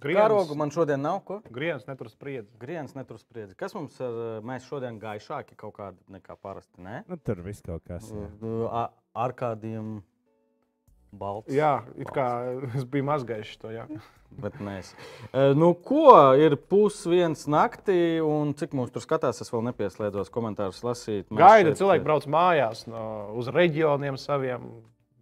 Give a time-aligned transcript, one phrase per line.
[0.00, 1.40] Karogu man šodien nav ko.
[1.50, 2.52] Grienas netur spriedzi.
[2.60, 3.56] Grienas netur spriedzi.
[3.58, 4.18] Kas mums ir?
[4.46, 6.78] Mēs šodien gaišāki kaut kādi nekā parasti.
[6.84, 7.00] Ne?
[7.08, 8.10] Nu, tur viss kaut kas.
[8.12, 8.28] Jā.
[8.70, 9.96] A- Ar kādiem
[11.10, 11.50] balts.
[11.50, 12.26] Jā, it kā
[12.76, 13.72] es biju mazgājis to.
[13.74, 13.86] Jā.
[14.44, 14.90] Bet mēs.
[15.32, 20.82] E, Nu, ko ir pusdienas naktī, un cik mums tur skatās, es vēl nepieslēdzos komentārus
[20.84, 21.30] lasīt.
[21.32, 23.02] Mēs Gaida šeit- cilvēki brauc mājās no,
[23.40, 24.68] uz reģioniem saviem.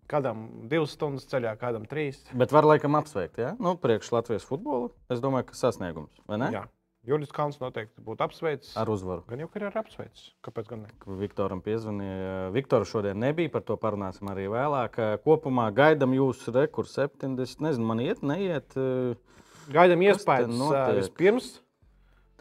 [0.06, 2.20] Kādam divas stundas ceļā, kādam trīs.
[2.38, 3.56] Bet var laikam apsveikt, ja?
[3.58, 4.92] Nu, priekš Latvijas futbola.
[5.10, 6.50] Es domāju, ka sasniegums, vai ne?
[6.54, 6.64] Jā.
[7.06, 8.72] Juris Kalns noteikti būtu apsveicis.
[8.78, 9.22] Ar uzvaru.
[9.30, 10.32] Gan jau, ka ir apsveicis.
[10.42, 10.88] Kāpēc gan ne?
[11.20, 12.48] Viktoram piezvanīja.
[12.54, 14.98] Viktora šodien nebija, par to parunāsim arī vēlāk.
[15.22, 17.62] Kopumā gaidām jūsu rekordu 70.
[17.62, 18.74] Nezinu, man iet, neiet.
[19.70, 21.52] Gaidām Kas te iespējas vispirms.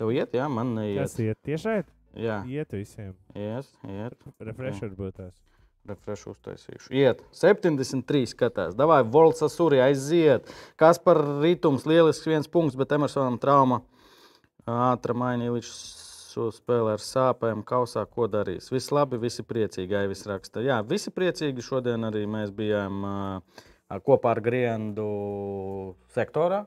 [0.01, 1.19] Tev iet, jā, man Tas neiet.
[1.27, 1.77] iet tiešai.
[2.15, 3.13] Jā, Iet visiem.
[3.35, 4.17] iet, iet.
[4.39, 5.37] Refresher būtu tas.
[5.85, 6.89] Refresh uztaisīšu.
[6.97, 8.73] Iet, 73 skatās.
[8.77, 10.49] Davai, Volts Asuri aiziet.
[10.81, 13.83] Kas par rītums, lielisks viens punkts, bet Emersonam trauma.
[14.65, 15.13] Ātra
[16.35, 18.67] šo spēli ar sāpēm, kausā, ko darīs.
[18.73, 20.63] Viss labi, visi priecīgi, Aivis raksta.
[20.65, 21.63] Jā, visi priecīgi.
[21.63, 23.05] Šodien arī mēs bijām
[24.03, 25.05] kopā ar Griendu
[26.15, 26.65] sektorā.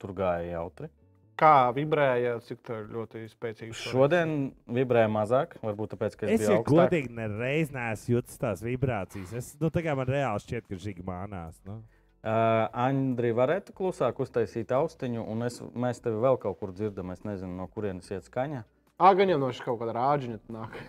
[0.00, 0.88] Tur gāja jautri.
[1.36, 3.74] Kā vibrēja, cik tā ļoti spēcīgi.
[3.76, 4.30] Šodien
[4.72, 6.70] vibrēja mazāk, varbūt tāpēc, ka es, Es biju jau augstāk.
[6.72, 9.34] godīgi nereiz neesmu jutis tās vibrācijas.
[9.36, 11.58] Es, nu, tā kā man reāli šķiet, ka šī mānās.
[11.68, 11.82] Nu.
[12.26, 17.12] Uh, Andri, varētu klusāk uztaisīt austiņu, un es, mēs tevi vēl kaut kur dzirdam.
[17.12, 18.64] Es nezinu, no kurienes iet skaņa.
[18.96, 20.80] Agaņa Ah, no šī kaut kāda rāģiņa nāk.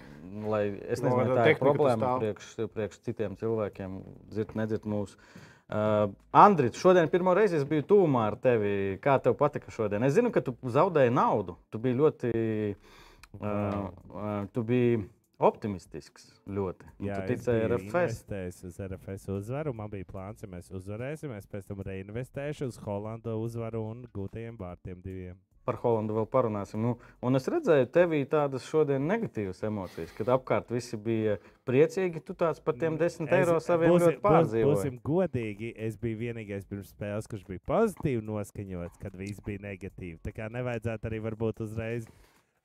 [0.47, 3.99] Lai, es No, nezinu, tā vai tā ir problēma priekš, priekš citiem cilvēkiem,
[4.31, 5.19] dzird, nedzird mūsu.
[5.19, 8.95] Uh, Andri, šodien pirmo reizi es biju tūmā ar tevi.
[9.03, 10.05] Kā tev patika šodien?
[10.07, 11.57] Es zinu, ka tu zaudēji naudu.
[11.71, 15.01] Tu biji ļoti uh, uh, tu biji
[15.43, 16.31] optimistisks.
[16.47, 16.87] Ļoti.
[17.03, 17.89] Jā, tu es ticēji RFS.
[17.91, 19.75] investējis uz RFS uzvaru.
[19.75, 24.55] Man bija plāns, ja mēs uzvarēsim, es pēc tam reinvestēšu uz Holandu uzvaru un gūtajiem
[24.59, 25.35] vārtiem diviem.
[25.67, 26.79] Par Holandu vēl parunāsim.
[26.79, 31.35] Nu, un es redzēju, tevī tādas šodien negatīvas emocijas, kad apkārt visi bija
[31.67, 32.23] priecīgi.
[32.23, 34.71] Tu tāds par tiem desmit eiro saviem būsim, ļoti pārdzīvoji.
[34.71, 40.21] Būsim godīgi, es biju vienīgais pirms spēles, kurš bija pozitīvi noskaņots, kad viss bija negatīvi.
[40.23, 42.07] Tā kā nevajadzētu arī varbūt uzreiz.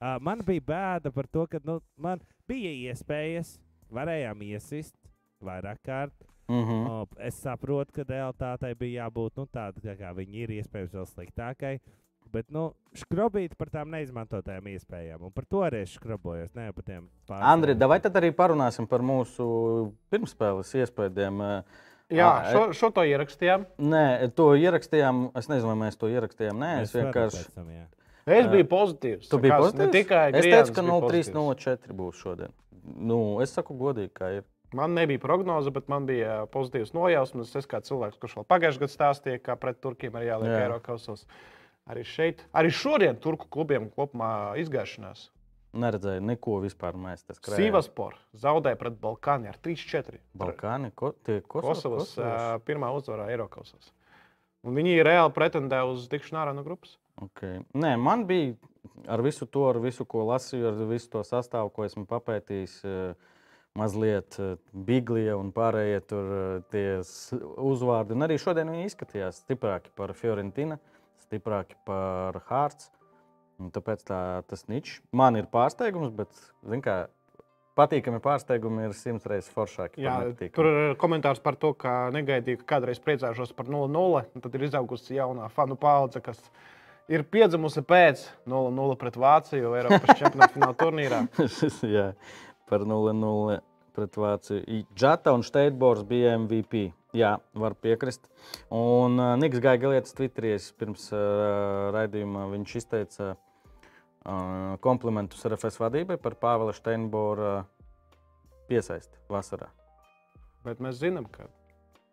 [0.03, 3.57] Uh, man bija bēda par to, ka nu, man bija iespējas,
[3.93, 4.95] varējām iesist
[5.43, 6.29] vairāk kārt.
[6.49, 6.91] Mm -hmm.
[6.91, 11.79] O, es saprotu, ka realitātei bija jābūt nu, tādai, kā viņi ir, iespējams, vēl sliktākai.
[12.33, 15.27] Bet, nu, skrobīt par tām neizmantotajām iespējām.
[15.29, 16.53] Un par to arī es skrobojos.
[16.57, 19.47] Ne par tiem Andri, vai tad arī parunāsim par mūsu
[20.13, 21.43] pirmspēles iespējām?
[22.13, 23.67] Jā, Ā, šo, šo to ierakstījām.
[23.93, 24.05] Nē,
[24.37, 25.27] to ierakstījām.
[25.39, 26.61] Es nezinu, vai mēs to ierakstījām.
[26.61, 27.45] Nē, es vienkārši.
[27.57, 27.69] Tam.
[28.23, 28.51] Es Jā.
[28.53, 29.29] biju pozitīvs.
[29.31, 29.93] Tu biji pozitīvs?
[29.97, 31.31] Tikai es teicu, ka bija 0,3, pozitīvs.
[31.37, 32.53] 0,4 būs šodien.
[33.11, 34.45] Nu, es saku godīgi, kā ir.
[34.77, 37.51] Man nebija prognoze, bet man bija pozitīvs nojausmas.
[37.59, 40.63] Es kā cilvēks, kurš vēl pagājušajā gadā stāstīja, kā pret turkiem ir jāliek Jā.
[40.67, 41.27] Eiropasos.
[41.91, 45.31] Arī šeit, arī šodien turku klubiem kopumā izgāšanās.
[45.73, 46.95] Neredzēju neko vispār.
[47.01, 50.21] Mēs tas Sīvaspor zaudēja pret Balkānu ar 3-4.
[50.39, 51.81] Balkāni, ko, tie Kosovas.
[51.83, 53.91] Kosovas ā, pirmā uzvara Eiropasos.
[54.63, 56.99] Un viņi reāli pretendē uz tikšanu ārā no grupas.
[57.25, 57.65] Okay.
[57.75, 58.53] Nē, man bija
[59.11, 62.83] ar visu to, ar visu, ko lasīju, ar visu to sastāvu, ko esmu papētījis.
[63.73, 64.37] Mazliet
[64.77, 66.27] Biglija un pārējie tur
[66.69, 68.13] tie uzvārdi.
[68.13, 70.77] Un arī šodien viņi izskatījās stiprāki par Fiorentina,
[71.33, 72.93] stiprāki par Hārts.
[73.63, 74.21] Un Tāpēc tā,
[74.51, 76.33] tas ničs man ir pārsteigums, bet,
[76.83, 76.97] kā,
[77.79, 80.03] patīkami pārsteigumi ir simts reizes foršāki.
[80.03, 80.17] Jā,
[80.53, 84.25] tur ir komentārs par to, ka negaidīju, ka kādreiz priecāšos par 0-0.
[84.35, 86.41] un Tad ir izaugusi jaunā fanu paudze, kas
[87.13, 91.23] ir piedzimusi pēc 0-0 pret Vāciju Eiropas čempionāta fināla turnīrā.
[92.73, 93.61] Par 0-0
[93.95, 94.83] pret Vāciju.
[94.97, 96.91] Džata un Steitbors bija MVP.
[97.17, 98.25] Jā, var piekrist.
[98.73, 106.17] Un uh, Niks Gaigalietis Twitterī es pirms uh, raidījuma viņš izteica uh, komplimentus RFS vadībai
[106.23, 107.67] par Pāvela Steinbora
[108.71, 109.69] piesaisti vasarā.
[110.65, 111.51] Bet mēs zinām, ka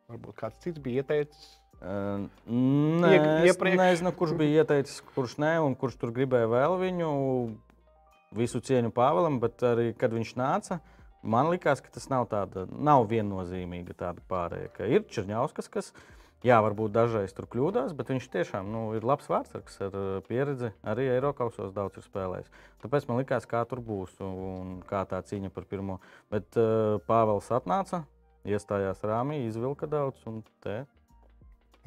[0.10, 1.48] varbūt kāds cits bija ieteicis.
[1.80, 3.14] Uh, Nē,
[3.48, 7.10] iepriekš- nezinu, kurš bija ieteicis, kurš nē, un kurš tur gribēja vēl viņu.
[8.36, 10.76] Visu cieņu Pāvēlam, bet arī kad viņš nāca,
[11.24, 14.72] man likās, ka tas nav, tāda, nav viennozīmīga tāda pārējai.
[14.76, 15.92] Ka ir Černiauskas, kas,
[16.46, 20.72] jā, varbūt dažreiz tur kļūdās, bet viņš tiešām nu, ir labs vārdsargs ar uh, pieredzi.
[20.88, 22.54] Arī Eiropausos daudz ir spēlējis.
[22.84, 26.00] Tāpēc man likās, kā tur būs un kā tā cīņa par pirmo.
[26.32, 28.06] Bet uh, Pāvils atnāca,
[28.48, 30.24] iestājās rāmī, izvilka daudz.
[30.30, 30.84] un te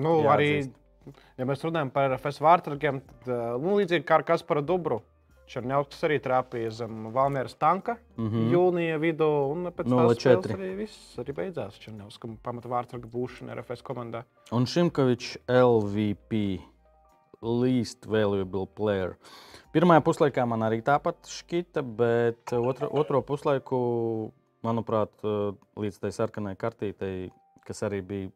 [0.00, 1.16] Nu, arī, Jāatzīst.
[1.38, 5.02] ja mēs runājam par FS vārtargiem, tad ā, nu, līdzīgi kā ar Kasparu Dubru.
[5.50, 8.28] Černiauskas arī trāpīja zem Valmieras tanka mm.
[8.28, 8.50] -hmm.
[8.54, 10.56] jūnija vidū, un pēc tam 0-4.
[10.56, 11.78] arī viss arī beidzās.
[11.78, 14.24] Černiauskam pamata vārtarga būšana RFS komandā.
[14.52, 16.60] Un Šimkovičs LVP
[17.42, 19.16] least valuable player.
[19.72, 25.10] Pirmajā puslaikā man arī tāpat šķita, bet otro, otro puslaiku, manuprāt,
[25.80, 27.30] līdz tai sarkanai kartītei,
[27.66, 28.30] kas arī bija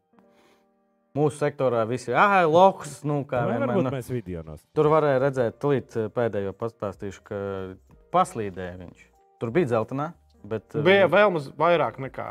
[1.17, 3.73] mūsu sektorā, visi ah, loks, nu, kā Vai vienmēr.
[3.73, 4.61] varbūt Nu, mēs video nos.
[4.77, 7.41] tur varēja redzēt, tūlīt uh, pēdējo pastāstīšu, ka
[8.15, 9.03] paslīdēja viņš.
[9.41, 10.11] Tur bija dzeltenā,
[10.47, 10.77] bet.
[10.85, 12.27] Bija vēl maz vairāk nekā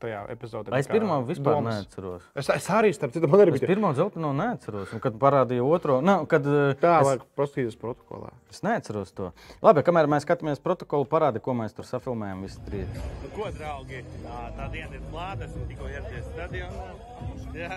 [0.00, 0.74] tajā epizodē.
[0.76, 1.78] Es pirmo vispār domas.
[1.80, 2.24] neatceros.
[2.36, 3.70] Es, es arī starp citu, man arī Es bija.
[3.70, 8.28] pirmo dzelteno neatceros, un kad parādīja otro, nu, kad uh, Tā, es, vajag paskatīties protokolā.
[8.52, 9.30] es neatceros to.
[9.64, 12.44] Labi, kamēr mēs skatāmies protokolu, parādi, ko mēs tur safilmējam.
[12.44, 12.92] Visi trīs.
[13.24, 15.48] Nu, ko, draugi, tā, tā diena ir klāta.
[15.48, 16.90] Esmu tikko ieradies stadionā.
[17.60, 17.76] Jā,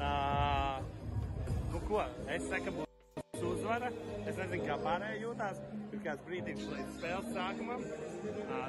[0.00, 0.10] tā.
[1.68, 2.00] Nu, ko,
[2.32, 3.90] es saku, būs uzvara.
[4.24, 5.60] Es nezinu, kā pārējie jūtās.
[5.90, 7.84] Ir kāds brīdis līdz spēles sākumam.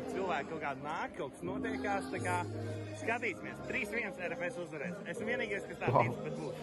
[0.09, 2.09] Cilvēki kaut kādā nāk, kaut kas notiekās.
[2.11, 2.37] Tā kā
[2.99, 3.63] skatīsimies.
[3.69, 4.99] 3-1 RFS uzvarēs.
[5.13, 6.59] Esmu vienīgais, kas tā tic, bet būs.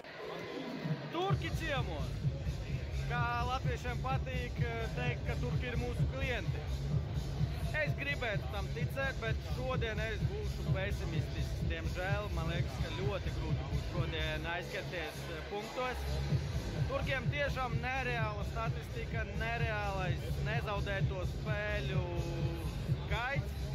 [1.14, 2.14] Turki ciemos.
[3.08, 4.60] Kā latviešiem patīk
[4.98, 6.66] teikt, ka turki ir mūsu klienti.
[7.78, 11.64] Es gribētu tam ticēt, bet šodien es būšu pesimistisks.
[11.70, 16.06] Diemžēl man liekas, ka ļoti grūti būs šodien aizskarties eh, punktos.
[16.88, 22.02] Turkiem tiešām nereāla statistika, nereālais nezaudēto spēļu
[23.04, 23.70] skaits,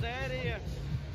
[0.00, 0.58] sērija.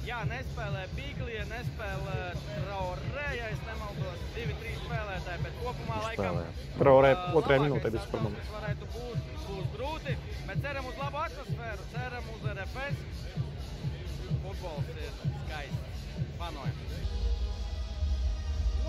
[0.01, 2.15] Jā, nespēlē Biglija, nespēlē
[2.47, 6.39] Traorē, ja es nemaldos, divi, trīs spēlētāji, bet kopumā laikam.
[6.79, 8.47] Traorē otrajā minūtē supermoments.
[8.47, 10.15] kas varētu būt, būs grūti,
[10.51, 12.97] bet ceram uz labu atmosfēru, ceram uz RFS.
[14.41, 16.01] Futbols ir skaists.
[16.39, 16.81] Panojam!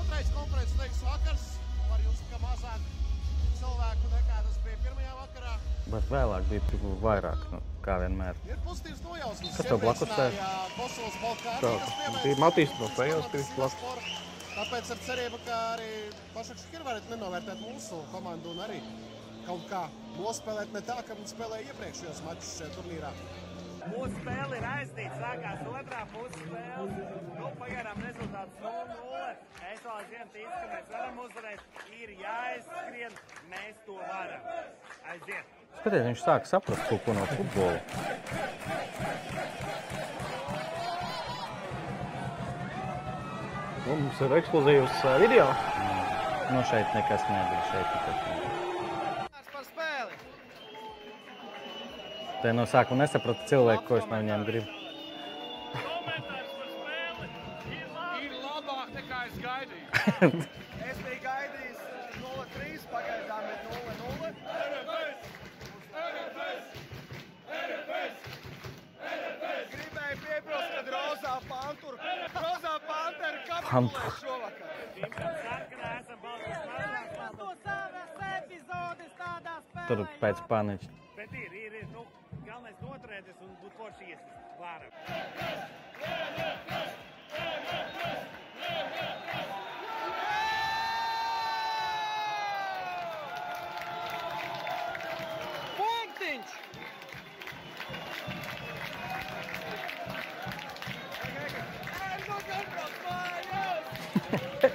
[0.00, 1.44] Otrais konferences liekas vakars.
[1.91, 2.88] Var jums, ka mazāk
[3.61, 5.55] cilvēku nekā tas bija pirmajā vakarā.
[5.94, 8.43] Bet vēlāk bija tik vairāk, nu, kā vienmēr.
[8.50, 9.55] Ir pozitīvs nojausmas.
[9.61, 10.29] Kas tev blakus Tā,
[11.62, 14.20] kas pievērš bija Matīs no Spēles, Latvijas bija blakus.
[14.53, 15.91] Tāpēc ar cerību, ka arī
[16.35, 18.82] Pašaks ir varētu nenovērtēt mūsu komandu un arī
[19.46, 19.86] kaut kā
[20.18, 23.12] nospēlēt ne tā, kā viņi spēlēja iepriekšējos mačus šajā turnīrā.
[23.90, 25.16] Mūsu spēle ir aiztīta.
[25.18, 27.06] Sākās otrā puses spēle.
[27.38, 29.24] Nu, pagaidām rezultāts 0-0.
[29.72, 31.64] Es vēl aizvien ticu, ka mēs varam uzvarēt.
[31.98, 33.18] Ir jāizskrien,
[33.50, 34.46] mēs to varam.
[35.14, 35.58] Aiziet!
[35.80, 37.80] Skaties, viņš sāk saprast kaut ko no futbola.
[43.82, 45.48] Nu, Mums ir ekskluzīvs video.
[45.50, 45.92] No
[46.52, 47.64] Nu, šeit nekas nebija.
[47.72, 48.31] Šeit nekas
[52.42, 54.66] Te no sākuma nesapratu cilvēku, ko es no viņiem gribu.
[59.22, 59.86] Es gaidīju.
[60.90, 64.32] es biju gaidījis eh, 0-3, pagaidām ir 0-0.
[69.72, 74.10] Gribēju piebilst, ka Rozā Pantūra, Rozā Pantūra kapitulē Pantur.
[74.18, 74.68] šovakar.
[79.86, 81.01] Tur pēc paniķa.
[82.92, 84.30] Galvenais noturēties un būt forši iesist.
[84.60, 84.92] Varam.
[95.76, 96.50] Punktiņš!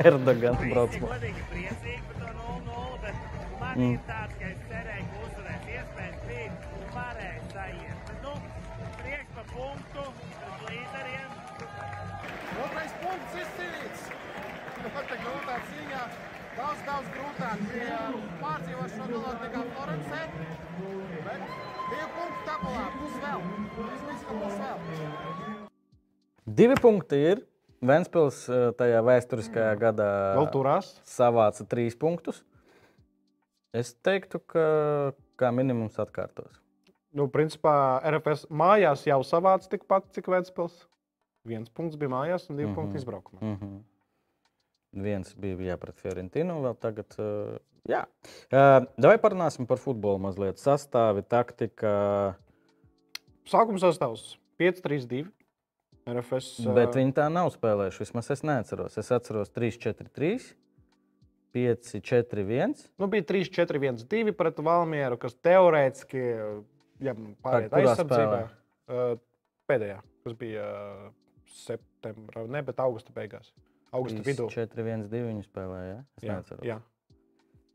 [0.08, 0.94] Erdogan brauc
[16.58, 17.98] Daudz, daudz grūtāk bija
[18.42, 20.22] pārdzīvot šo pilotu nekā Florencē.
[21.28, 21.44] Bet
[21.92, 22.86] divi punkti tabulā.
[22.98, 23.44] Būs vēl.
[23.78, 24.80] Vismaz, ka būs vēl.
[26.62, 27.44] Divi punkti ir.
[27.86, 30.08] Ventspils eh, tajā vēsturiskajā gadā
[30.40, 30.90] Vēl turās.
[31.06, 32.40] savāca trīs punktus.
[33.70, 34.64] Es teiktu, ka
[35.38, 36.58] kā minimums atkārtos.
[37.14, 40.88] Nu, principā RFS mājās jau savāca tikpat, cik Vēnspils.
[41.46, 42.82] Viens punkts bija mājās un divi mm -hmm.
[42.82, 43.42] punkti izbraukumā.
[43.42, 43.78] Mm -hmm.
[44.96, 47.18] Viens bija jā, pret Fiorentinu, vēl tagad.
[47.20, 47.58] Uh,
[47.90, 48.06] jā,
[48.54, 50.62] uh, vai parunāsim par futbolu mazliet?
[50.62, 51.92] Sastāvi, taktika.
[53.48, 55.28] Sākuma sastāvs 5-3-2.
[56.08, 56.64] RFS.
[56.64, 58.06] ā, Bet viņi tā nav spēlējuši.
[58.06, 58.96] Vismaz es neatceros.
[59.00, 60.48] Es atceros 3-4-3,
[61.58, 62.88] 5-4-1.
[63.02, 66.24] Nu, bija 3-4-1-2 pret Valmieru, kas teorētiski,
[67.04, 68.42] ja pārējais kurā aizsardzībā,
[68.88, 69.16] uh,
[69.68, 71.08] pēdējā, kas bija uh,
[71.66, 73.52] septembrī, ne, bet augusta beigās.
[73.96, 74.48] Augusta vidū.
[74.52, 75.94] 4-1-2 viņi spēlēja.
[75.94, 76.00] Ja?
[76.18, 76.66] Es Jā, neatceros.
[76.68, 76.78] jā.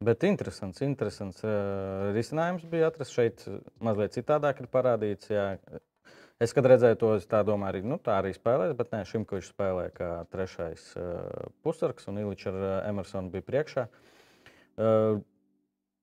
[0.02, 3.44] Bet interesants, interesants uh, risinājums bija atrasts šeit.
[3.84, 5.30] Mazliet citādāk ir parādīts.
[5.30, 5.46] Jā.
[6.42, 9.52] Es, kad redzēju to, es tā domāju, arī, nu, tā arī spēlēs, bet nē, Šimkovičs
[9.52, 13.86] spēlēja kā trešais uh, pusargs, un Iličs ar uh, Emersonu bija priekšā.
[14.74, 15.20] Uh,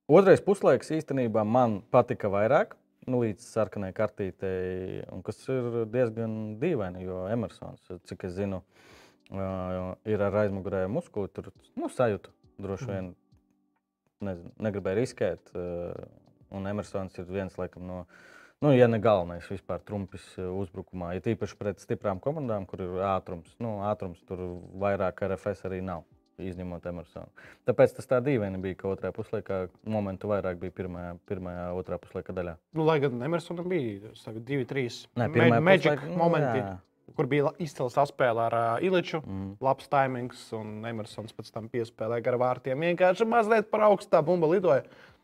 [0.09, 2.77] Otrais puslaiks īstenībā man patika vairāk.
[3.09, 8.98] Nu, līdz sarkanai kartītei, un kas ir diezgan dīvaini, jo Emersons, cik es zinu, uh,
[9.29, 11.29] ir ar aizmugurē muskuli.
[11.33, 13.13] Tur nu, sajūta droši vien
[14.25, 15.53] nezinu, negribēja riskēt.
[15.53, 15.93] Uh,
[16.55, 18.03] un Emersons ir viens laikam, no,
[18.63, 21.13] nu, ja ne galvenais vispār trumpis uh, uzbrukumā.
[21.17, 24.45] Ja tīpaši pret stiprām komandām, kur ir ātrums, nu, ātrums tur
[24.81, 26.07] vairāk RFS arī nav.
[26.39, 27.27] Izņemot Emersonu.
[27.67, 29.57] Tāpēc tas tā dīvaini bija, ka otrajā puslaikā
[29.91, 32.53] momentu vairāk bija pirmajā, pirmajā otrā puslaika daļā.
[32.79, 36.69] Nu, lai gan Emersonam bija divi, trīs magic puslaikā, nu, momenti, jā.
[37.15, 39.21] Kur bija la- izcila saspēle ar uh, Iliču.
[39.25, 39.55] Mm.
[39.63, 42.85] Labs timings, un Emersons pēc tam piespēlēja gar vārtiem.
[42.89, 44.83] Vienkārši mazliet par augstu tā bumba lidoja.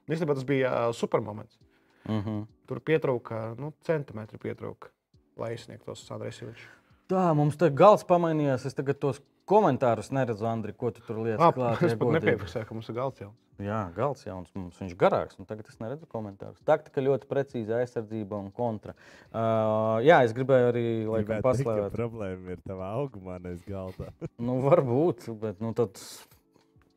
[0.09, 1.59] Īstenībā tas bija uh, super moments.
[2.07, 2.45] Mm -hmm.
[2.67, 4.89] Tur pietrūka nu, centimetri, pietrūka,
[5.37, 6.67] lai izsniegtos Sandrijas Iličs.
[7.09, 8.65] Tā, mums te gals pamainījās.
[8.65, 11.83] Es tagad tos komentārus neredzu, Andri, ko tu tur lietas klāt.
[11.83, 13.31] Es pat nepiefiksēju, ka mums ir galds jau.
[13.61, 14.75] Jā, gals jauns mums.
[14.81, 16.59] Viņš ir garāks, un tagad es neredzu komentārus.
[16.67, 18.95] Taktika ļoti precīza aizsardzība un kontra.
[19.29, 21.95] Uh, jā, es gribēju arī teikt, ka paslēgt.
[21.95, 24.11] Problēma ir tavā augumā, nevis galdā.
[24.45, 25.95] Nu, varbūt, bet nu, tad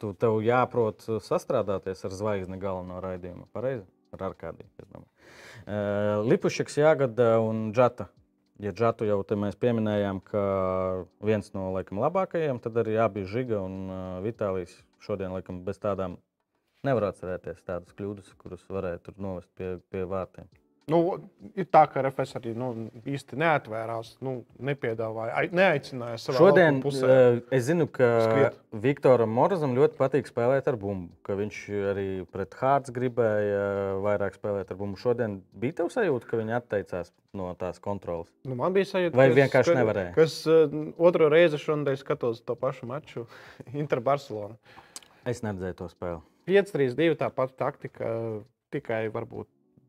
[0.02, 3.46] tu, tev jāprot sastrādāties ar zvaigzni galveno raidījumu.
[3.54, 3.86] Pareizi?
[4.16, 4.66] Ar Arkādiju.
[4.80, 5.10] es domāju.
[5.68, 8.08] Uh, Lipušiks, Jāgada un Džata.
[8.58, 10.40] Ja Džatu jau te mēs pieminējām, ka
[11.22, 14.72] viens no laikam, labākajiem, tad arī abi Žiga un uh, Vitālijas
[15.04, 16.16] šodien laikam, bez tādām
[16.86, 20.46] nevar atcerēties tādas kļūdas, kuras varētu novest pie, pie vārtiem.
[20.88, 21.18] Nu,
[21.52, 22.70] ir tā, ka RFS arī nu,
[23.04, 27.10] īsti neatvērās, nu, nepiedāvāja, ai- neaicināja savā Šodien pusē.
[27.36, 28.56] uh, es zinu, ka skriet.
[28.72, 31.10] Viktoram Morazam ļoti patīk spēlēt ar bumbu.
[31.28, 31.58] ka Viņš
[31.90, 34.96] arī pret Hārts gribēja vairāk spēlēt ar bumbu.
[34.96, 38.32] Šodien bija tev sajūta, ka viņi atteicās no tās kontrolas.
[38.48, 40.14] Nu, man bija sajūta, Vai ka es- vienkārši ka- nevarēja?
[40.14, 43.26] ka Es uh, otru reizi šodien skatos to pašu maču
[43.74, 44.56] Inter Barcelona.
[45.26, 46.22] Es neredzēju to spēli.
[46.48, 48.10] 5-3-2 tā pati taktika,
[48.74, 49.48] tikai varbūt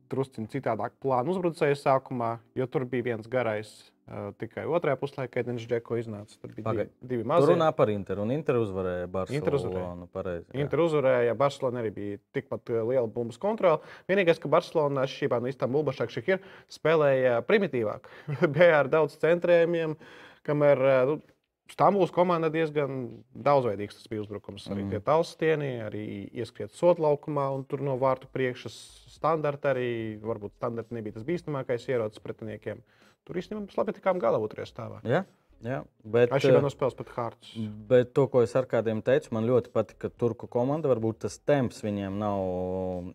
[0.10, 3.72] drusciņā citādāk plānu uzbrucēju sākumā, jo tur bija viens garais.
[4.10, 6.86] Uh, tikai otrajā puslaikā, kad viņš džeko iznāca, tur bija Pagai.
[6.88, 7.50] divi, divi Tur mazi.
[7.52, 9.06] runā par Interu, un Inter uzvarēja.
[9.14, 10.08] Barcelonu.
[10.10, 10.64] Pareizi, jā.
[10.64, 13.84] Inter uzvarēja, Barcelona arī bija tikpat liela bumbas kontrole.
[14.10, 16.42] Vienīgais, ka Barcelona šī no Istanbulas Bašak ir
[16.74, 18.10] spēlēja primitīvāk.
[18.56, 19.94] bija ar daudz centrējumiem,
[20.42, 21.20] kamēr nu,
[21.70, 24.66] Stambulas komanda diezgan daudzveidīgs tas bija uzbrukums.
[24.74, 24.90] Arī Mhm.
[24.90, 28.74] tie tālstieni, arī ieskriet sotlaukumā, un tur no vārtu priekšas
[29.10, 32.82] standarta arī, varbūt standarta nebija tas bīstamākais ierocis pretiniekiem.
[33.26, 35.02] Tur īstenībā mēs labi tikām galā otrajā stāvā.
[35.04, 35.26] Jā,
[35.64, 35.84] jā.
[36.04, 36.70] Bet, eh, no.
[37.88, 40.90] Bet to, ko es ar kādiem teicu, man ļoti patika turku komanda.
[40.90, 43.14] Varbūt tas temps viņiem nav.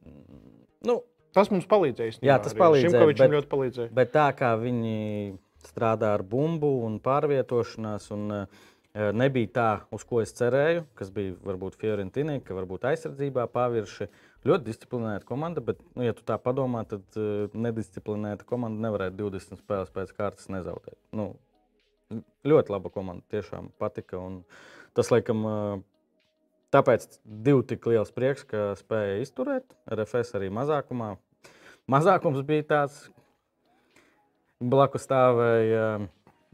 [0.84, 1.02] Nu,
[1.34, 2.20] Tas mums palīdzēja.
[2.23, 3.90] Jā, tas palīdzēja, bet- ļoti palīdzēja.
[3.92, 5.37] Bet tā kā viņi
[5.68, 8.62] strādā ar bumbu un pārvietošanās, un uh,
[8.94, 14.09] nebija tā, uz ko es cerēju, kas bija varbūt Fiorentīnai, ka varbūt aizsardzībā pavirši.
[14.44, 19.64] Ļoti disciplinēta komanda, bet, nu, ja tu tā padomā, tad uh, nedisciplinēta komanda nevarētu 20
[19.64, 20.99] spēles pēc kārtas nezaudēt.
[21.16, 21.33] Nu,
[22.47, 24.21] ļoti laba komanda, tiešām patika.
[24.94, 25.83] Tas, laikam, uh,
[26.75, 29.76] tāpēc divi tik liels prieks, ka spēja izturēt.
[29.97, 31.14] RFS arī mazākumā.
[31.90, 33.02] Mazākums bija tāds,
[34.71, 35.88] blakus stāvēja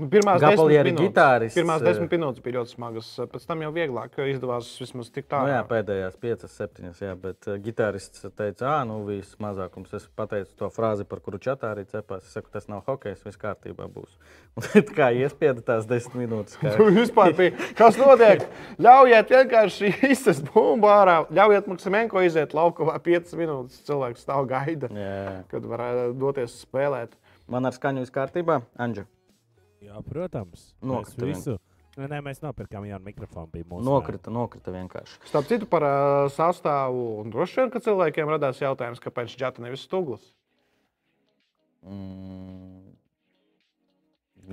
[0.00, 3.08] Nu, Pirmās ģitārists, Pirmās eh, desmit minūtes bija ļoti smagas.
[3.34, 5.50] Pēc tam jau vieglāk izdevās vismaz tik Nu, tālu.
[5.52, 9.92] jā, pēdējās piecas, septiņas, jā, bet ģitārists teica, ah, nu, viss mazākums.
[9.98, 12.24] Es pateicu to frāzi, par kuru čatā arī cepās.
[12.24, 14.16] Es saku, tas nav hokejs, viss kārtībā būs.
[14.56, 16.56] Un tad kā iespieda tās desmit minūtes.
[16.62, 16.72] Kā...
[17.00, 17.70] Vispār bija.
[17.76, 18.46] Kas notiek?
[18.80, 21.22] Ļaujiet vienkārši izsist bumbu ārā.
[21.28, 23.84] Ļaujiet Maksimenko iziet laukumā 5 minūtes.
[23.84, 25.42] Cilvēks stāv gaida, Jā.
[25.52, 27.20] kad varētu doties spēlēt.
[27.50, 29.06] Man ar skaņu viss kārtībā, Anģa.
[29.82, 30.70] Jā, protams.
[30.84, 31.56] Nokrita Mēs visu.
[31.98, 33.50] Nu, nē, mēs nopirkām jaunu mikrofonu.
[33.50, 35.18] Bija mūsu Nokrita, nokrita vienkārši.
[35.26, 37.02] Starp citu, par uh, sastāvu.
[37.24, 40.28] Un droši vien, ka cilvēkiem radās jautājums, kāpēc Džata nevis Stūglis.
[41.82, 42.94] Mm.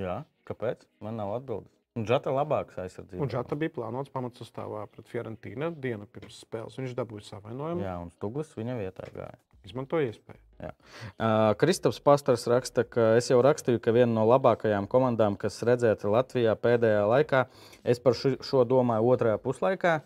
[0.01, 0.87] Jā, kāpēc?
[1.03, 1.73] Man nav atbildes.
[1.97, 3.21] Un Džata labāks aizsardzības.
[3.21, 6.77] Un Džata bija plānots pamatsastāvā pret Fiorentīnu dienu pirms spēles.
[6.77, 9.37] Viņš dabūja savainojumu, Jā, un Stuglis viņa vietā gāja.
[9.67, 10.41] Izmantoja iespēju.
[10.57, 16.09] Uh, Kristaps Pastors raksta, ka es jau rakstīju, ka viena no labākajām komandām, kas redzēta
[16.09, 17.45] Latvijā pēdējā laikā,
[17.86, 20.00] es par šo, šo domāju otrajā puslaikā.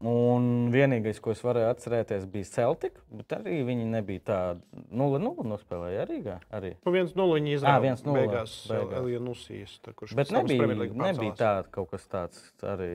[0.00, 6.06] Un vienīgais, ko es varēju atcerēties, bija Celtic, bet arī viņi nebija tādi 0-0 nospēlēja
[6.08, 6.38] Rīgā.
[6.56, 6.70] Arī.
[6.88, 8.06] Viens no viņi Ā, izrādījās.
[8.06, 8.94] 1:0 Beigās beigās.
[9.02, 9.74] Elija Nusijas.
[10.16, 11.36] Bet nebija, nebija pārcēlās.
[11.36, 12.94] tā, kaut kas tāds arī.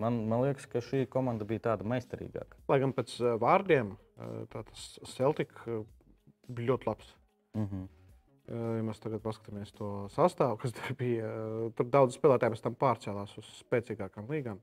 [0.00, 2.56] Man, man liekas, ka šī komanda bija tāda meistarīgāka.
[2.72, 4.86] Lai gan pēc vārdiem uh, tā tas
[5.16, 5.56] Celtic
[6.50, 7.16] ļoti labs.
[7.54, 7.88] Mm -hmm.
[8.50, 11.28] Ja mēs tagad paskatāmies to sastāvu, kas tur bija,
[11.76, 14.58] tur daudz spēlētāju pēc tam pārcēlās uz spēcīgākām līgām.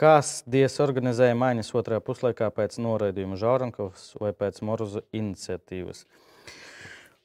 [0.00, 6.06] Kas Dievs organizēja maiņas otrajā puslaikā pēc noraidījuma Žaurankovas vai pēc Moruza iniciatīvas?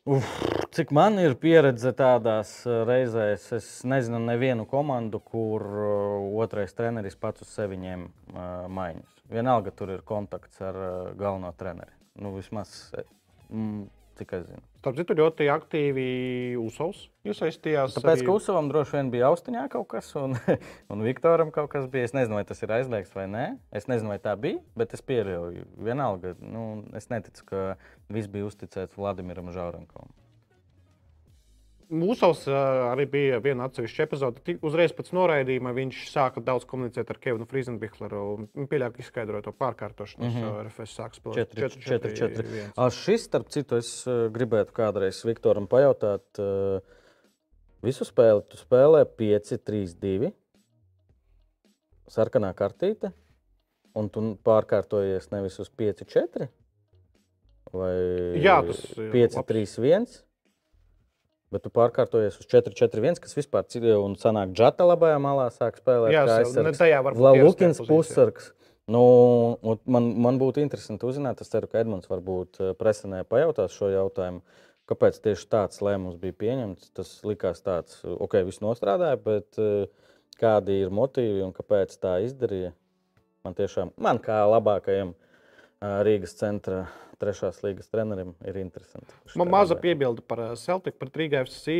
[0.05, 0.25] Uf,
[0.75, 7.15] cik man ir pieredze tādās uh, reizēs, es nezinu nevienu komandu, kur uh, otrais treneris
[7.15, 9.14] pats uz sevi ņem uh, maiņas.
[9.31, 11.91] Vienalga tur ir kontakts ar uh, galveno treneri.
[12.21, 13.03] Nu, vismaz, eh,
[13.49, 14.61] mm, cik es zinu.
[14.79, 16.05] Starp citu, ļoti aktīvi
[16.61, 17.95] Usovs iesaistījās.
[17.97, 20.37] Tāpēc, arī- ka Usavam droši vien bija austiņā kaut kas, un,
[20.93, 22.05] un Viktoram kaut kas bija.
[22.05, 23.45] Es nezinu, vai tas ir aizliegts vai nē.
[23.73, 25.65] Es nezinu, vai tā bija, bet es pieļauju.
[25.89, 27.63] Vienalga, nu, es neticu, ka
[28.13, 30.13] viss bija uzticēts Vladimiram Žaurankovam.
[31.93, 32.61] Mūsovs ā,
[32.91, 34.55] arī bija viena atsevišķa epizode.
[34.65, 38.21] Uzreiz pēc noraidījuma viņš sāka daudz komunicēt ar Kevinu Friesenbihleru.
[38.71, 40.63] Pieļauju, ka izskaidroja to pārkārtošanos, mm -hmm.
[40.65, 42.65] RFS sāk spēlēt 4-4.
[42.75, 46.41] Ah, Šis, starp citu, es gribētu kādreiz Viktoram pajautāt,
[47.85, 50.33] visu spēli tu spēlē 5-3-2,
[52.07, 53.13] sarkanā kartīte,
[53.95, 56.49] un tu pārkārtojies nevis uz 5-4
[57.75, 57.95] vai
[58.41, 60.21] Jā, tas ir 5-3-1.
[61.55, 63.85] Bet tu pārkārtojies uz 4-4-1, kas vispār ir.
[63.95, 66.11] Un sanāk, Džata labajā malā sāk spēlēt.
[66.11, 66.25] Jā,
[67.15, 67.87] Vlalukins ierastajā pozīcijā.
[67.87, 68.49] pussargs.
[68.91, 69.03] Nu,
[69.87, 74.43] man, man būtu interesanti uzzināt, es ceru, ka Edmunds varbūt eh, presenē pajautās šo jautājumu.
[74.85, 76.91] Kāpēc tieši tāds lēmums bija pieņemts?
[76.93, 79.87] Tas likās tāds, ok, viss nostrādāja, bet eh,
[80.41, 82.75] kādi ir motīvi un kāpēc tā izdarīja?
[83.47, 85.24] Man tiešām, man kā labākajam eh,
[85.83, 86.85] Rīgas centra
[87.19, 89.13] trešās līgas trenerim, ir interesanti.
[89.39, 91.75] Man maza piebilde par ā, Celtic, par Rīgā FC.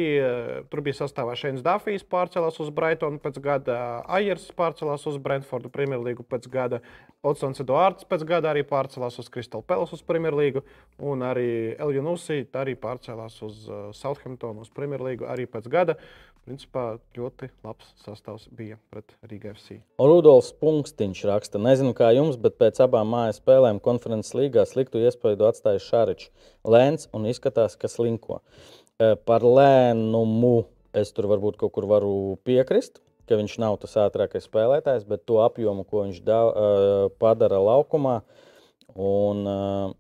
[0.71, 3.79] Tur bija sastāvā Šēns Dafijs, pārcēlās uz Brightonu pēc gada,
[4.17, 6.81] Ajers pārcēlās uz Brentfordu Premjerlīgu pēc gada,
[7.25, 10.63] Otsons Eduards pēc gada arī pārcēlās uz Crystal Palace uz Premjerlīgu,
[11.03, 13.65] un arī Eljunusi arī pārcēlās uz
[13.97, 15.99] Southamptonu uz Premjerlīgu arī pēc gada.
[16.45, 19.79] Principā ļoti labs sastāvs bija pret Rīgā FC.
[19.97, 25.47] Rudolfs Punkstiņš raksta, nezinu, kā jums, bet pēc abām mājas spēlēm konferences līgā sliktu iespēju
[25.47, 26.29] atstāja Šāričs.
[26.61, 28.43] Lēns un izskatās, ka slinko.
[29.01, 32.13] Eh, Par lēnumu es tur varbūt kaut kur varu
[32.45, 37.57] piekrist, ka viņš nav tas ātrākais spēlētājs, bet to apjomu, ko viņš da, eh, padara
[37.57, 38.19] laukumā,
[38.93, 39.93] un eh,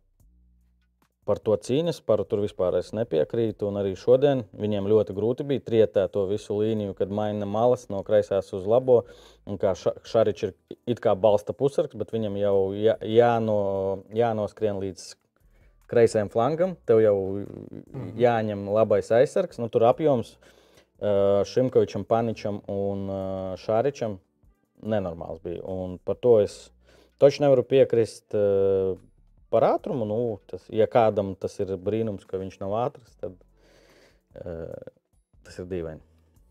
[1.25, 3.67] par to cīņas, par to vispār es nepiekrītu.
[3.69, 8.03] Un arī šodien viņiem ļoti grūti bija trietēt to visu līniju, kad maina malas no
[8.05, 9.01] kreisās uz labo.
[9.49, 10.53] Un kā Ša- Šaričs ir
[10.85, 13.57] it kā balsta pusargs, bet viņam jau jā, jāno,
[14.13, 15.07] jānoskrien līdz
[15.89, 16.77] kreisajam flangam.
[16.85, 17.15] Tev jau
[18.21, 19.59] jāņem labais aizsargs.
[19.61, 20.35] Nu, tur apjoms
[21.01, 23.09] Šimkovičam, Paničam un
[23.59, 24.19] Šāričam
[24.85, 25.65] nenormāls bija.
[25.65, 26.69] Un par to es
[27.19, 28.29] taču nevaru piekrist.
[28.31, 28.95] Uh,
[29.55, 30.07] par ātrumu.
[30.09, 30.19] Nu,
[30.51, 33.39] tas, ja kādam tas ir brīnums, ka viņš nav ātrs, tad
[34.43, 34.91] uh,
[35.47, 36.03] tas ir dīvaini.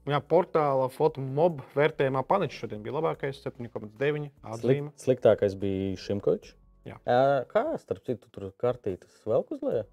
[0.05, 4.91] Jā, portāla fotomob vērtējumā Paničs šodien bija labākais 7,9 atzīme.
[4.93, 6.53] Slikt, sliktākais bija Šimkovičs.
[6.85, 9.87] Kā starp citu, tur kartītes vēl uz leju?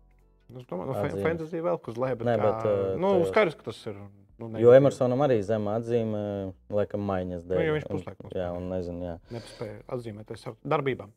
[0.52, 1.24] Es domāju, ka Atzīme.
[1.24, 4.02] fantāzija vēl uz leju, bet, Nē, bet, kā, ā, nu, skaidrs, ka tas ir.
[4.42, 4.78] Nu, Jo negatīvi.
[4.82, 6.20] Emersonam arī zema atzīme,
[6.74, 7.60] laikam, maiņas dēļ.
[7.60, 9.16] Nu, jo viņš puslaikos Jā, un nezinu, jā.
[9.32, 11.12] Nespēja atzīmēties ar darbībām.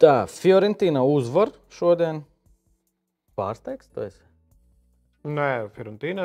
[0.00, 2.22] Tā, Fiorentīna uzvar šodien.
[3.36, 4.22] Pārsteigts, tu esi?
[5.28, 6.24] Nē, Fiorentīna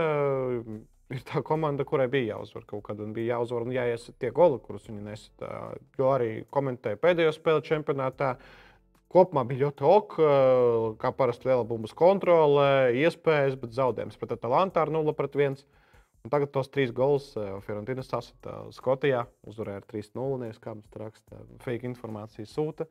[1.11, 4.61] ir tā komanda, kurai bija jāuzvar kaut kad, un bija jāuzvar un jāiesaka tie goli,
[4.63, 5.49] kurus viņi nesita.
[5.99, 8.37] Jo arī komentēja pēdējo spēli čempionātā.
[9.11, 10.15] Kopumā bija ļoti ok,
[11.03, 15.59] kā parasti liela bumbas kontrole, iespējas, bet zaudējums pret Atalantu ar 0 pret 1.
[16.23, 17.33] Un tagad tos trīs gols
[17.67, 20.39] Fiorentīna sasita Skotijā, uzvarēja ar 3-0.
[20.45, 22.87] Nevis kā mums tur raksta, fake informācija sūta.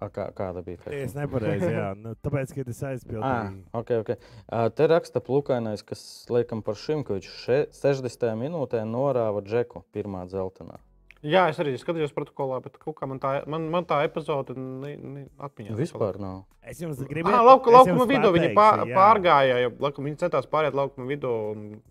[0.00, 0.92] A, kā, kāda bija tā?
[0.94, 1.88] Es nepareizi, jā.
[1.98, 3.62] Nu, tāpēc, ka es Ah, aizpildīju.
[3.74, 4.16] okay, okay.
[4.46, 7.32] Uh, te raksta plūkainais, kas liekam par Šimkoviču.
[7.42, 8.36] Še- 60.
[8.38, 10.78] minūtē norāva Džeku pirmā dzeltenā.
[11.26, 14.92] Jā, es arī skatījos protokolā, bet kaut kā man tā, man, man tā epizode ne,
[14.96, 15.74] ne, atmiņā.
[15.74, 16.44] Vispār nav.
[16.62, 17.34] Es jums gribēju.
[17.34, 19.56] Ah, lauka, es laukuma vidū viņi pār, pārgāja.
[19.64, 21.32] Jau, laikam, viņi centās pāriet laukuma vidū.
[21.56, 21.82] Un,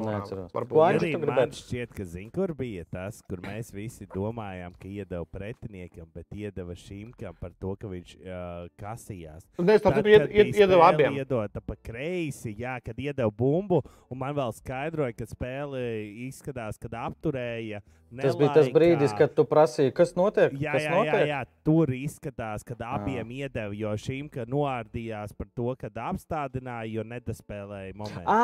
[0.00, 0.52] Neatceros.
[0.54, 1.58] Arī tu man gribētu?
[1.60, 6.76] šķiet, ka zin, kur bija tas, kur mēs visi domājām, ka iedeva pretiniekam, bet iedeva
[6.78, 9.46] šīmkam par to, ka viņš uh, kasījās.
[9.60, 11.20] Nē, es Tad, tādu ied, kad ied, spēle abiem.
[11.20, 15.82] Iedota pa kreisi, jā, kad iedeva bumbu, un man vēl skaidroja, ka spēle
[16.28, 17.82] izskatās, kad apturēja.
[18.18, 20.50] Tas bija tas brīdis, kad tu prasīji, kas notiek.
[20.58, 21.28] Jā, kas jā, jā, notiek?
[21.30, 27.04] jā, tur izskatās, ka abiem iedeva, jo šīm ka noārdījās par to, ka apstādināja, jo
[27.06, 28.26] nedaspēlēja momentu.
[28.26, 28.40] À,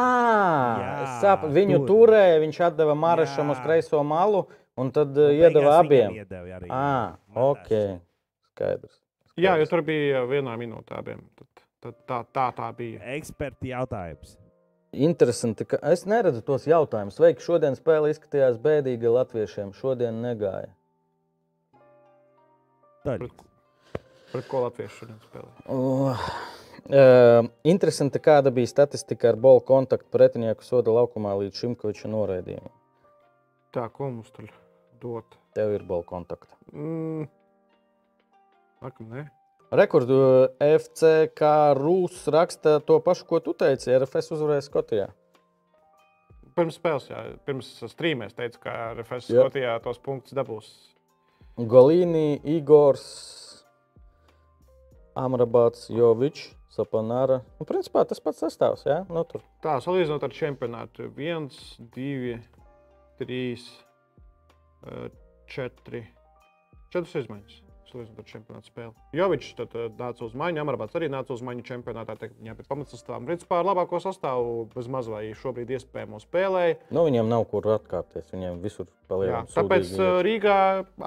[0.78, 0.92] Jā,
[1.24, 1.88] saprotu, viņu tur.
[1.90, 3.64] turēja, viņš atdeva Mārešam uz Jā.
[3.66, 4.44] kreiso malu,
[4.78, 6.14] un tad Un uh, iedeva abiem.
[6.14, 7.66] Iedeva arī, Ah, tā ok.
[7.66, 8.00] šķiet.
[8.54, 8.96] Skaidrs.
[9.36, 9.68] Jā, jo Skaidrs.
[9.74, 11.26] tur bija vienā minūtē abiem.
[11.34, 11.48] Tad,
[11.82, 13.02] tad, tā, tā, tā bija.
[13.18, 14.38] Eksperti jautājums.
[14.92, 17.18] Interesanti, ka es neredzu tos jautājumus.
[17.20, 19.74] Vai šodien spēle izskatījās bēdīga latviešiem?
[19.76, 20.70] Šodien negāja.
[23.06, 23.30] daļu.
[24.32, 25.50] Pret ko Latviešu šodien spēlē?
[25.70, 26.24] Uh,
[26.90, 32.74] uh, interesanti, kāda bija statistika ar bolu kontaktu pretinieku soda laukumā līdz Šimkoviča noraidījumam.
[33.76, 34.50] Tā, ko mums tur
[35.02, 35.38] dot?
[35.56, 36.52] Tev ir bola kontakta.
[36.72, 37.28] Mm.
[38.82, 39.26] Laikam, nē.
[39.74, 41.42] Rekordu FCK
[41.74, 43.90] Rūs raksta to pašu, ko tu teici.
[43.90, 45.06] RFS uzvarēja Skotijā.
[46.56, 49.42] Pirms spēles, jā, pirms strīmēs teicu, ka RFS Jā.
[49.42, 50.70] Skotijā tos punktus dabūs.
[51.58, 53.04] Golīni, Igors,
[55.18, 57.40] Amrabāts, Jovičs, Sapanāra.
[57.58, 58.86] Nu, principā tas pats sastāvs.
[58.86, 59.02] Jā?
[59.10, 59.42] Nu, tur.
[59.64, 61.50] Tā, salīdzinot ar čempionātu, 1,
[61.96, 62.38] 2,
[63.18, 63.68] 3,
[65.58, 66.04] 4,
[66.94, 67.65] 4 izmaiņas.
[67.86, 68.92] Salīdzinot ar čempionātu spēli.
[69.14, 72.16] Jovičs tad eh, nāca uz maiņu, Amrabāts arī nāca uz maiņu čempionātā.
[72.24, 73.26] Viņam bija pamatsastāvs.
[73.28, 76.80] Principā ar labāko sastāvu bez maz vai šobrīd iespējamo spēlēja.
[76.90, 78.26] Nu, viņiem nav kur atkāpties.
[78.34, 79.44] Viņiem visur palielina.
[79.54, 80.58] tāpēc uh, Rīgā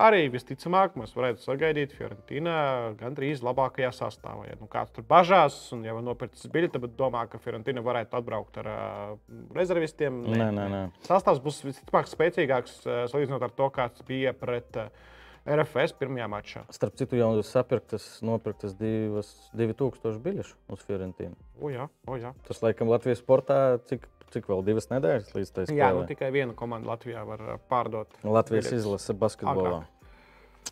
[0.07, 2.55] arī visticamāk mēs varētu sagaidīt Fiorentīnā
[2.99, 4.47] gandrīz labākajā sastāvā.
[4.47, 8.61] Ja nu kāds tur bažās un jau nopircis biļeti, bet domā, ka Fiorentīna varētu atbraukt
[8.63, 9.13] ar uh,
[9.57, 10.23] rezervistiem.
[10.31, 10.83] Nē, nē, nē.
[11.07, 15.07] Sastāvs būs visticamāk spēcīgāks salīdzinot ar to, kāds bija pret uh,
[15.47, 16.63] RFS pirmajā mačā.
[16.73, 21.37] Starp citu, jau sapirktas, nopirktas divas, 2000 biļešu uz Fiorentīnu.
[21.59, 22.33] O, jā, o, jā.
[22.47, 26.57] Tas, laikam, Latvijas sportā cik, cik vēl divas nedēļas līdz tai jā nu, tikai viena
[26.57, 28.19] komanda Latvijā var pārdot.
[28.23, 28.83] Latvijas biļetes.
[28.83, 29.79] izlase basketbolā.
[29.79, 29.95] Agrāk.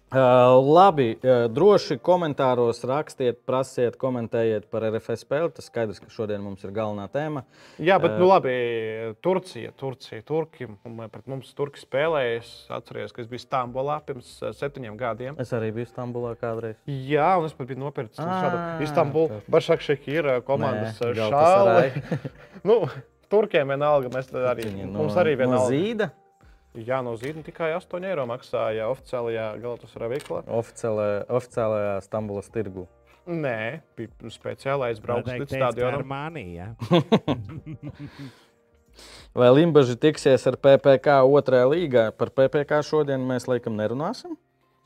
[0.08, 5.50] Uh, labi, uh, droši komentāros rakstiet, prasiet, komentējiet par RFS spēli.
[5.58, 7.41] Tas skaidrs, ka šodien mums ir galvenā tēma.
[7.76, 8.22] Jā, bet, Eh.
[8.22, 8.54] nu, labi,
[9.20, 10.70] Turcija, Turcija, Turki.
[11.12, 12.38] Pret mums Turki spēlēja.
[12.39, 15.36] Es atceros, ka es biju Stambulā pirms septiņiem gadiem.
[15.43, 16.80] Es arī biju Stambulā kādreiz.
[16.88, 19.41] Jā, un es pat biju nopircis šādu Istanbulu.
[19.52, 21.91] Bašakšek ir eh, komandas šāli.
[22.70, 22.86] nu,
[23.28, 25.67] Turkiem vienalga, mēs arī, mums arī no vienalga.
[25.67, 26.10] zīda.
[26.78, 30.44] Jā, no zīda tikai 8 eiro maksāja oficiālajā Galatasaray veiklā.
[30.60, 32.84] Oficiālajā, oficiālajā Stambulas tirgu.
[33.28, 36.04] Nē, bija speciālais brauks Teikt, līdz stadionam.
[36.04, 36.68] Armānija.
[39.38, 42.06] Vai Limbaģi tiksies ar PPC otrajā līgā?
[42.18, 44.38] Par PPC šodien mēs laikam nerunāsim.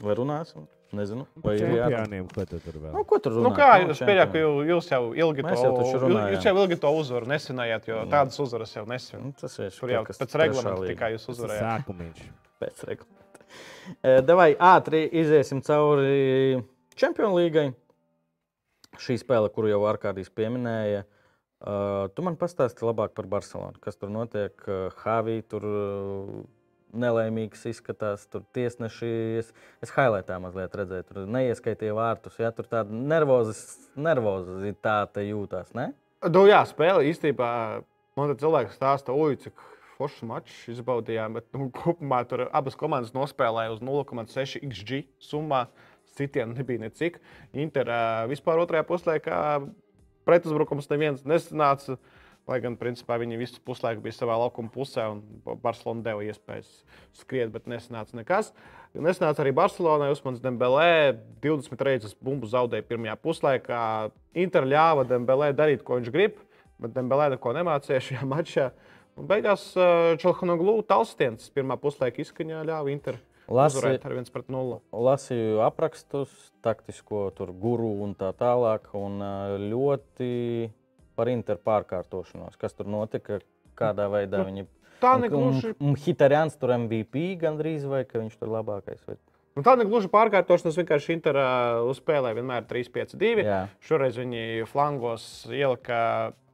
[0.02, 0.66] Vai runāsim?
[0.92, 1.24] Nezinu.
[1.40, 1.86] Vai ir jā...
[1.88, 2.92] Čempioniem, ko tu tur vēl?
[2.98, 3.46] nu, ko tur runāt?
[3.48, 6.34] Nu, kā jūs pieļaujat, ka jū- jūs jau ilgi Mēs to, jau taču jū- runājām.
[6.36, 9.24] jūs jau ilgi to uzvaru nesinājāt, jo tādas uzvaras jau nesvinat.
[9.24, 11.86] Nu, tas ir Tur jau kaut kas pēc reglamenta tikai jūs Tas ir uzvarējāt.
[11.86, 12.26] Sākumiņš.
[12.66, 13.46] Pēc reglamenta.
[14.04, 16.62] Eh, Davai ātri iziesim cauri
[17.00, 17.66] Champions League.
[19.00, 21.06] Šī spēle, kuru jau Arkādijs pieminēja.
[21.62, 23.78] Uh, tu man pastāsti labāk par Barcelonu.
[23.80, 24.52] Kas tur notiek?
[24.68, 26.42] Uh, Havī tur uh,
[26.94, 29.12] nelaimīgs izskatās, tur tiesneši.
[29.42, 29.52] Es,
[29.84, 32.40] es highlightā mazliet redzēju, tur neieskaitīja vārtus.
[32.42, 32.92] Ja, tur tāda
[33.96, 35.74] nervozitāte jūtās.
[35.78, 35.92] Ne?
[36.30, 37.50] Nu, jā, spēle īstenībā.
[38.20, 39.56] Man cilvēks stāsta, oi, cik
[39.96, 45.68] foršs mačs izbaudījām, bet nu, kopumā tur abas komandas nospēlēja uz 0,6 XG summā.
[46.12, 47.22] Citiem nebija necik.
[47.56, 47.88] Inter
[48.28, 49.38] vispār otrajā puslaikā
[50.28, 51.96] pretuzbrukums neviens nesanāca.
[52.52, 55.22] Lai gan, principā, viņi visu puslaiku bija savā laukuma pusē, un
[55.64, 56.68] Barcelona deva iespējas
[57.22, 58.52] skriet, bet nesanāca nekas.
[58.92, 60.10] Nesanāca arī Barcelonai.
[60.12, 63.82] Usmans Dembelē 20 reizes bumbu zaudēja pirmajā puslaikā.
[64.36, 66.42] Inter ļāva Dembelē darīt, ko viņš grib,
[66.82, 68.72] bet Dembelē neko nemācīja šajā mačā.
[69.16, 69.70] Un beigās
[70.20, 73.20] Čelhanoglu talstiens pirmā puslaika izskaņā ļāva Inter
[73.52, 74.82] Lasi- uzvarēt ar 1 pret 0.
[74.92, 76.32] Lasīju aprakstus,
[76.64, 78.92] taktisko tur guru un tā tālāk.
[78.96, 79.34] Un ā,
[79.72, 80.32] ļoti
[81.22, 82.58] par Inter pārkārtošanos.
[82.58, 83.38] Kas tur notika,
[83.78, 84.66] kādā veidā viņi.
[85.02, 89.06] Tā negluži Hitarjans tur MVP gandrīz vai ka viņš tur labākais.
[89.06, 89.18] Vai...
[89.58, 91.46] Nu, tā negluži pārkārtošanās, vienkārši Interā
[91.90, 93.44] uzspēlēja vienmēr 3-5-2.
[93.44, 93.58] Jā.
[93.84, 96.00] Šoreiz viņi flangos ielika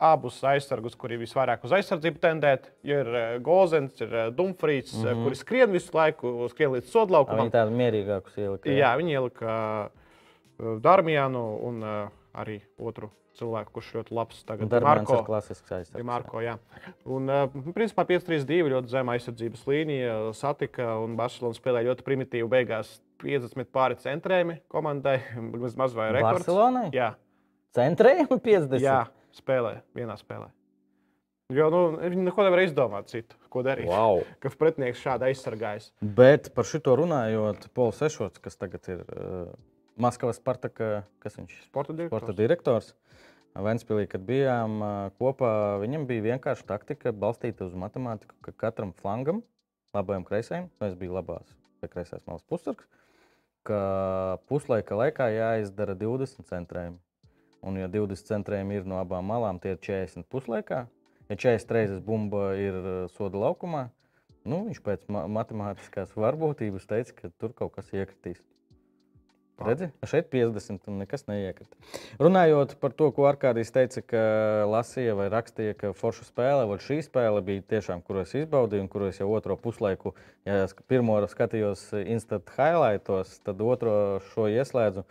[0.02, 2.72] abus aizsargus, kuri visvairāk uz aizsardzību tendēt.
[2.88, 5.24] Ir eh, Gozens, ir eh, Dumfrīds, mm -hmm.
[5.28, 7.46] kuri skrien visu laiku, skrien līdz sodlaukumam.
[7.46, 8.74] Viņi tādu mierīgākus ielika.
[8.74, 15.20] Jā, viņi ielika uh, Dārmijānu un uh, arī otru cilvēku, kurš ļoti labs tagad Marko.
[15.28, 16.00] klasisks aizsargs.
[16.02, 16.56] Ja Marko, jā.
[17.06, 20.18] Un, uh, principā 5-3-2 ļoti zema aizsardzības līnija.
[20.38, 22.50] Satika un Barcelona spēlēja ļoti primitīvu.
[22.56, 25.20] Beigās 50 pāri centrēmi komandai.
[25.82, 26.46] Maz vai rekords.
[26.46, 26.90] Barcelonai?
[26.96, 27.14] Jā,
[27.78, 28.80] Centrējumi 50.
[28.82, 29.02] jā,
[29.38, 30.50] spēlē, vienā spēlē.
[31.54, 33.88] Jo nu, viņi neko nevar izdomāt citu, ko darīt.
[33.88, 34.24] Wow.
[34.44, 35.92] Ka pretinieks šādi aizsargājas.
[36.02, 39.54] Bet par šo runājot, Pols Ešots, kas tagad ir uh,
[39.98, 41.62] Maskavas Spartaka, kas viņš ir?
[41.66, 42.22] Sporta direktors.
[42.22, 42.94] Sporta direktors.
[43.58, 44.82] Ventspīlī, kad bijām
[45.18, 49.42] kopā, viņam bija vienkārši taktika balstīta uz matemātiku, ka katram flangam,
[49.98, 52.86] labajam kreisajam, nu, es biju labās vai kreisās malas pussargs,
[53.66, 53.80] ka
[54.50, 57.00] puslaika laikā jāizdara 20 centrējumi.
[57.66, 60.84] Un, ja 20 centrējumi ir no abām malām, tie ir 40 puslaikā.
[61.28, 62.78] Ja 40 reizes bumba ir
[63.18, 63.88] soda laukumā,
[64.46, 68.40] nu, viņš pēc ma matemātiskās varbūtības teica, ka tur kaut kas iekritīs.
[69.58, 71.74] Redzi, šeit 50 un nekas neiekrita.
[72.22, 74.20] Runājot par to, ko Arkādijs teica, ka
[74.70, 78.92] lasīja vai rakstīja, ka forša spēle, vai šī spēle bija tiešām, kuru es izbaudīju, un
[78.94, 80.14] kuru es jau otro puslaiku,
[80.46, 83.96] ja pirmo skatījos instant highlightos, tad otro
[84.30, 85.08] šo ieslēdzu.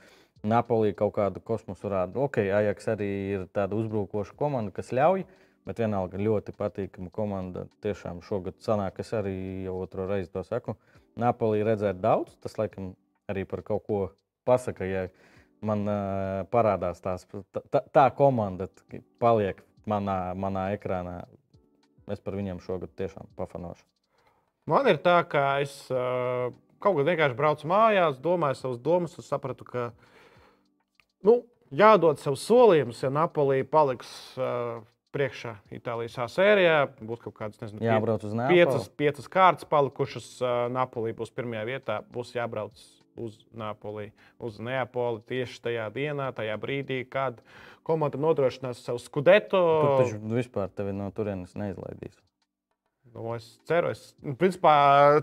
[0.47, 2.21] Napolī kaut kādu kosmosu rāda.
[2.23, 5.25] Ok, Ajax arī ir tāda uzbrukoša komanda, kas ļauj,
[5.67, 7.65] bet vienalga ļoti patīkama komanda.
[7.83, 10.77] Tiešām šogad sanāk, es arī jau otro reizi to saku.
[11.19, 12.93] Napolī redzēt daudz, tas laikam
[13.27, 14.01] arī par kaut ko
[14.47, 15.07] pasaka, ja
[15.67, 18.69] man uh, parādās tās, tā, tā komanda,
[19.23, 21.25] paliek manā, manā ekrānā.
[22.11, 23.83] Es par viņiem šogad tiešām pafanošu.
[24.71, 29.27] Man ir tā, ka es uh, kaut kad vienkārši braucu mājās, domāju savas domas, un
[29.27, 29.89] sapratu, ka
[31.27, 31.41] nu,
[31.75, 34.85] jādod sev solījums, ja Napolī paliks uh,
[35.17, 36.77] priekšā Itālijas A sērijā.
[37.01, 38.59] Būs kaut kādas, nezinu, Jābrauc uz Neapoli.
[38.59, 40.29] piecas, piecas kārtas palikušas.
[40.75, 42.83] Napolī būs pirmajā vietā, būs jābrauc
[43.17, 47.41] uz Napoli, uz Neapoli tieši tajā dienā, tajā brīdī, kad
[47.87, 49.63] komanda nodrošinās savu skudeto.
[49.63, 52.17] Tur taču vispār tevi no turienes neizlaidīs.
[53.17, 54.73] Nu, es ceru, es, nu, principā,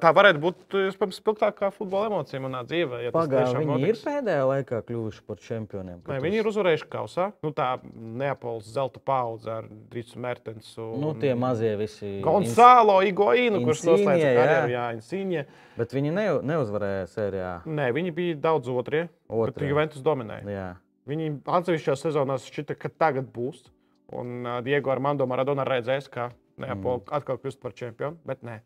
[0.01, 0.75] tā varētu būt
[1.13, 3.03] spilgtākā futbola emocija manā dzīvē.
[3.05, 4.01] Ja Pagaidām, viņi notiks.
[4.01, 5.99] ir pēdējā laikā kļuvuši par čempioniem.
[6.09, 7.27] Nē, viņi ir uzvarējuši kausā.
[7.45, 10.87] Nu, tā Neapolis zelta paudze ar Drīsu Mertensu.
[11.03, 12.15] Nu, tie mazie visi.
[12.25, 15.45] Gonzalo Iguainu, kurš Insigne, noslēdza karjeru, jā, Insigne.
[15.77, 17.53] Bet viņi ne, neuzvarēja sērijā.
[17.69, 19.05] Nē, viņi bija daudz otrie.
[19.29, 19.53] Otrie.
[19.53, 20.49] Bet Juventus dominēja.
[20.49, 20.69] Jā.
[21.09, 23.67] Viņi atsevišķās sezonās šķita, ka tagad būs.
[24.13, 26.29] Un uh, Diego Armando Maradona redzēs, ka
[26.61, 27.15] Neapolis mm.
[27.17, 28.19] atkal kļūst par čempionu.
[28.27, 28.59] Bet nē,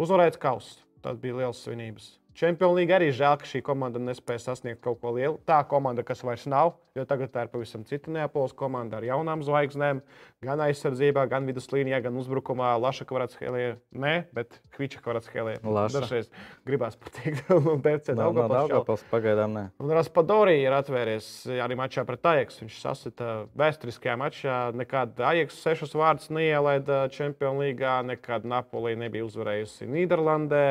[0.00, 0.80] uzvarēts kauss.
[1.02, 2.12] Tas bija liels svinības.
[2.32, 5.36] Čempionu līga arī žēl, ka šī komanda nespēja sasniegt kaut ko lielu.
[5.48, 9.42] Tā komanda, kas vairs nav, jo tagad tā ir pavisam cita Neapolis komanda ar jaunām
[9.44, 10.00] zvaigznēm,
[10.44, 12.70] gan aizsardzībā, gan viduslīnijā, gan uzbrukumā.
[12.80, 15.58] Laša Kvaratskhelie, nē, bet Kviča Kvaratskhelie.
[15.60, 16.00] Laša.
[16.00, 16.32] Dažreiz
[16.68, 18.56] gribās pateikt, Nav, nav Daugavpils šaubu.
[18.56, 19.68] Daugavpils pagaidām ne.
[19.82, 22.62] Un Raspadori ir atvērties arī mačā pret Ajax.
[22.64, 24.58] Viņš sasita vēsturiskajā mačā.
[24.76, 30.64] Nekad Ajax sešus vārdus neielaida Champions League, nekad Napoli nebija uzvarējusi Nīderlandē.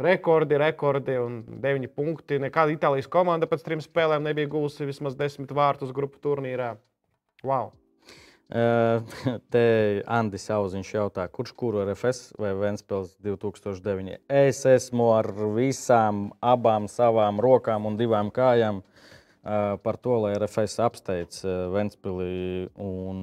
[0.00, 2.38] Rekordi, rekordi un 9 punkti.
[2.40, 6.72] Nekāda Itālijas komanda pēc trim spēlēm nebija guvusi vismaz 10 vārtus grupu turnīrā.
[7.44, 7.74] Wow!
[8.50, 9.04] Uh,
[9.52, 9.64] Te
[10.10, 14.16] Andris Auziņš jautā, kurš kuru ar FS vai Vēnspils 2009?
[14.40, 20.80] Es esmu ar visām abām savām rokām un divām kājām uh, par to, lai RFS
[20.88, 23.22] apsteidz uh, Vēnspili un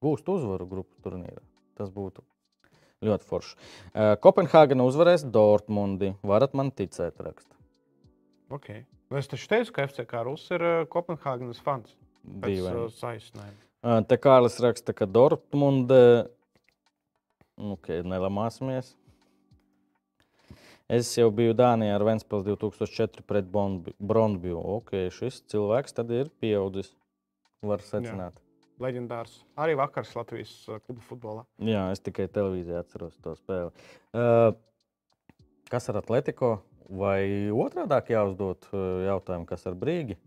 [0.00, 1.42] gūst uzvaru grupu turnīrā.
[1.76, 2.22] Tas būtu
[3.04, 3.56] ļoti forši.
[4.24, 6.14] Kopenhāgena uzvarēs Dortmundi.
[6.26, 7.52] Varat man ticēt, raksta.
[8.48, 8.84] Okay.
[9.10, 11.92] Nu, Es taču teicu, ka FCK Rus ir Kopenhāgenes fans.
[12.26, 13.52] Dīvaini.
[14.10, 16.26] Te Kārlis raksta, ka Dortmunde.
[17.56, 18.96] Nu, okay, nelamāsimies.
[20.90, 24.58] Es jau biju Dānijā ar Vēnspils 2004 pret Brondbiju.
[24.80, 26.92] Okay, šis cilvēks tad ir pieaudzis.
[27.66, 28.36] Var secināt.
[28.82, 29.40] Leģendārs.
[29.56, 31.44] Arī vakars Latvijas uh, kluba futbolā.
[31.64, 33.72] Jā, es tikai televīzijā atceros to spēli.
[34.12, 34.52] Uh,
[35.72, 36.58] kas ar Atletico?
[36.86, 40.18] Vai otrādi jāuzdod uh, jautājumu, kas ar Brīgi?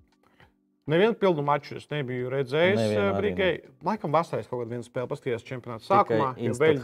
[0.90, 2.80] Nevienu pilnu maču es nebiju redzējis.
[2.82, 3.50] Eh, Brīgai.
[3.86, 6.32] Laikam, vasarā es kaut kādu spēli paskatījos čempionāta sākumā.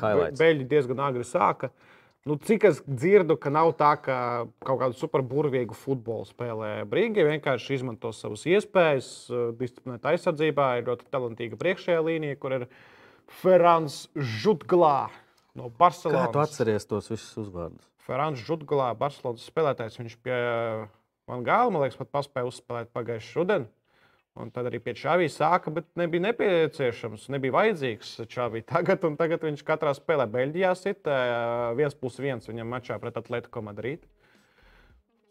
[0.01, 0.41] highlights.
[0.41, 1.71] beļģi diezgan agri sāka.
[2.25, 4.15] Nu, cik es dzirdu, ka nav tā, ka
[4.65, 7.27] kaut kādu superburvīgu futbolu spēlē Brīgai.
[7.27, 10.69] Vienkārši izmanto savas iespējas, eh, disciplinēt aizsardzībā.
[10.79, 12.67] Ir ļoti talantīga priekšējā līnija, kur ir
[13.27, 15.11] Ferrans Žutglā
[15.53, 16.33] no Kā Barcelonas.
[16.33, 17.85] tu atceries tos visus uzvārdus?
[18.05, 20.01] Ferrans Žutgalā, Barcelonas spēlētājs.
[20.01, 20.89] Viņš pie
[21.27, 23.69] Van Gāla, man liekas, pat paspēja uzspēlēt pagājušā rudenī.
[24.35, 29.05] Un tad arī pie Čāvijas sāka, bet nebija nepieciešams, nebija vajadzīgs Čāvija tagad.
[29.19, 31.31] Tagad viņš katrā spēlē Beļģijā sit eh,
[31.79, 34.03] viens plus viens viņam mačā pret Atletico Madrid.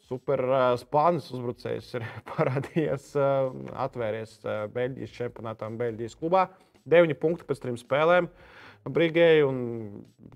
[0.05, 0.41] Super
[0.81, 3.13] spānis uzbrucējs ir parādījies,
[3.87, 4.37] atvēries
[4.73, 6.49] Beļģijas čempionātā un Beļģijas klubā.
[6.89, 8.29] 9 punkti pēc trim spēlēm.
[8.85, 9.59] Brigēji un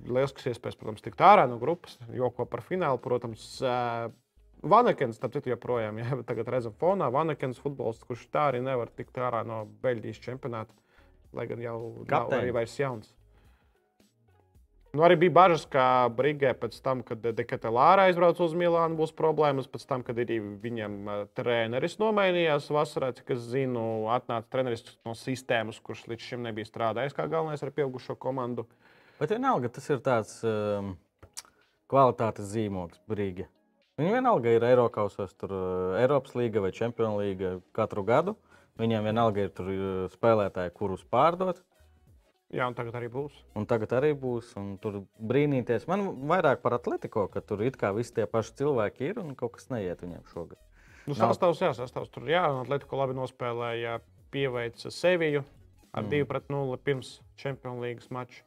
[0.08, 1.98] lielisks iespējas, protams, tikt ārā no grupas.
[2.16, 3.44] Joko par finālu, protams,
[4.62, 9.44] Vanekens, citu, joprojām, ja tagad redzam fonā, Vanekens futbolists, kurš tā arī nevar tikt ārā
[9.46, 10.74] no Beļģijas čempionāta,
[11.36, 13.14] lai gan jau nav arī vairs jauns.
[14.96, 19.68] Nu, arī bija bažas, ka Brīsē pēc tam, kad Dekatelāra aizbrauca uz Milānu, būs problēmas.
[19.68, 20.94] Pēc tam, kad arī viņam
[21.36, 23.82] treneris nomainījās vasarā, cik es zinu,
[24.14, 28.64] atnāca treneris no sistēmas, kurš līdz šim nebija strādājis kā galvenais ar pieaugušo komandu.
[29.20, 30.94] Bet vienalga tas ir tāds um,
[31.92, 33.44] kvalitātes zīmogs, brīdi.
[33.98, 38.36] Viņi vienalga ir Eiropas, tur uh, Eiropas līga vai Champions līga katru gadu.
[38.78, 41.64] Viņiem vienalga ir tur uh, spēlētāji, kurus pārdot.
[42.54, 43.34] Jā, un tagad arī būs.
[43.58, 44.54] Un tagad arī būs.
[44.80, 45.84] Tur brīnīties.
[45.90, 49.58] Man vairāk par atletico, ka tur it kā visi tie paši cilvēki ir un kaut
[49.58, 50.56] kas neiet viņiem šogad.
[51.08, 53.98] Nu, Nav- sastāvs, jā, sastāvs tur, jā, un Atletico labi nospēlēja,
[54.32, 55.42] pieveica Seviju
[55.92, 56.10] ar Mm.
[56.12, 58.42] 2 pret 0 pirms Champions League mača.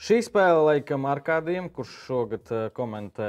[0.00, 3.26] Šī spēle, laikam, Arkādijam, kurš šogad eh, komentē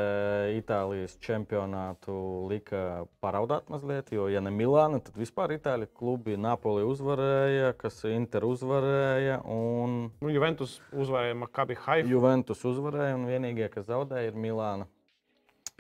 [0.56, 2.14] Itālijas čempionātu,
[2.48, 4.14] lika paraudāt mazliet.
[4.16, 10.32] Jo, ja ne Milāna, tad vispār Itāļu klubi Napoli uzvarēja, kas Inter uzvarēja un Nu,
[10.32, 12.14] Juventus uzvarēja Makabi Haifu.
[12.14, 13.20] Juventus uzvarēja.
[13.20, 14.88] Un vienīgie, kas zaudēja, ir Milāna.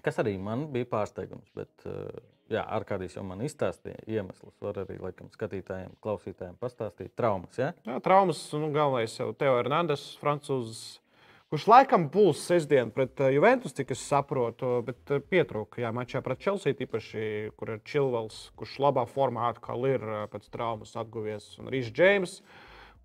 [0.03, 1.55] Kas arī man bija pārsteigums.
[1.55, 2.03] Bet, eh,
[2.55, 4.55] jā, Arkādijs jau man izstāstīja iemeslus.
[4.63, 7.57] Var arī laikam, skatītājiem, klausītājiem pastāstīt traumas.
[7.59, 7.71] Ja?
[7.87, 10.81] Jā, traumas, nu, galvenais jau Teo Hernandez, francūzs,
[11.51, 15.83] kurš laikam būs sestdien pret uh, Juventus, cik es saprotu, bet uh, pietrūka.
[15.83, 17.23] Jā, mačā pret Chelsea īpaši,
[17.59, 22.41] kur ir Chilvels, kurš labā formā atkal ir uh, pēc traumas atguvies, un Rīss Džeims.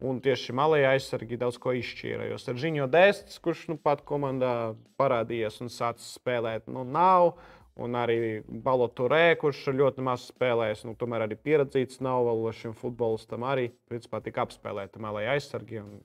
[0.05, 2.27] Un tieši malējā aizsargi daudz ko izšķīra.
[2.29, 7.39] Jo Sergiņo Dēsts, kurš nu pat komandā parādījies un sācis spēlēt, nu nav.
[7.85, 13.45] Un arī Baloturē, kurš ļoti maz spēlējis, nu, tomēr arī pieredzīts nav vēl šim futbolistam.
[13.45, 15.83] Arī principā tika apspēlēta malējā aizsargi.
[15.83, 15.99] Un,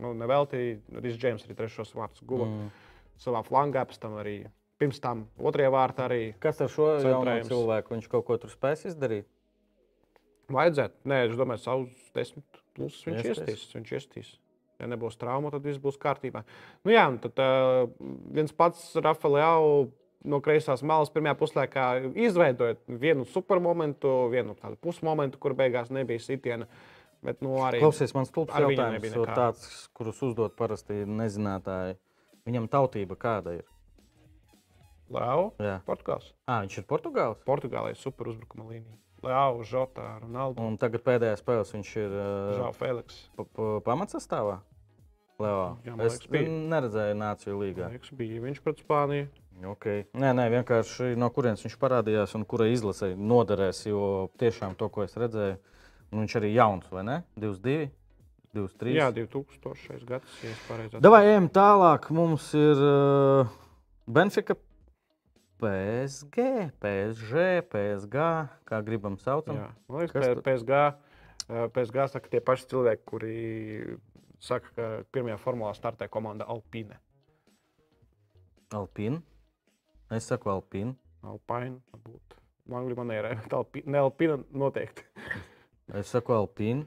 [0.00, 2.72] nu, nevelti Rīss Džeims arī trešos vārdus guva mm.
[3.20, 4.38] savā flangā, pēc tam arī
[4.80, 7.52] pirms tam otrajā vārtā arī Kas ar šo jauno Centrējums.
[7.52, 7.96] cilvēku?
[7.98, 9.28] Viņš kaut ko tur spēs izdarīt.
[10.50, 11.04] vajadzētu.
[11.04, 13.68] Nē, es domāju, savus desmit plus viņš Iestīs.
[13.76, 14.32] Viņš iestīs.
[14.80, 16.40] Ja nebūs trauma, tad viss būs kārtībā.
[16.86, 17.90] Nu, jā, tad uh,
[18.32, 19.90] viens pats Rafael
[20.24, 26.66] no kreisās malas pirmajā puslaikā izveidoja vienu supermomentu, vienu tādu pusmomentu, kur beigās nebija sitiena.
[27.22, 31.98] Bet, nu, arī Klausies, man stulbs jautājums, tāds, kurus uzdod parasti nezinātāji.
[32.48, 33.66] Viņam tautība kāda ir?
[35.10, 35.80] Leo, Jā.
[35.84, 36.30] Portugāls.
[36.46, 37.40] À, viņš ir Portugāls.
[37.44, 38.96] Portugālē ir super uzbrukuma līnija.
[39.26, 42.14] Leo, Žota, Ronaldo, Un tagad pēdējā spēlē viņš ir
[42.56, 43.18] Žao uh, Feliks.
[43.36, 44.60] pa- pa- pamatsastāvā.
[45.40, 45.78] Leo.
[45.84, 46.54] Jā, man es liekas, bija.
[46.72, 47.90] neredzēju Nāciju līgā.
[47.92, 49.28] Liekas, bija viņš pret Spāniju.
[49.60, 50.06] Okay.
[50.16, 53.82] Nē, nē, vienkārši no kurienes viņš parādījās un kurai izlasē noderēs.
[53.90, 55.58] Jo tiešām to, ko es redzēju,
[56.12, 57.16] un viņš arī jauns, vai ne?
[57.36, 57.90] 22,
[58.56, 58.94] 23.
[58.96, 60.06] Jā, 2000.
[60.08, 60.96] gads, ja atceros.
[61.04, 62.08] Davai ejam tālāk.
[62.16, 63.52] Mums ir uh,
[64.08, 64.56] Benfica,
[65.60, 68.26] PSG, PSG, PSG,
[68.64, 69.60] kā gribam saucam.
[69.60, 70.44] Jā, liekas, Kas ka tad?
[70.46, 70.78] PSG,
[71.50, 73.36] eh, PSG saka tie paši cilvēki, kuri
[74.40, 76.96] saka, ka pirmajā formulā startē komanda Alpine.
[78.72, 79.20] Alpīna.
[80.10, 80.96] Es saku Alpīna.
[81.22, 82.36] Alpine, varbūt.
[82.70, 83.34] Angļu manierē,
[83.86, 85.06] ne Alpine noteikti.
[85.98, 86.84] Es saku Alpīna.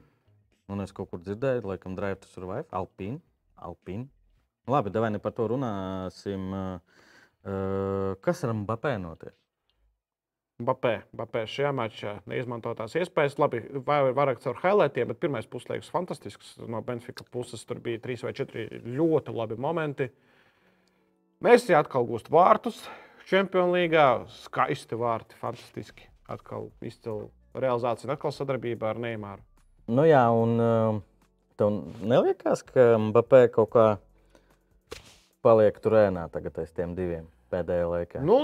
[0.72, 2.64] Un es kaut kur dzirdēju, laikam, Drive to Survive.
[2.72, 3.18] Alpīna.
[3.60, 4.06] Alpīna.
[4.72, 6.46] Labi, davai ne par to runāsim.
[6.56, 9.34] Uh, kas ar Mbappé notiek?
[10.64, 13.36] Bapē, Bapē šajā mačā neizmantotās iespējas.
[13.42, 16.54] Labi, vai- vairāk caur highlightiem, bet pirmais puslaiks fantastisks.
[16.64, 20.08] No Benfica puses tur bija trīs vai četri ļoti labi momenti.
[21.44, 22.84] Mēs atkal gūstam vārtus
[23.28, 24.04] Champions League.
[24.44, 26.08] Skaisti vārti, fantastiski.
[26.28, 29.44] Atkal izcila realizācija atkal sadarbība ar Neimāru.
[29.94, 31.02] Nu jā, un uh,
[31.60, 33.86] tev neliekas, ka Mbappé kaut kā
[35.44, 38.22] paliek tur ēnā tagad aiz tiem diviem pēdējā laikā?
[38.24, 38.38] Nu,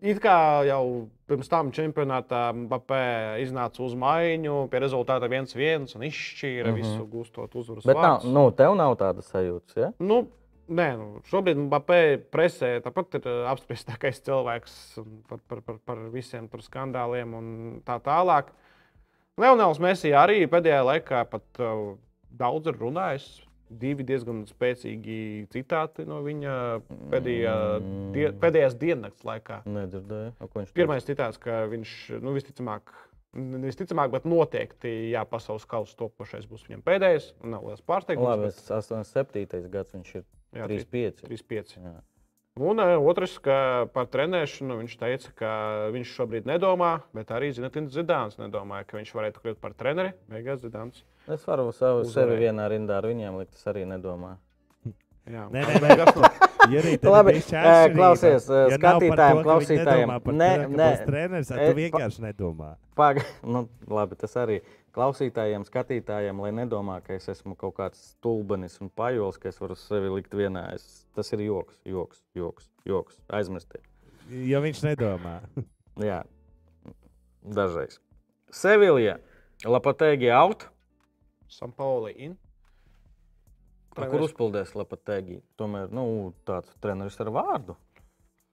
[0.00, 0.82] it kā jau
[1.28, 3.02] pirms tam čempionātā Mbappé
[3.42, 6.72] iznāca uz maiņu, pie rezultāta 1-1 un izšķīra mm.
[6.72, 6.80] -hmm.
[6.80, 7.88] visu, gūstot uzvaras.
[7.88, 9.76] Bet nav, nu, tev nav tādas sajūtas.
[9.82, 9.92] Ja?
[9.98, 10.24] Nu,
[10.68, 12.00] nē, nu, šobrīd Mbappé
[12.32, 14.76] presē tāpat ir ā, apspriestākais cilvēks
[15.30, 17.48] par, par, par, par visiem skandāliem un
[17.86, 18.52] tā tālāk.
[19.40, 21.96] Leonels Messi arī pēdējā laikā pat uh,
[22.32, 23.26] daudz ir runājis.
[23.66, 26.52] Divi diezgan spēcīgi citāti no viņa
[27.10, 27.54] pēdējā,
[28.14, 29.64] die, pēdējās diennakts laikā.
[29.66, 30.36] Nedzirdēju?
[30.76, 32.94] Pirmais citāts, ka viņš nu, visticamāk,
[33.34, 37.32] visticamāk, bet noteikti jā, pasaules kausa topošais būs viņam pēdējais.
[37.42, 38.30] Nav liels pārsteigums.
[38.30, 39.66] Labi, bet- es 87.
[39.74, 40.24] gads viņš ir
[40.64, 41.24] 35.
[41.28, 41.76] 3-5.
[41.82, 41.94] Jā.
[42.56, 45.50] Un uh, otrs, ka par trenēšanu viņš teica, ka
[45.92, 50.14] viņš šobrīd nedomā, bet arī Zinatins Zidāns nedomāja, ka viņš varētu kļūt par treneri.
[50.32, 51.02] Beigās Zidāns.
[51.28, 54.40] Es varu savu sevi vienā rindā ar viņiem likt, es arī nedomāju.
[55.26, 56.30] Jā, Nē, nē, nē.
[56.72, 57.94] Jurī, tev Labi, atšķirība.
[57.94, 62.70] klausies, Ja skatītājiem, klausītājiem, nē, nē, treneris, tu pa- vienkārši nedomā.
[62.98, 63.22] Paga,
[63.52, 64.60] nu, labi, tas arī
[64.96, 69.76] klausītājiem, skatītājiem, lai nedomā, ka es esmu kaut kāds stulbenis un pajols, ka es varu
[69.78, 70.64] sevi likt vienā.
[70.76, 73.20] Es, tas ir joks, joks, joks, joks.
[73.36, 73.84] aizmirstiet.
[74.48, 75.38] Jo viņš nedomā.
[76.08, 76.22] Jā,
[77.44, 78.00] dažreiz.
[78.52, 79.18] Sevilija,
[79.64, 80.66] Lapatēgi out.
[81.48, 82.34] Sampauli in.
[83.96, 85.40] Ar kur uzpildēs Lapatēgi?
[85.56, 87.76] Tomēr nu, tāds treneris ar vārdu.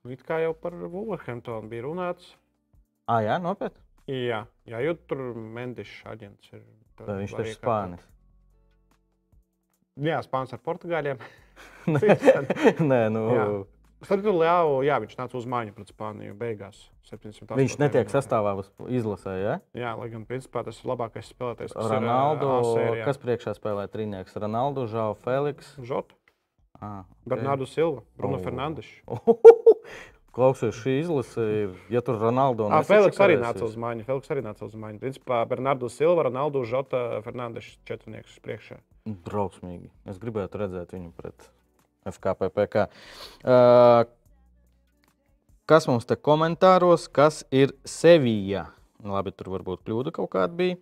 [0.07, 2.33] It kā jau par Wolverhamptonu bija runāts.
[3.07, 3.82] Ah, jā, nopietni.
[4.10, 6.64] Jā, jā jo tur Mendišs aģents ir.
[6.99, 8.10] Vai Viņš taču ir spānis.
[10.04, 11.22] Jā, Spānis ar Portugāļiem.
[12.91, 13.45] Nē, nu, Jā.
[14.04, 16.80] Starp citu, Leau, jā, viņš nāca uz mājiņu pret Spāniju beigās.
[17.08, 17.56] 708.
[17.60, 18.56] Viņš netiek sastāvā
[18.91, 19.54] izlasē, ja?
[19.78, 21.76] Jā, lai gan principā tas ir labākais spēlētājs.
[21.76, 23.06] kas ir, Ronaldu, sērijā.
[23.08, 24.36] kas priekšā spēlē trīnieks?
[24.43, 25.76] Ronaldu, Žao Feliks.
[25.80, 26.18] Žota,
[26.84, 28.43] Ah, Bernardu Silva, Bruno O.
[28.43, 28.89] Fernandes.
[30.34, 31.43] Klausies, šī izlase
[31.93, 34.05] ja tur Ronaldu un Feliks arī nāca uz mājiņu.
[34.07, 35.01] Feliks arī nāca uz mājiņu.
[35.03, 38.79] Principā Bernardu Silva, Ronaldu, Žota, Fernandes četrnieks priekšā.
[39.27, 39.91] Drausmīgi.
[40.09, 41.45] Es gribētu redzēt viņu pret
[42.09, 42.88] FKPPK.
[43.45, 44.07] Uh,
[45.69, 48.71] kas mums te komentāros, kas ir Sevija?
[49.05, 50.81] Labi, tur varbūt kļūda kaut kāda bija.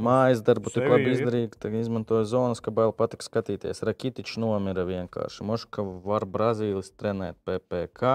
[0.00, 3.82] Mājas darbu tik labi izdarīja, ka izmantoja zonas, ka bail patīk skatīties.
[3.84, 5.44] Rakitičs nomira vienkārši.
[5.44, 8.14] Moška var Brazīlis trenēt PPK.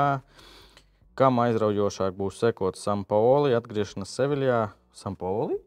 [1.15, 4.65] Kam aizraujošāk būs sekot Sampaoli, atgriešanās Seviljā?
[4.95, 5.59] Sampaoli?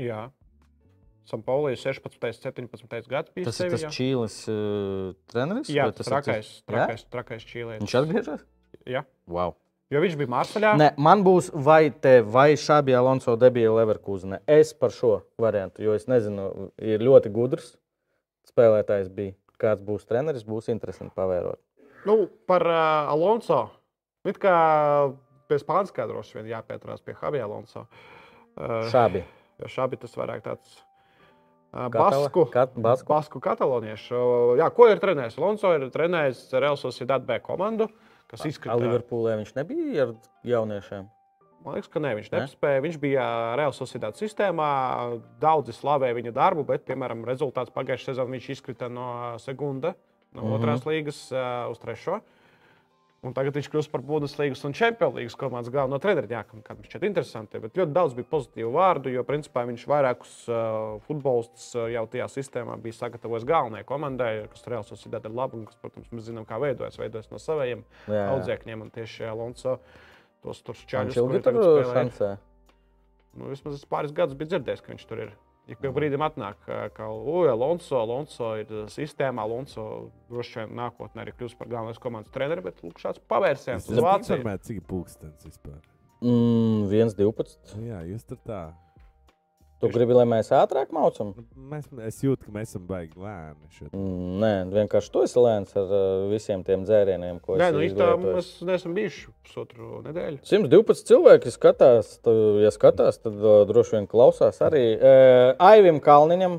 [0.00, 0.28] Jā.
[1.30, 3.46] Sampaulī 16, 17 gads bija.
[3.46, 3.90] Tas ir tas Sevijā.
[3.94, 5.70] Čīles uh, treneris?
[5.70, 6.68] Jā, tas ir trakais, Jā?
[6.72, 7.84] trakais, trakais čīlietis.
[7.84, 8.46] Viņš atgriežas?
[8.88, 9.04] Jā.
[9.30, 9.54] Wow.
[9.90, 10.72] Jo viņš bija Marseļā.
[10.78, 14.38] Nē, man būs vai te, vai Šābi Alonso debija Leverkusenē.
[14.46, 17.72] Es par šo variantu, jo es nezinu, ir ļoti gudrs
[18.50, 19.34] spēlētājs bija.
[19.60, 21.58] Kāds būs treneris, būs interesanti pavērot.
[22.08, 22.14] Nu,
[22.48, 23.66] par uh, Alonso.
[24.24, 24.54] It kā
[25.50, 27.82] pie Spānijas droši vien jāpieturās pie Javier Alonso.
[28.56, 29.20] Uh, Šābi.
[29.60, 30.78] Jo šādi tas vairāk tāds
[31.74, 33.10] uh, basku, kat- basku.
[33.12, 34.16] basku kataloniešu.
[34.16, 35.36] Uh, Jā, ko ir trenējis?
[35.42, 37.90] Alonso ir trenējis Real Sociedad B komandu,
[38.30, 38.76] kas izkrita.
[38.80, 40.14] Liverpoolē viņš nebija ar
[40.46, 41.08] jauniešiem.
[41.60, 42.40] Man liekas, ka ne, viņš Ne?
[42.40, 42.80] nespēja.
[42.80, 43.24] Viņš bija
[43.60, 44.68] Real Sociedad sistēmā.
[45.42, 49.94] Daudzi slavēja viņa darbu, bet, piemēram, rezultāts pagājušajā sezonā viņš izkrita no Segunda,
[50.32, 50.46] no mm.
[50.46, 50.54] -hmm.
[50.56, 52.20] otrās līgas uh, uz trešo.
[53.20, 56.24] Un tagad viņš kļūst par Bundeslīgas un Champions League komandas galveno treneru.
[56.32, 57.58] Jā, kam- kam šķiet interesanti.
[57.60, 62.30] Bet ļoti daudz bija pozitīvu vārdu, jo principā viņš vairākus uh, futbolistus uh, jau tajā
[62.32, 66.46] sistēmā bija sagatavojis galvenajai komandai, kas Real Sociedad ir laba un kas, protams, mēs zinām,
[66.48, 66.96] kā veidojas.
[66.96, 67.84] Veidojas no saviem
[68.38, 69.76] audzēkņiem un tieši Alonso.
[70.40, 72.30] Tos tur Viņš čaļus, ilgi tur tagad spēlē, ir- šancē.
[73.36, 75.34] Nu, vismaz es pāris gadus biju dzirdējis, ka viņš tur ir.
[75.70, 79.44] Ik pēc brīdim atnāk, ā, ka Alonso, Alonso ir ā, sistēmā.
[79.46, 79.84] Alonso
[80.32, 84.40] droši vien nākotnē arī kļūs par galvenais komandas treneru, bet lūk, šāds pavērsiens uz Vāciju.
[84.40, 85.78] informēt, cik ir pūkstens vispār.
[86.20, 87.76] Mm, 1-12.
[87.78, 88.64] Nu, jā, jūs tur tā.
[89.80, 91.30] Tu gribi, lai mēs ātrāk maucam?
[91.36, 93.56] Nu, Mēs, es jūtu, ka mēs esam baigi lēni.
[93.72, 93.92] šeit.
[93.96, 98.26] Mm, nē, vienkārši tu esi lēns ar uh, visiem tiem dzērieniem, ko Nē, nu izvietojis.
[98.36, 100.40] mēs neesam bijuši pusotru nedēļu.
[100.44, 106.58] 112 cilvēki skatās, tu, ja skatās, tad uh, droši vien klausās arī uh, Aivim Kalniņam.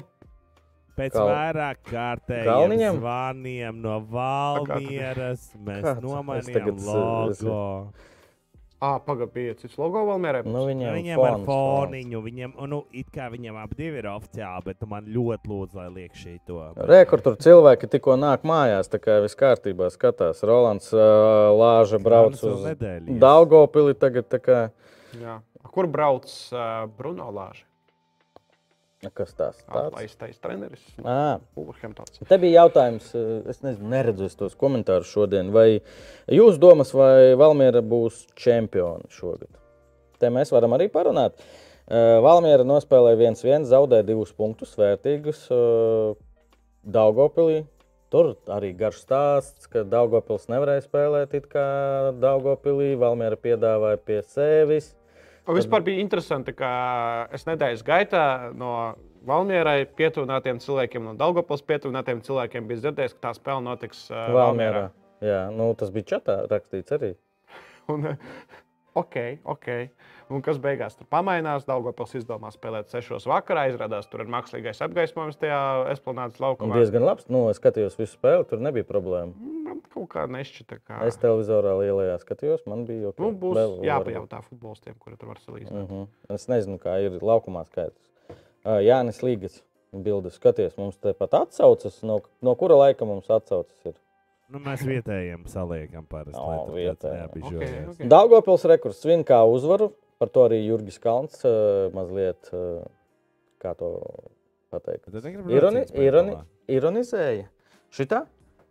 [0.97, 5.86] Pēc Kal- vairāk kārtējiem zvaniem no Valmieras mēs?
[5.86, 7.61] Es nomainījām tagad, logo.
[8.82, 10.39] Ah, pagaidi, cits logo vēl mērē.
[10.47, 14.63] Nu, viņam Viņam ar fons, foniņu, viņam, nu, it kā viņam abi divi ir oficiāli,
[14.65, 16.57] bet man ļoti lūdzu, lai liek šī to.
[16.57, 16.89] fons.
[16.89, 20.41] Re, kur tur cilvēki tikko nāk mājās, tā kā viss kārtībā skatās.
[20.41, 23.19] Rolands uh, Lāža brauc uz nedēļu.
[23.21, 24.61] Daugopili tagad, tā kā,
[25.21, 25.41] Jā.
[25.71, 26.25] Kur brauc
[26.55, 27.65] uh, Bruno Lāža?
[29.09, 29.87] Kas tās tāds?
[29.87, 30.83] Atlaistais treneris.
[32.29, 35.49] Te bija jautājums, eh, es nezinu, neredzu tos komentārus šodien.
[35.55, 35.81] Vai
[36.29, 39.49] jūs domas, vai Valmiera būs čempioni šogad?
[40.21, 41.41] Te mēs varam arī parunāt.
[41.91, 45.41] Valmiera nospēlēja 1-1, zaudēja divus punktus, vērtīgus
[46.87, 47.65] Daugopilī.
[48.11, 51.65] Tur arī garš stāsts, ka Daugopils nevarēja spēlēt it kā
[52.19, 52.93] Daugopilī.
[52.99, 54.89] Valmiera piedāvāja pie sevis.
[55.49, 56.69] Un vispār bija interesanti, ka
[57.33, 58.25] es nedēļas gaitā
[58.57, 58.93] no
[59.25, 64.43] Valmierai pietuvinātiem cilvēkiem, no Daugopils pietuvinātiem cilvēkiem bija dzirdējis, ka tā spēle notiks uh, Valmierā.
[64.45, 64.83] Valmierā.
[65.25, 67.11] Jā, nu, tas bija čatā rakstīts arī.
[67.93, 68.13] Un,
[68.97, 69.17] ok,
[69.55, 69.67] ok.
[70.32, 71.65] Un kas beigās tur pamainās?
[71.67, 73.65] Daugopils izdomā spēlēt 6 vakarā.
[73.71, 75.57] Izrādās, tur ir mākslīgais apgaismojums tajā
[75.91, 76.77] esplanādes laukumā.
[76.79, 77.25] diezgan labs.
[77.27, 79.34] Nu, es skatījos visu spēli, tur nebija problēma.
[79.67, 83.19] Man kaut kā nešķita, ka Es televizorā lielajā skatījos, man bija ok.
[83.19, 85.89] nu, būs Vēl jāpajautā futbolistiem, kuri tur var salīdzināt.
[85.89, 85.91] būt.
[85.91, 86.36] Mhm.
[86.38, 87.99] Es nezinu, kā ir laukumā skaidrs.
[88.63, 89.59] Uh, Jānis Līgas
[89.91, 93.97] bildes skaties, mums te pat atsaucas, no, no kura laika mums atsaucas ir.
[94.51, 96.36] Nu, mēs vietējiem saliekam parasti.
[96.39, 97.19] O, lai tur kāds vietējiem.
[97.19, 97.73] neapbižojas.
[97.89, 98.07] Ok, ok.
[98.11, 99.91] Daugopils rekurs svin kā uzvaru,
[100.22, 102.84] Par to arī Jurgis Kalns eh, mazliet, eh,
[103.61, 103.95] kā to
[104.69, 105.09] pateikt,
[105.49, 106.36] ironi, ironi,
[106.69, 107.47] ironizēja.
[107.91, 108.22] Šitā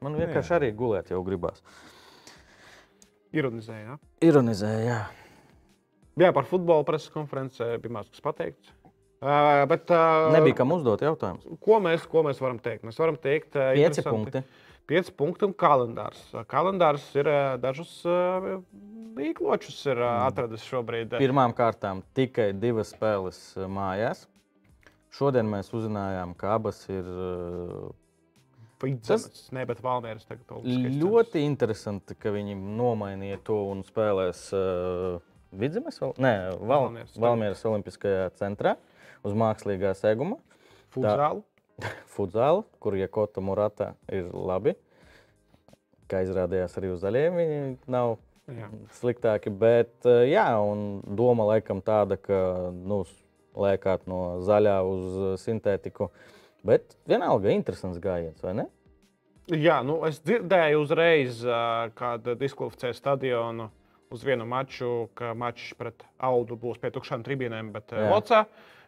[0.01, 0.61] man vienkārši jā.
[0.61, 1.59] arī gulēt jau gribās.
[3.35, 3.99] Ironizēja, jā.
[4.31, 5.01] Ironizēja, jā.
[6.23, 8.71] Jā, par futbola preses konferencē bija maz kas pateikts.
[9.21, 11.59] Uh, bet, uh, Nebija kam uzdot jautājumus.
[11.61, 12.87] Ko mēs, ko mēs varam teikt?
[12.89, 14.41] Mēs varam teikt, ka uh, pieci punkti.
[14.41, 16.23] Uh, 5 punkti un kalendārs.
[16.51, 18.51] Kalendārs ir eh, dažus eh,
[19.31, 20.27] īkločus ir eh, mm.
[20.27, 21.15] atradis šobrīd.
[21.23, 23.39] Pirmām kārtām tikai divas spēles
[23.71, 24.27] mājās.
[25.15, 27.07] Šodien mēs uzzinājām, ka abas ir.
[29.05, 30.95] Tas ne, bet Valmieris tagad to uzskatīs.
[31.03, 35.19] Ļoti interesanti, ka viņi nomainīja to un spēlēs uh,
[35.51, 36.15] Vidzemes, val...
[36.17, 36.87] nē, Val...
[36.87, 38.77] Valmieras, Valmieras Olimpiskajā centrā
[39.27, 40.39] uz mākslīgā seguma.
[40.95, 41.45] Futzālu.
[42.15, 44.75] Futzālu, kur Jakota Murata ir labi.
[46.11, 47.61] Kā izrādījās, arī uz zaļiem viņi
[47.91, 48.17] nav
[48.51, 48.69] Jā.
[48.99, 49.53] sliktāki.
[49.55, 49.95] Bet,
[50.27, 52.41] jā, un doma laikam tāda, ka
[52.75, 53.05] nu,
[53.55, 56.11] lēkāt no zaļā uz sintētiku.
[56.67, 58.67] Bet vienalga interesants gājiens, vai ne?
[59.51, 61.41] Jā, nu, es dzirdēju uzreiz,
[61.99, 63.71] kad diskvalificēja stadionu
[64.11, 67.95] uz vienu maču, ka mačs pret Audu būs pie tukšām tribīnēm, bet.
[68.11, 68.45] Locā,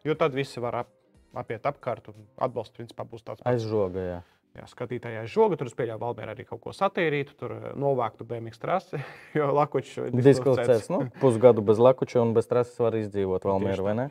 [0.07, 0.91] jo tad visi var ap,
[1.39, 3.51] apiet apkārt un atbalsts principā būs tāds pats.
[3.51, 4.21] Aizžoga, jā.
[4.53, 9.01] Jā, skatītājai žoga, tur pieļauju, Valmērā arī kaut ko satīrītu, tur ā, novāktu BMX trasi,
[9.39, 10.91] jo Lakučs Diskvalificēts.
[10.93, 14.07] Nu, pusgadu bez lakuča un bez trases var izdzīvot Valmieru, vai ne?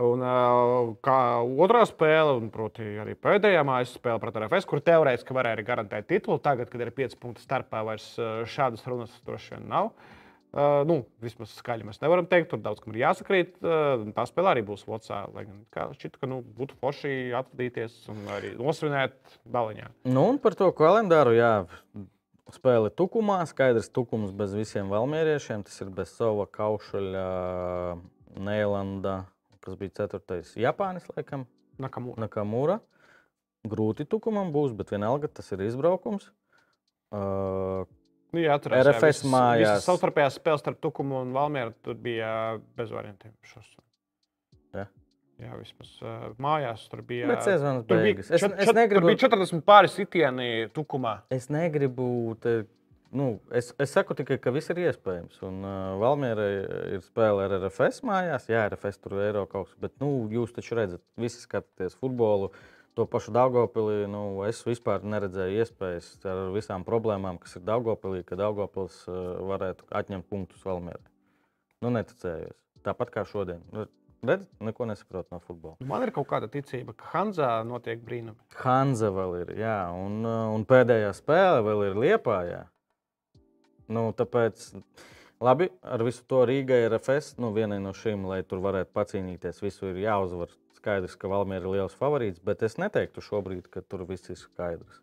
[0.00, 5.36] Un, uh, kā otrā spēle, un proti, arī pēdējā mājas spēle pret RFS, kur teorētiski
[5.36, 6.38] varēja arī garantēt titulu.
[6.40, 9.90] Tagad, kad ir 5 punktu starpā, vairs uh, šādas runas droši vien nav.
[9.90, 10.19] Uh,
[10.50, 13.52] nu, vismaz skaļi mēs nevaram teikt, tur daudz kam ir jāsakrīt.
[13.62, 15.20] Uh, tā spēle arī būs Vācijā.
[15.34, 19.14] Lai gan šķita, ka nu, būtu forši atvadīties un arī nosvinēt
[19.46, 19.92] baliņā.
[20.10, 21.52] Nu, un par to kalendāru, jā,
[22.50, 23.38] spēle tukumā.
[23.46, 25.62] Skaidrs, tukums bez visiem valmieriešiem.
[25.68, 27.28] Tas ir bez sava kaušaļa,
[28.42, 29.20] Neilanda,
[29.62, 30.56] kas bija ceturtais.
[30.58, 31.46] Japānis, laikam,
[31.80, 32.26] Nakamura.
[32.26, 32.80] Nakamura.
[33.70, 36.30] Grūti tukumam būs, bet vienalga tas ir izbraukums.
[37.10, 37.84] Uh,
[38.38, 39.60] jā, atcerās, RFS mājās.
[39.80, 42.32] Visas savstarpējās spēles starp Tukumu un Valmieru tur bija
[42.78, 43.32] bez variantiem.
[43.42, 43.68] Šos.
[44.76, 44.86] Jā.
[45.40, 47.26] Jā, vismaz uh, mājās tur bija.
[47.32, 48.30] Bet sezonas tur bija beigas.
[48.30, 51.14] Es- čet- es negribu- Tur bija 40 pāri sitieni Tukumā.
[51.32, 52.36] es negribu.
[52.44, 52.66] Te,
[53.16, 55.40] nu, es, es saku tikai, ka viss ir iespējams.
[55.48, 56.44] Un uh, Valmiera
[56.92, 58.46] ir spēle ar RFS mājās.
[58.52, 62.52] Jā, RFS tur ir Eiropas, bet nu, jūs taču redzat, visi skatāties futbolu.
[62.98, 68.38] To pašu Dārgopilī nu, es vispār neredzēju iespējas ar visām problēmām, kas ir Dārgopilī, ka
[68.40, 71.06] Dārgopils uh, varētu atņemt punktus Valmierai.
[71.80, 72.56] Nu, neticējos.
[72.84, 73.62] Tāpat kā šodien.
[73.74, 73.86] Nu,
[74.20, 75.78] Redz, neko nesaprotu no futbola.
[75.88, 78.36] Man ir kaut kāda ticība, ka Hanzā notiek brīnumi.
[78.60, 82.36] Hanza vēl ir, jā, un, uh, un pēdējā spēle vēl ir Liepā.
[82.50, 82.60] Jā.
[83.88, 84.66] Nu, tāpēc,
[85.40, 89.62] labi, ar visu to Rīgai ir FS, nu, vienai no šīm, lai tur varētu pacīnīties,
[89.64, 90.52] visu ir jāuzvar.
[90.80, 95.02] Skaidrs, ka Valmiera ir liels favorīts, bet es neteiktu šobrīd, ka tur viss ir skaidrs.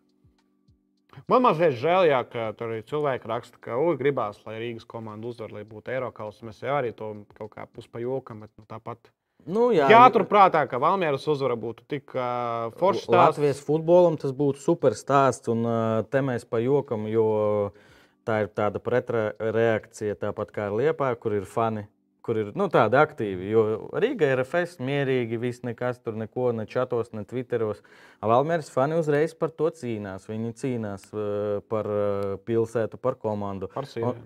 [1.26, 5.30] Man mazliet žēl, jā, ka tur arī cilvēki raksta, ka ui, gribās, lai Rīgas komanda
[5.30, 6.42] uzvar, lai būtu Eiropas.
[6.46, 9.10] Mēs jau arī to kaut kā puspajokam, bet nu, tāpat.
[9.48, 13.10] Nu, jā, Jāturprātā, ka Valmieras uzvara būtu tik uh, forša.
[13.14, 17.28] Latvijas futbolam tas būtu super stāsts, un uh, te mēs pa jokam, jo
[18.28, 21.86] tā ir tāda pretreakcija, tāpat kā ar Liepā, kur ir fani.
[22.28, 23.46] Kur ir nu, tādi aktīvi.
[23.48, 23.62] Jo
[23.96, 27.78] Rīga ir FS, mierīgi, viss nekas tur, neko, ne čatos, ne twitteros.
[28.20, 30.26] Valmērs fani uzreiz par to cīnās.
[30.28, 33.70] Viņi cīnās uh, par uh, pilsētu, par komandu.
[33.72, 34.20] Par sīvēm.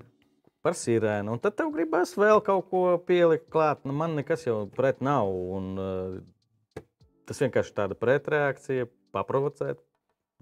[0.66, 1.36] Par sirēnu.
[1.36, 3.86] Un tad tev gribas vēl kaut ko pielikt klāt.
[3.86, 5.30] Nu, man nekas jau pret nav.
[5.30, 6.82] Un, uh,
[7.30, 9.78] tas vienkārši tāda pretreakcija, paprovocēt,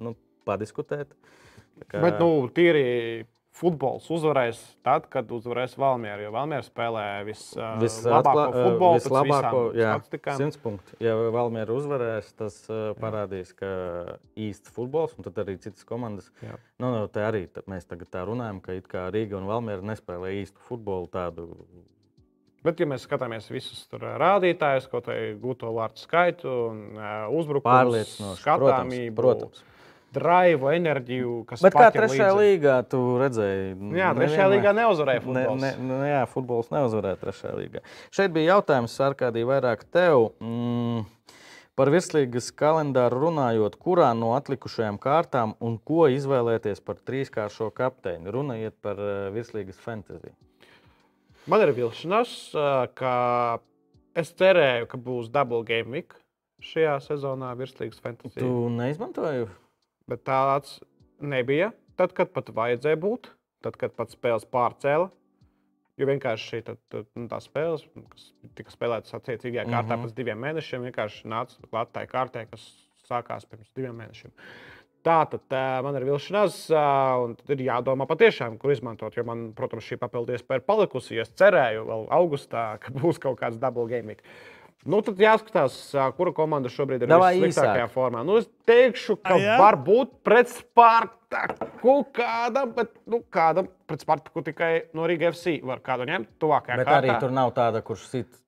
[0.01, 0.15] nu,
[0.49, 1.13] padiskutēt.
[1.13, 2.01] Tā Kā...
[2.07, 2.87] Bet, nu, tīri
[3.61, 6.23] futbols uzvarēs tad, kad uzvarēs Valmiera.
[6.25, 10.41] Jo Valmiera spēlē vislabāko Visatklā- futbolu, pēc vislabāko, visām jā, statistikām.
[10.41, 10.97] 100 punkti.
[11.05, 13.71] Ja Valmiera uzvarēs, tas uh, parādīs, ka
[14.41, 16.31] īsts futbols, un tad arī citas komandas.
[16.45, 16.57] Jā.
[16.81, 19.85] Nu, nu, te arī tā, mēs tagad tā runājam, ka it kā Rīga un Valmiera
[19.93, 21.51] nespēlē īstu futbolu tādu.
[22.65, 28.43] Bet, ja mēs skatāmies visus rādītājus, ko te gūto vārdu skaitu, un, uh, uzbrukumu, Pārliecinoši,
[28.43, 29.63] skatāmību, protams.
[30.13, 32.41] Drive, enerģiju, kas Bet kā trešajā līdzi.
[32.61, 33.77] līgā tu redzēji?
[33.95, 35.61] Jā, trešajā nevienmēr- līgā neuzvarēja Ne, futbols.
[35.63, 37.81] ne, nu, jā, futbols neuzvarēja trešajā līgā.
[38.11, 40.33] Šeit bija jautājums, Arkādī, vairāk tev.
[40.41, 41.07] Mm,
[41.77, 48.29] par virslīgas kalendāru runājot, kurā no atlikušajām kārtām un ko izvēlēties par trīskāršo kapteini?
[48.31, 50.35] Runa iet par uh, virslīgas fantāziju.
[51.47, 53.61] Man ir vilšanās, ā, ka
[54.15, 56.13] es cerēju, ka būs double game week
[56.61, 58.37] šajā sezonā virslīgas fantasy.
[58.43, 59.47] Tu neizmantoji?
[60.11, 60.79] Bet tāds
[61.21, 61.71] nebija.
[62.01, 63.29] Tad, kad pat vajadzēja būt,
[63.65, 65.11] tad, kad pat spēles pārcēla.
[66.01, 67.83] Jo vienkārši tad, tad, nu, tās spēles,
[68.15, 70.07] kas tika spēlētas attiecīgajā kārtā Mhm.
[70.07, 72.63] pēc diviem mēnešiem, vienkārši nāca klāt tai kārtai, kas
[73.05, 74.33] sākās pirms diviem mēnešiem.
[75.05, 76.57] Tā tad tā, man ir vilšanās,
[77.25, 79.15] un tad ir jādomā patiešām, kur izmantot.
[79.17, 81.21] Jo man, protams, šī papildu iespēja ir palikusi.
[81.21, 84.17] Es cerēju, vēl augustā, ka būs kaut kāds double game.
[84.89, 85.75] Nu, tad jāskatās,
[86.17, 87.91] kura komanda šobrīd ir īsāk.
[87.93, 88.23] formā.
[88.25, 89.57] Nu, es teikšu, ka A, jā?
[89.61, 96.09] varbūt pret Spartaku kādam, bet nu, kādam pret Spartaku tikai no Rīgas FC var kādu
[96.09, 96.31] ņemt.
[96.41, 97.01] Tuvākajā Bet kārtā.
[97.03, 98.41] arī tur nav tāda, kurš sit.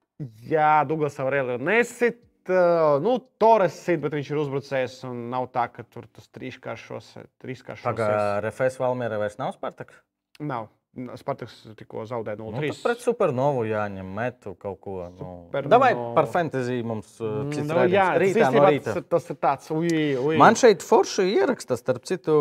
[0.48, 2.20] Jā, Douglas Aurēlija nesit.
[2.48, 4.96] nu, Torres sit, bet viņš ir uzbrucējs.
[5.08, 7.12] un Nav tā, ka tur tas trīskāršos.
[7.44, 9.94] trīskāršos Pagaidām, RFS Valmērā vairs nav Spartaks.
[10.40, 10.68] Nav.
[11.16, 12.68] Spartaks tikko zaudēja Nu, 0-3.
[12.74, 14.97] tas pret supernovu jāņem, metu kaut ko.
[15.09, 15.28] Nu.
[15.47, 15.70] Supernovu.
[15.72, 17.95] Davai par fantasy mums uh, Mm, nu, raidījums.
[17.97, 18.93] jā, rītā no rīta.
[18.99, 20.36] tas, tas ir tāds, ui, ui.
[20.36, 22.34] Man šeit forši ieraksta, starp citu,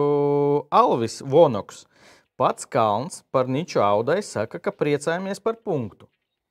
[0.70, 1.86] Alvis Vonoks.
[2.36, 6.10] Pats Kalns par Niču Audai saka, ka priecājamies par punktu,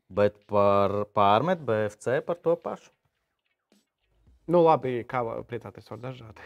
[0.08, 2.88] bet par pārmet BFC par to pašu.
[4.48, 6.40] Nu, labi, kā priecāties var dažādi.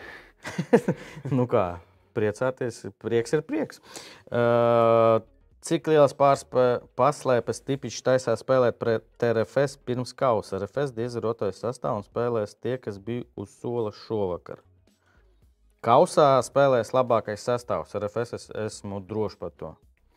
[1.37, 1.79] nu kā,
[2.17, 3.79] priecāties, prieks ir prieks.
[4.33, 5.21] Uh,
[5.65, 6.67] cik liels pārspē,
[6.99, 10.59] paslēpes tipiski taisā spēlēt pret TRFS pirms kausa?
[10.61, 14.61] RFS diez ir rotojas sastāvā un spēlēs tie, kas bija uz sola šovakar.
[15.85, 17.93] Kausā spēlēs labākais sastāvs.
[17.99, 19.75] RFS es esmu drošs par to.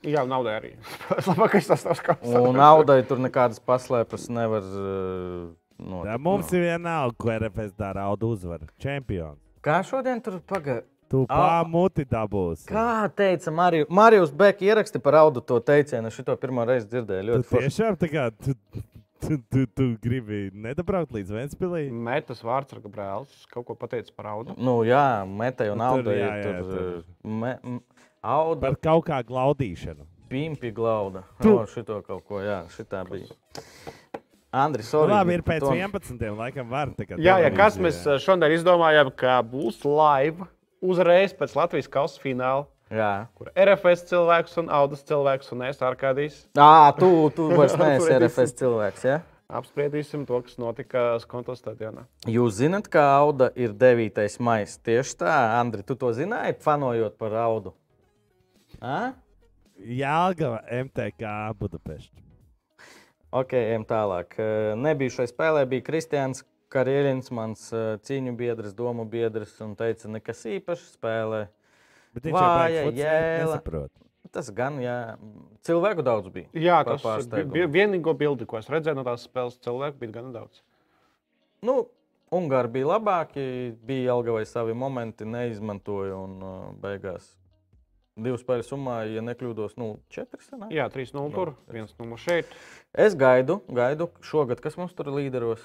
[0.07, 0.73] Jā, naudai arī.
[1.29, 4.67] Labākais tas, kas Un naudai tur nekādas paslēpes nevar.
[4.67, 6.21] Tā notikt.
[6.23, 8.05] mums ir vienalga, ko RFS dara.
[8.07, 8.69] Audu uzvaru.
[8.81, 9.41] Čempions.
[9.65, 10.85] Kā šodien tur pagaidi?
[11.09, 12.67] Tu pāmuti dabūsi.
[12.67, 16.11] Kā teica Mariju, Marijus Beks, ieraksti par audu to teicienu.
[16.11, 17.23] Šo pirmo reizi dzirdēju.
[17.23, 17.67] Tu Ļoti forši.
[17.69, 18.55] tiešām tā kā tu,
[19.23, 21.85] tu, tu, tu gribi nedabraukt līdz Vēnspilī?
[21.91, 24.55] Mētas vārds ar Gabriels kaut ko pateica par audu.
[24.59, 26.03] Nu, jā, metēju Nu, naudu.
[26.09, 26.91] tur, ir jā, jā, Tur, tur.
[26.91, 27.31] tur.
[27.39, 27.79] Me, m,
[28.23, 30.03] auda, Par kaut kā glaudīšanu.
[30.27, 31.23] pimpi glauda.
[31.41, 33.31] Tu- O, šito kaut ko, jā, šitā bija.
[34.51, 35.11] Andris, sorry.
[35.11, 36.35] labi, ir pēc to- 11.
[36.35, 36.89] laikam var.
[37.19, 40.47] Jā, ja kas mēs eh, šodien izdomājām, ka būs live
[40.81, 43.27] uzreiz pēc Latvijas kausa fināla, Jā.
[43.35, 48.55] kur RFS cilvēks un Audas cilvēks un es Arkādijs Ā, tu, tu vairs neesi RFS
[48.61, 49.17] cilvēks, jā?
[49.47, 52.03] apspriedīsim to, kas notika Skonto stadionā.
[52.27, 54.19] Jūs zināt, ka Auda ir 9.
[54.43, 54.67] maija.
[54.83, 57.71] Tieši tā, Andri, tu to zināji, fanojot par Audu.
[58.83, 59.13] A?
[59.77, 62.23] Jālgava MTK Budapešta.
[63.37, 64.35] Ok, ejam tālāk.
[64.39, 66.43] Eh, Nebijušai spēlē bija Kristians
[66.73, 71.45] Karēļins, mans eh, cīņu biedrs, domu biedrs, un teica, nekas īpašs spēlē.
[72.15, 73.61] Bet viņš Vāja jau jēla.
[74.33, 75.15] Tas gan, jā,
[75.63, 76.49] cilvēku daudz bija.
[76.51, 79.55] Jā, tas bija vienīgo bildi, ko es redzēju no tās spēles.
[79.63, 80.59] Cilvēku bija gan daudz.
[81.63, 81.85] Nu,
[82.35, 83.43] Ungāri bija labāki,
[83.87, 87.29] bija Jelgavai savi momenti, neizmantoja un uh, beigās.
[88.19, 90.41] Divu spēļu summā, ja nekļūdos, 0-4.
[90.43, 90.73] sanāk?
[90.75, 92.51] Jā, 3-0 tur, 1-0 šeit.
[92.91, 95.63] Es gaidu, gaidu šogad, kas mums tur līderos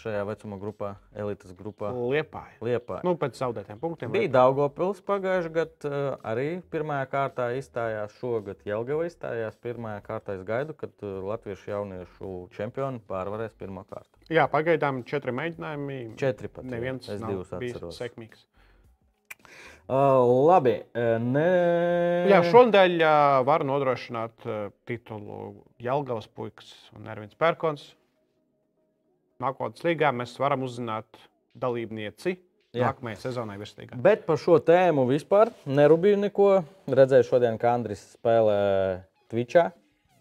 [0.00, 1.90] šajā vecuma grupā, elites grupā.
[1.94, 2.56] Liepāja.
[2.64, 3.00] Liepā.
[3.06, 4.12] Nu, pēc zaudētiem punktiem.
[4.14, 8.16] Bija Daugopils pagājušajā gadā, uh, arī pirmajā kārtā izstājās.
[8.20, 10.36] Šogad Jelgava izstājās pirmajā kārtā.
[10.40, 14.12] Es gaidu, kad uh, latviešu jauniešu čempioni pārvarēs pirmā kārtu.
[14.32, 16.02] Jā, pagaidām četri mēģinājumi.
[16.20, 16.68] Četri pat.
[16.68, 17.98] Neviens es divus atceros.
[18.00, 18.46] sekmīgs.
[19.86, 20.18] Uh,
[20.48, 20.80] labi,
[21.22, 21.50] ne...
[22.26, 23.10] Jā, šonadēļ uh,
[23.46, 27.92] var nodrošināt uh, titulu Jelgavas puikas un Ervins Pērkons.
[29.42, 31.18] Nākotnes līgā mēs varam uzzināt
[31.60, 32.36] dalībnieci
[32.76, 32.88] Jā.
[32.90, 33.98] nākamajai sezonai virslīgā.
[34.02, 36.46] Bet par šo tēmu vispār nerūpēju neko.
[36.88, 39.70] Redzēju šodien, kā Andris spēlē Twitchā.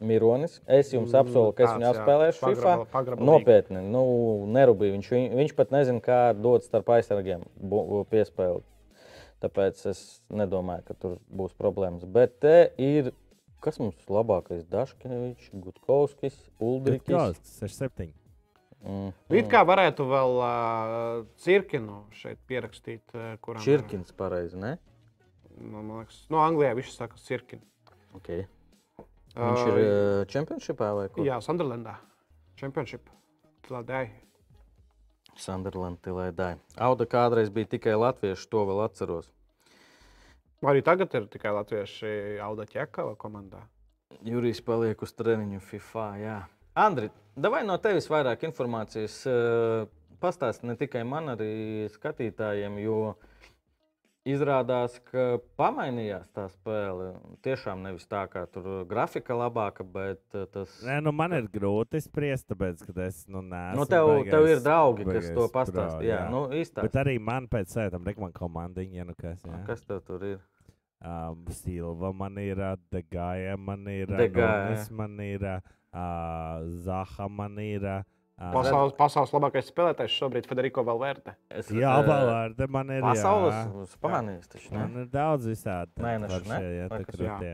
[0.06, 0.58] Mironis.
[0.68, 3.16] Es jums Mm, apsolu, ka es viņu apspēlēšu FIFA.
[3.24, 4.02] Nopietni, nu,
[4.52, 4.92] nerūpīgi.
[4.98, 7.46] Viņš, viņ- viņš pat nezina, kā dot starp aizsargiem
[8.12, 8.62] piespēli.
[9.42, 12.04] Tāpēc es nedomāju, ka tur būs problēmas.
[12.12, 13.14] Bet te ir,
[13.62, 14.66] kas mums labākais?
[14.68, 17.08] Dažkevičs, Gutkovskis, Uldrichs.
[17.08, 17.40] Kas?
[17.64, 18.12] 6-7.
[18.86, 24.76] Mm, It kā varētu vēl uh, cirkinu šeit pierakstīt, uh, kuram Čirkins pareizi, ne?
[25.58, 27.66] Man, man liekas, no Anglijā viņš saka cirkinu.
[28.20, 28.46] Okay.
[29.36, 31.26] Viņš ir Uh, uh, čempionšipā vai ko?
[31.26, 31.98] Jā, Sunderlandā.
[32.60, 33.10] Championship.
[33.68, 34.14] Tādēļ.
[35.36, 36.54] Sunderland, Tilēdai.
[36.80, 39.32] Auda kādreiz bija tikai latviešu, to vēl atceros.
[40.64, 43.66] Arī tagad ir tikai latvieši Auda Čekava komandā.
[44.24, 46.06] Jurijs paliek uz treniņu FIFA.
[46.22, 46.38] Jā.
[46.76, 47.08] Andri,
[47.40, 49.86] vai no tevis vairāk informācijas uh,
[50.20, 52.98] pastāsti ne tikai man, arī skatītājiem, jo
[54.26, 57.12] izrādās, ka pamainījās tā spēle.
[57.46, 60.74] Tiešām nevis tā, kā tur grafika labāka, bet uh, tas.
[60.84, 63.80] Nē, nu man ir grūti spriest, tāpēc, ka es nu, neesmu.
[63.80, 66.10] Nu, tev, baigais- tev ir draugi, kas to pro, pastāstīja.
[66.10, 66.84] Jā, nu, īstā.
[66.90, 69.40] Bet arī man pēc tam ir komandiņa, nu kas.
[69.46, 69.62] Jā.
[69.70, 70.44] Kas tev tur ir?
[71.06, 72.60] Um, Silva man ir,
[72.92, 75.76] Degāja man ir, De Gea, Nunes man ir, uh,
[76.86, 77.86] Zaha man ir.
[78.36, 81.38] Uh, Pasaules, pasaules labākais spēlētājs šobrīd ir Federico Valverde.
[81.50, 83.02] Es, Jā, eh, Valvārde man ir.
[83.06, 83.88] Pasaules.
[83.94, 84.74] Spānijas taču.
[84.74, 84.82] ne?
[84.82, 85.94] Man ir daudz visādi.
[87.30, 87.38] Jā.
[87.40, 87.54] tie.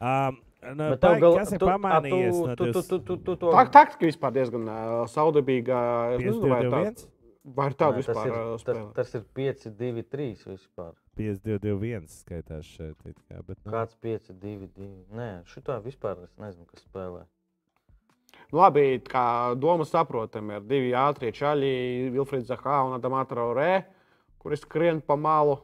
[0.00, 0.38] Um,
[0.76, 2.30] nu, Bet tev gal- kas ir tu- a, pamanījies?
[2.38, 5.80] tu- no tu- tu- tu- tu- tu to- Tā taktika vispār diezgan uh, saudabīga.
[6.14, 7.08] Es nezinu, vai tā- 52,
[7.44, 10.94] vai ir tāda Nē, tas vispār ir, uh, tas, tas ir 5, 2, 3 vispār.
[11.18, 12.94] 52, skaitās šeit.
[13.04, 15.04] it Kā, bet, nu, Kāds 5, 2, 2.
[15.10, 17.26] Nē, šitā vispār es nezinu, kas spēlē.
[18.50, 23.84] Nu, labi, kā doma saprotama, ir divi ātrie čaļi, Vilfrīds Zahā un Adamāta Rē,
[24.42, 25.60] kuri skrien pa malu.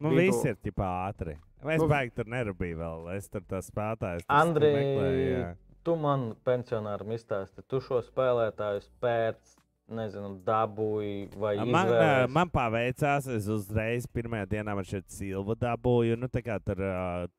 [0.00, 0.20] Nu, Vidū.
[0.30, 1.36] viss ir tipā ātri.
[1.66, 3.16] Es Nu- baigi tur nerūpēju vēl.
[3.16, 4.24] Es tur tas spēlētājs.
[4.28, 9.56] Andrej, tu man pensionāram izstāsti, tu šo spēlētāju pēc,
[9.90, 12.30] nezinu, dabūji vai Man, ā, izvēlējies?
[12.36, 16.16] man paveicās, es uzreiz pirmajā dienā man šeit silvu dabūju.
[16.20, 16.80] Nu, tā kā tur,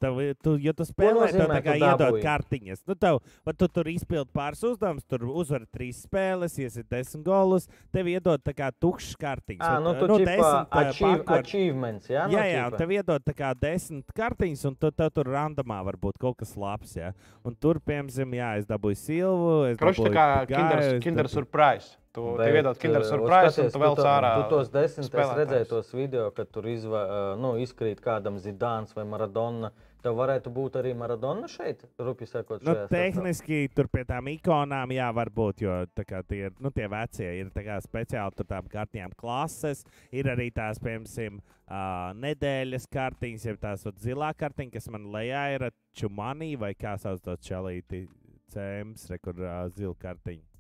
[0.04, 2.84] tev, tu, ja tu spēlē, tev nozīmē, tā kā iedod kartiņas.
[2.88, 7.68] Nu, tev, vai tu tur izpildi pāris uzdevumus, tur uzvar trīs spēles, iesit desmit golus,
[7.96, 9.66] tev iedod tā kā tukšs kartiņas.
[9.68, 12.28] Ā, Un, nu, tu nu, desmit, achieve, pakor- achievements, jā?
[12.28, 15.80] nu, Jā, jā, un tev iedod tā kā desmit kartiņas, un tu, tev tur randomā
[15.86, 16.94] var būt kaut kas labs.
[17.00, 17.14] Jā.
[17.48, 19.72] Un tur, piemēram, jā, es dabūju silvu.
[19.72, 21.98] es Krošs tā dabūju kā Gāju, Kinder, kinder dabūju- Surprise.
[22.12, 24.32] Tu Bet, iedod Kinder uh, Surprise, un skaties, tu vēl cārā.
[24.36, 25.38] Tu tos desmit, es spēlētājus.
[25.40, 29.70] redzēju tos video, kad tur izva, uh, nu, izkrīt kādam Zidāns vai Maradona.
[30.02, 35.08] Tev varētu būt arī Maradona šeit, rupi sakot, Nu, tehniski tur pie tām ikonām, jā,
[35.14, 37.54] var būt, jo tā kā tie, ir, nu, tie vecie ir
[37.86, 39.86] speciāli tur tām kartiņām klases.
[40.12, 45.48] Ir arī tās, piemēram, uh, nedēļas kartiņas, jeb tās vat, zilā kartiņa, kas man lejā
[45.56, 48.08] ir čumanī vai kā sauc to čalīti
[48.52, 50.51] cēms, re, kur uh, zila kartiņa.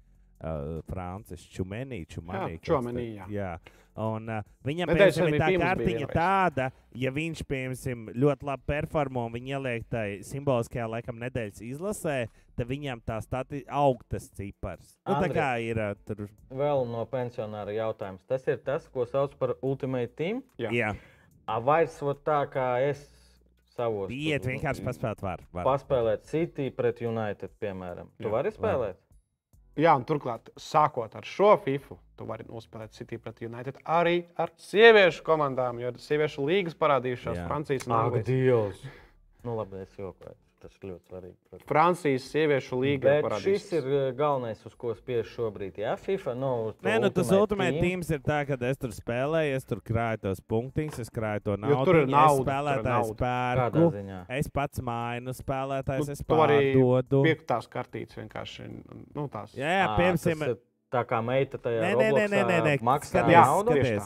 [0.41, 2.55] Uh, Francis Čumenī, Čumanī.
[2.55, 3.27] Jā, Čumenī, jā.
[3.29, 3.51] jā.
[4.01, 9.35] Un, uh, viņam piemēram, ir tā kartiņa tāda, ja viņš piemēram, ļoti labi performo un
[9.35, 12.15] viņa ieliek tajā simboliskajā laikam nedēļas izlasē,
[12.57, 14.95] tad viņam tā stati augtas cipars.
[15.03, 15.37] Nu, tā Andri.
[15.37, 16.25] kā ir uh, tur.
[16.49, 18.25] Vēl no pensionāra jautājums.
[18.25, 20.41] Tas ir tas, ko sauc par Ultimate Team.
[20.57, 20.73] Jā.
[20.73, 20.95] Jā,
[21.45, 23.01] A, vairs vot tā kā es
[23.75, 24.11] savos.
[24.13, 25.45] iet vienkārši paspēlēt var.
[25.51, 25.67] var.
[25.67, 28.11] Paspēlēt City pret United, piemēram.
[28.17, 28.95] Tu Jā, vari var.
[29.79, 34.51] Jā, un turklāt, sākot ar šo FIFA, tu vari nospēlēt City pret United arī ar
[34.59, 37.45] sieviešu komandām, jo sieviešu līgas parādījušās Jā.
[37.47, 38.17] Francijas un Ak.
[38.27, 38.83] Dievs!
[39.47, 40.35] Nu, labi, es jokoju.
[40.61, 41.35] Tas ir ļoti svarīgi.
[41.49, 41.65] protams.
[41.71, 45.79] Francijas sieviešu līga Bet šis ir uh, galvenais, uz ko spiež šobrīd.
[45.81, 46.35] Jā, FIFA.
[46.37, 46.51] Nu,
[46.85, 47.81] Nē, nu tas Ultimate ultimate Team.
[47.81, 51.51] teams ir tā, ka es tur spēlēju, es tur krāju tos punktus, es krāju to
[51.57, 51.85] Jo naudu.
[51.89, 53.15] tur ir nauda, tur ir spēlētājs nauda.
[53.21, 54.25] Kādā pērku.
[54.37, 57.23] Es pats mainu spēlētājs, Nu, es pārdodu.
[57.25, 58.67] Piektās kartītes vienkārši.
[59.15, 59.55] Nu, tās.
[59.57, 60.59] Jā, jā piemēram,
[60.91, 62.73] Tā kā meita tajā Nē, nē, nē, nē, nē, nē.
[62.83, 63.71] maksā naudu.
[63.71, 64.01] tieši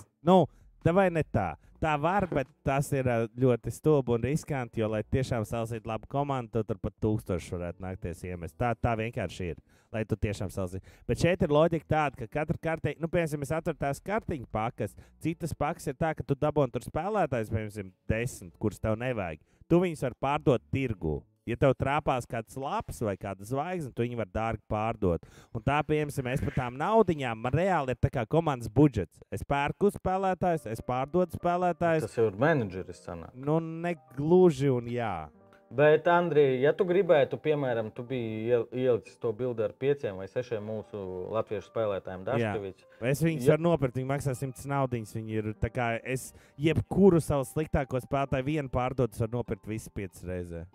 [0.85, 1.55] Nu, vai ne tā?
[1.81, 3.07] Tā var, bet tas ir
[3.41, 7.83] ļoti stulbi un riskanti, jo, lai tiešām salsītu labu komandu, tad tur pat tūkstoši varētu
[7.83, 8.55] nākties iemest.
[8.61, 9.63] Tā, tā vienkārši ir.
[9.93, 10.95] Lai tu tiešām salsītu.
[11.07, 14.95] Bet šeit ir loģika tāda, ka katra karte, nu, piemēram, es atveru tās kartiņu pakas,
[15.23, 19.41] citas pakas ir tā, ka tu dabūji tur spēlētājs, piemēram, desmit, kurus tev nevajag.
[19.71, 21.19] Tu viņus vari pārdot tirgu.
[21.45, 25.27] Ja tev trāpās kāds labs vai kāda zvaigzne, tu viņu vari dārgi pārdot.
[25.53, 29.19] Un tā, piemēram, es par tām naudiņām, man reāli ir tā kā komandas budžets.
[29.31, 32.07] Es pērku spēlētājus, es pārdodu spēlētājus.
[32.09, 33.03] Tas jau ir menedžeris.
[33.05, 33.33] sanāk.
[33.35, 35.27] Nu, negluži un jā.
[35.75, 40.27] Bet, Andrija, ja tu gribētu, piemēram, tu biji iel- ielicis to bildi ar pieciem vai
[40.29, 40.99] sešiem mūsu
[41.33, 42.85] latviešu spēlētājiem, Dažkevičs.
[43.01, 45.13] Es viņus Ja- varu nopirkt, viņi maksā 100 naudas.
[45.13, 50.23] Viņi ir tā kā es jebkuru savu sliktāko spēlētāju vienu pārdodu, varu nopirkt visas piecas
[50.23, 50.67] reizes.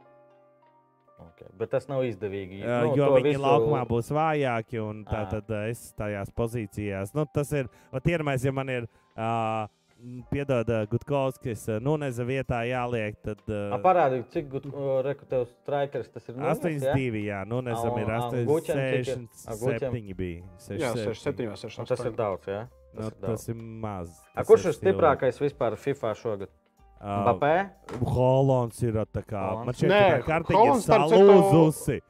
[1.20, 1.48] Okay.
[1.60, 2.62] Bet tas nav izdevīgi.
[2.62, 6.30] Uh, Nu, jo to viņi visu- laukumā būs vājāki, un tā tad uh, es tajās
[6.36, 7.14] pozīcijās.
[7.14, 9.66] Nu, tas ir, iedomājieties, ja man ir, uh,
[10.32, 14.48] piedod, uh, Gutkovskis, uh, Nuneza vietā jāliek, tad A, uh, Parādi, cik
[15.04, 16.36] rekrutev strikers tas ir.
[16.36, 19.28] Nunes, 82, jā, Nunezam Un- ir un Guķem cik ir?
[19.46, 19.90] A, Guķem?
[19.90, 20.42] 67 bija.
[20.70, 21.14] Jā, 67.
[21.14, 22.62] 6, 7, 6, Un Tas ir daudz, jā.
[22.94, 23.30] Nu, Tas ir daudz.
[23.30, 24.08] tas ir maz.
[24.34, 26.48] A, Tas kurš ir stiprākais vispār FIFA šogad?
[27.00, 27.54] Uh, Mbappé?
[28.12, 29.40] Hollands ir tā kā.
[29.40, 29.66] Hollands?
[29.66, 32.00] Man šeit Nē, tā kartiņa ir Hollands, salūzusi.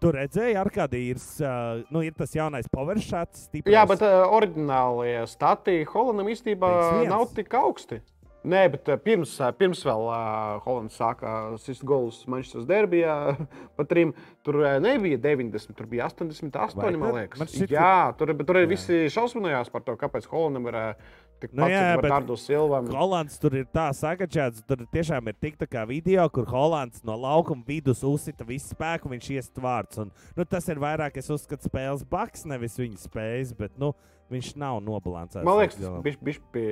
[0.00, 3.50] Tu redzēji, ar kādu ir, uh, nu, ir tas jaunais poweršāts.
[3.68, 6.72] Jā, bet uh, oriģinālie stati Holandam īstenībā
[7.08, 8.00] nav tik augsti.
[8.40, 13.16] Nē, bet uh, pirms, uh, pirms vēl uh, Holandas sāka sist golus Manchester derbijā,
[13.76, 14.14] pa trim
[14.46, 17.42] tur uh, nebija 90, tur bija 88, Vai man liekas.
[17.42, 21.10] Man šķiet, jā, tur, bet tur arī visi šausminājās par to, kāpēc Holandam ir uh,
[21.42, 22.92] tik Nu jā, bet-.
[22.94, 27.16] Hollands tur ir tā sakačāts, tur tiešām ir tik tā kā video, kur Hollands no
[27.20, 30.00] laukuma vidus uzsita visu spēku, viņš iest vārds.
[30.04, 33.92] Un, nu, tas ir vairāk, es uzskatu, spēles baks, nevis viņa spējas, bet nu,
[34.30, 35.44] viņš nav nobalansēts.
[35.46, 36.66] Man liekas, tas bija pie,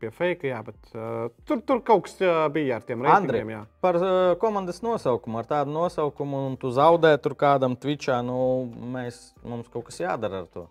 [0.00, 3.04] pie fake, jā, bet uh, tur, tur kaut kas uh, bija ar tiem
[3.54, 3.64] jā.
[3.84, 8.38] par uh, komandas nosaukumu, ar tādu nosaukumu, un tu zaudē tur kādam Twitchā, nu,
[8.96, 10.66] mēs, mums kaut kas jādara ar to.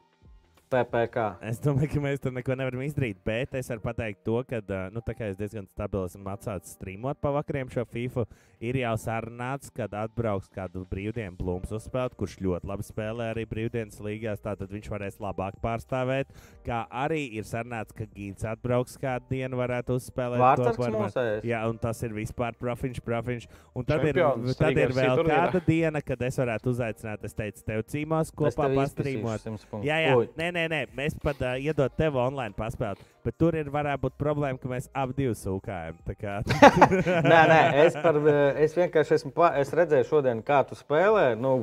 [0.73, 1.25] PPC.
[1.49, 4.61] Es domāju, ka mēs tur neko nevaram izdarīt, bet es varu pateikt to, ka
[4.93, 8.25] nu, tā kā es diezgan stabili esmu atsācis streamot pa vakariem šo FIFA.
[8.63, 13.99] Ir jau sarunāts, kad atbrauks kādu brīvdienu blūms uzspēlēt, kurš ļoti labi spēlē arī brīvdienas
[14.03, 14.39] līgās.
[14.43, 16.31] Tātad viņš varēs labāk pārstāvēt.
[16.63, 21.47] Kā arī ir sarunāts, ka Gīds atbrauks kādu dienu, varētu uzspēlēt Vārtsargs mūsējais.
[21.49, 23.49] Jā, un tas ir vispār profiņš, profiņš.
[23.75, 27.65] Un tad ir, Čempions tad ir vēl kāda diena, kad es varētu uzaicināt, es teicu,
[27.67, 29.49] tev cīmās kopā pastrīmot.
[29.83, 33.69] Jā, jā, nē, nē, nē, mēs pat uh, iedod tev online paspēlēt, bet tur ir
[33.73, 35.97] varētu būt problēma, ka mēs abi divi sūkājam.
[36.07, 36.39] tā kā-
[37.31, 38.17] Nē, nē, es, par,
[38.63, 39.31] es vienkārši esmu.
[39.35, 41.33] Pa, es redzēju, šodien, kā tu spēlē.
[41.39, 41.61] Nu,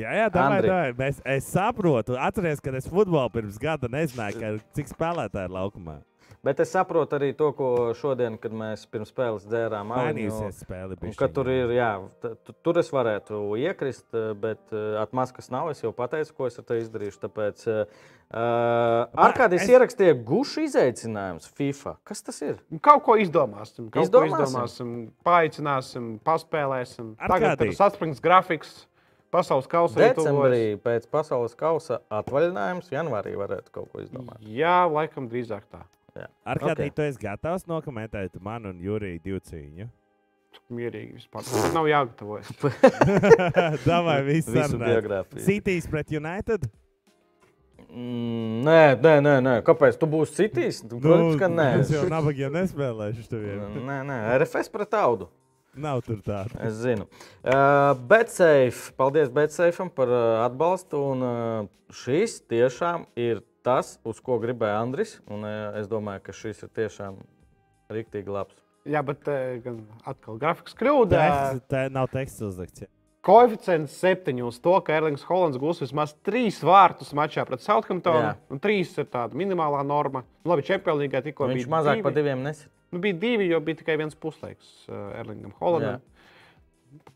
[0.00, 0.94] Jā, jā, domāju, domāju.
[0.96, 5.98] Mēs, es saprotu, atceries, kad es futbolu pirms gada nezināju, ka, cik spēlētāji ir laukumā.
[6.42, 7.68] Bet es saprotu arī to, ko
[7.98, 10.96] šodien, kad mēs pirms spēles dzērām Mainījusies spēle.
[10.96, 11.90] Un, bišķiņ, ka tur ir, jā,
[12.66, 16.66] tur es varētu iekrist, eh, bet atmaz, kas nav, es jau pateicu, ko es ar
[16.68, 17.20] te izdarīšu.
[17.26, 17.84] Tāpēc uh,
[18.32, 19.74] Arkādijas es- es...
[19.74, 21.96] ierakstīja gušu izaicinājums FIFA.
[22.08, 22.56] Kas tas ir?
[22.80, 23.90] Kaut ko izdomāsim.
[23.92, 24.32] Kaut Izdomāsim?
[24.32, 24.94] ko izdomāsim,
[25.26, 27.14] paaicināsim, paspēlēsim.
[27.20, 27.72] Tagad Arkādij.
[27.72, 28.86] ir saspringts grafiks,
[29.32, 30.00] pasaules kausa.
[30.00, 34.40] Decembrī pēc pasaules kausa atvaļinājums, janvārī varētu kaut ko izdomāt.
[34.44, 35.84] Jā, laikam drīzāk tā.
[36.20, 36.78] Ar kādī Ok.
[36.78, 36.94] okay.
[36.96, 39.88] tu esi gatavs nokomentēt manu un Juriju divu cīņu?
[40.72, 41.48] Mierīgi vispār.
[41.72, 42.52] Nav jāgatavojas.
[43.88, 45.44] Davai, viss Visu biogrāfiju.
[45.44, 46.68] Cities pret United?
[47.92, 49.54] Mm, nē, nē, nē, nē.
[49.66, 50.80] Kāpēc tu būsi citīs?
[50.86, 51.68] Nu, Protams, ka nē.
[51.82, 53.76] Es jau nabagiem nespēlēšu teviem.
[53.88, 55.28] Nē, nē, RFS pret audu.
[55.76, 56.56] Nav tur tāda.
[56.64, 57.06] Es zinu.
[57.40, 61.00] Uh, Betsafe, paldies Betsafeam par uh, atbalstu.
[61.14, 65.16] Un, uh, šis tiešām ir tas, uz ko gribēja Andris.
[65.30, 67.20] Un, uh, es domāju, ka šis ir tiešām
[67.92, 68.58] rīktīgi labs.
[68.88, 71.22] Jā, bet eh, gan atkal grafiks kļūda.
[71.22, 72.88] Tā, tā nav teksts uzlikts.
[73.22, 78.32] Koeficients septiņos to, ka Erlings Hollands gūs vismaz trīs vārtus mačā pret Southamptonu.
[78.50, 80.24] Un trīs ir tāda minimālā norma.
[80.42, 82.06] Nu, Labi, Champions League tikko Viņš bija mazāk divi.
[82.08, 82.66] par diviem nesit.
[82.90, 86.02] Nu, bija divi, jo bija tikai viens puslaiks uh, Erlingam Hollandam.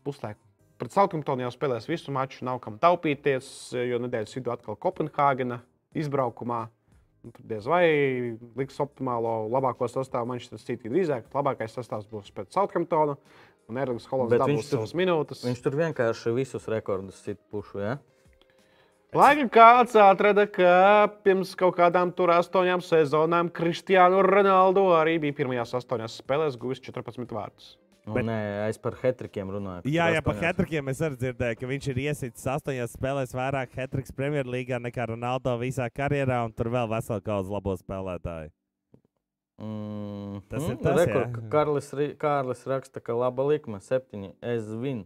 [0.07, 0.39] Puslaiku.
[0.79, 5.59] Pret Southamptonu jau spēlēs visu maču, nav kam taupīties, jo nedēļas vidū atkal Kopenhāgena
[5.95, 6.65] izbraukumā.
[7.23, 7.85] Nu, Tur diez vai
[8.59, 10.91] liks optimālo, labāko sastāvu Manchester City.
[10.91, 13.17] Drīzāk labākais sastāvs būs pret Southamptonu.
[13.67, 15.41] Un Erlings Hollands dabūs savas minūtes.
[15.43, 17.81] Viņš tur vienkārši visus rekordus sit pušu.
[17.83, 17.97] Ja?
[19.15, 25.35] Lai gan kāds atrada, ka pirms kaut kādām tur astoņām sezonām Kristiānu Ronaldu arī bija
[25.41, 27.75] pirmajās astoņās spēlēs guvis 14 vārdus.
[28.07, 29.83] Nu, Bet- Nē, es par hetrikiem runāju.
[29.91, 34.13] Jā, jā, par hetrikiem es arī dzirdēju, ka viņš ir iesits astoņās spēlēs vairāk hetriks
[34.15, 38.53] Premjerlīgā nekā Ronaldo visā karjerā, un tur vēl vesela kaudzes labo spēlētāju.
[39.59, 41.91] Mm, Tas mm, ir tas, rekur, Karlis,
[42.21, 44.35] Kārlis raksta, ka laba likme, septiņi.
[44.41, 45.03] Es zinu.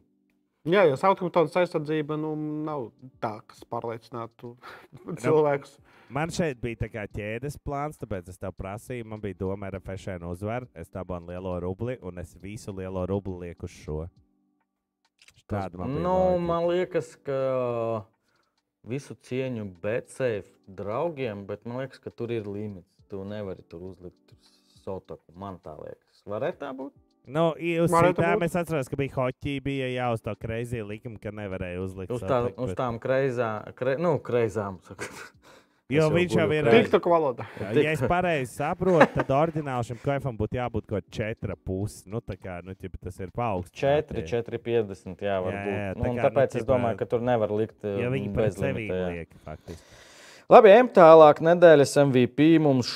[0.67, 2.35] Jā, jo Southamptonas aizsardzība nu,
[2.67, 2.91] nav
[3.23, 4.53] tā, kas pārliecinātu
[5.23, 5.79] cilvēkus.
[6.11, 9.77] Man šeit bija tā kā ķēdes plāns, tāpēc es tev prasīju, man bija doma ar
[9.79, 10.67] FFN uzvaru.
[10.75, 14.01] Es dabūju lielo rubli, un es visu lielo rubli lieku uz šo.
[15.47, 16.01] Tāda man bija.
[16.03, 16.45] Nu, loģika.
[16.49, 17.39] man liekas, ka
[18.87, 22.87] visu cieņu Betsafe draugiem, bet man liekas, ka tur ir limits.
[23.11, 24.35] Tu nevari tur uzlikt
[24.83, 25.31] sotaku.
[25.35, 26.21] Man tā liekas.
[26.27, 26.93] Varētu tā būt?
[27.31, 31.19] Nu, i- uz citām es atceros, ka bija hoķī, bija jā, uz to kreizi likumu,
[31.21, 32.11] ka nevarēja uzlikt.
[32.11, 34.79] Uz, tā, sotaku, uz bet- tām kreizām, kre, nu, kreizām.
[34.87, 35.05] saka.
[35.91, 36.67] Jo Es viņš jau ir.
[37.11, 37.45] valodā.
[37.59, 41.97] Jā, Ja es pareizi saprotu, tad oriģināli šim kaifam būtu jābūt kaut kāda 4,5.
[42.11, 44.11] Nu, tā kā nu, ķipa, tas ir paaugstināts.
[44.13, 45.25] 4, 4, 50.
[45.27, 45.75] Jā, var Jā, būt.
[45.75, 48.07] jā, Nu, tā un kā, nu, tāpēc es ķipa, domāju, ka tur nevar likt Ja
[48.07, 49.99] uh, viņi bez sevi liek, faktiski.
[50.51, 51.39] Labi, ejam tālāk.
[51.47, 52.89] Nedēļas MVP mums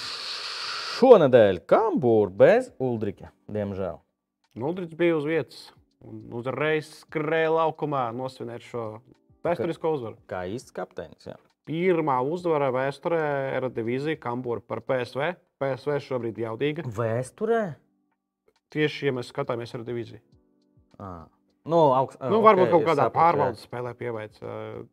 [0.98, 3.32] šonadēļ Kambūra bez Uldrika.
[3.52, 4.00] Diemžēl.
[4.60, 5.66] Nudrits bija uz vietas
[6.06, 8.86] un uzreiz skrēja laukumā nosvinēt šo
[9.46, 10.18] vēsturisko uzvaru.
[10.30, 11.28] Kā īsts kapteinis.
[11.28, 11.36] Jā.
[11.66, 13.22] Pirmā uzvara vēsturē
[13.58, 15.32] era divīzija Kambūra par PSV.
[15.62, 16.86] PSV šobrīd ir jaudīga.
[16.94, 17.62] Vēsturē?
[18.76, 20.22] Tieši, ja mēs skatāmies ar divīziju.
[21.02, 21.26] À.
[21.66, 23.22] Nu, augst, Nu, okay, varbūt kaut es kādā sapratu, jā.
[23.24, 24.36] pārbaudas spēlē pieveic.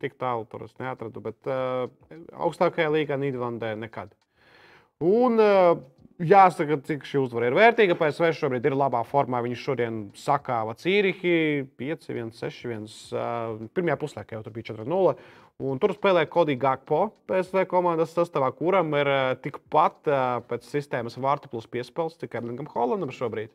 [0.00, 1.90] Tik tālu tur es neatradu, bet uh,
[2.46, 4.14] augstākajā līgā Nīderlandē nekad.
[5.04, 5.82] Un uh,
[6.22, 7.98] jāsaka, cik šī uzvara ir vērtīga.
[8.00, 9.42] PSV šobrīd ir labā formā.
[9.44, 12.88] Viņi šodien sakāva Cīrihi 5-1, 6-1.
[13.12, 15.16] Uh, pirmajā puslaikā jau tur bija 4-0.
[15.62, 21.18] Un tur spēlē Kodija Gakpo PSV komandas sastāvā, kuram ir uh, tikpat uh, pēc sistēmas
[21.22, 23.52] vārtu plus piespēles, cik Erlingam Hollandam šobrīd.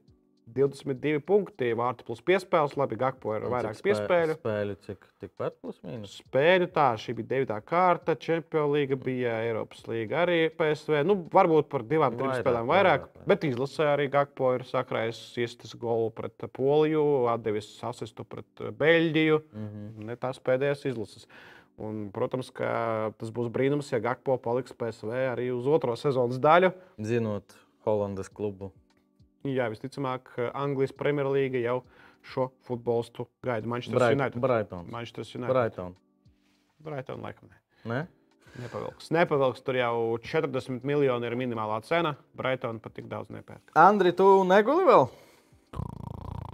[0.56, 2.78] 22 punkti, vārtu plus piespēles.
[2.80, 4.38] Labi, Gakpo ir vairāk piespēļu.
[4.40, 6.14] Spēļu cik tikpat plus mīnus.
[6.22, 7.58] Spēļu tā, šī bija 9.
[7.68, 11.02] kārta, Champions League bija Eiropas līga arī PSV.
[11.08, 15.20] Nu, varbūt par divām, trim Vairāk, spēlēm vairāk, vairāk, bet izlasē arī Gakpo ir sakrājis
[15.44, 17.04] iestas golu pret Poliju,
[17.34, 19.44] atdevis asistu pret Beļģiju.
[19.52, 19.94] Mhm.
[20.08, 21.28] Ne tās pēdējās izlases.
[21.78, 26.72] Un, protams, ka tas būs brīnums, ja Gakpo paliks PSV arī uz otro sezonas daļu.
[27.06, 27.54] Zinot
[27.86, 28.72] Holandas klubu.
[29.46, 31.84] Jā, visticamāk, Anglijas Premjerlīga jau
[32.26, 33.70] šo futbolistu gaida.
[33.70, 34.42] Manchester Bright- United.
[34.42, 34.90] Brightons.
[34.92, 35.54] Manchester United.
[35.54, 35.94] Brighton.
[36.84, 37.62] Brighton, laikam, ne.
[37.94, 38.02] Ne?
[38.58, 39.12] Nepavilks.
[39.14, 39.62] Nepavilks.
[39.62, 42.16] Tur jau 40 miljoni ir minimālā cena.
[42.36, 43.62] Brighton pat tik daudz nepērk.
[43.78, 45.08] Andri, tu neguli vēl?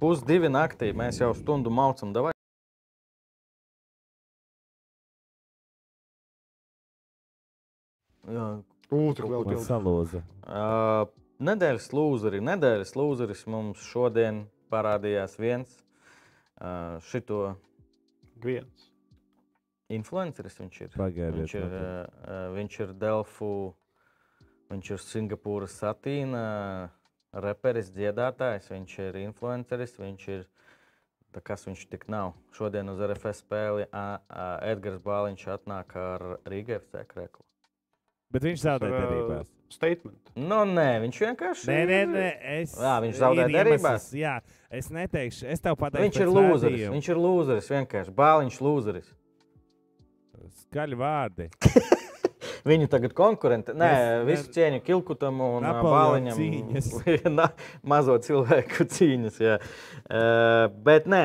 [0.03, 0.91] Pusdivi naktī.
[0.93, 2.11] Mēs jau stundu maucam.
[2.13, 2.32] Davai.
[8.93, 9.63] Ūtri vēl pildi.
[9.65, 10.21] salūza.
[10.45, 11.07] Uh,
[11.43, 12.39] nedēļas lūzeri.
[12.45, 15.71] Nedēļas lūzeris mums šodien parādījās viens.
[16.61, 17.55] Uh, šito
[18.43, 18.89] Viens.
[19.89, 20.91] influenceris viņš ir.
[20.95, 23.49] Pagaidiet, Viņš ir, uh, viņš ir Delfu,
[24.71, 26.43] viņš ir Singapūras satīna
[27.33, 30.45] reperis, dziedātājs, viņš ir influenceris, viņš ir.
[31.33, 32.35] tā Kas viņš tik nav?
[32.53, 37.41] Šodien uz RFS spēli Edgars Bāliņš atnāk ar Rīgā FC kreklu.
[38.33, 39.49] Bet viņš zaudē Ar, ā, derībās.
[39.73, 40.19] Statement.
[40.37, 42.27] Nu, nē, viņš vienkārši Nē, nē, nē,
[42.59, 42.73] es.
[42.77, 44.07] Jā, viņš zaudē ir derībās?
[44.17, 44.35] Jā,
[44.73, 46.05] es neteikšu, es tev pateikšu.
[46.07, 46.85] Viņš ir lūzeris.
[46.93, 48.13] Viņš ir lūzeris vienkārši.
[48.17, 49.11] Bāliņš lūzeris.
[50.65, 51.47] Skaļi vārdi.
[52.69, 53.73] Viņu tagad konkurenti.
[53.75, 56.37] Nē, Es- visu cieņu Kilkutam un Napoleona Bāliņam.
[56.37, 56.91] cīņas.
[57.37, 57.49] Na,
[57.83, 59.39] mazo cilvēku cīņas.
[59.43, 59.57] Jā.
[60.07, 61.23] Uh, bet nē,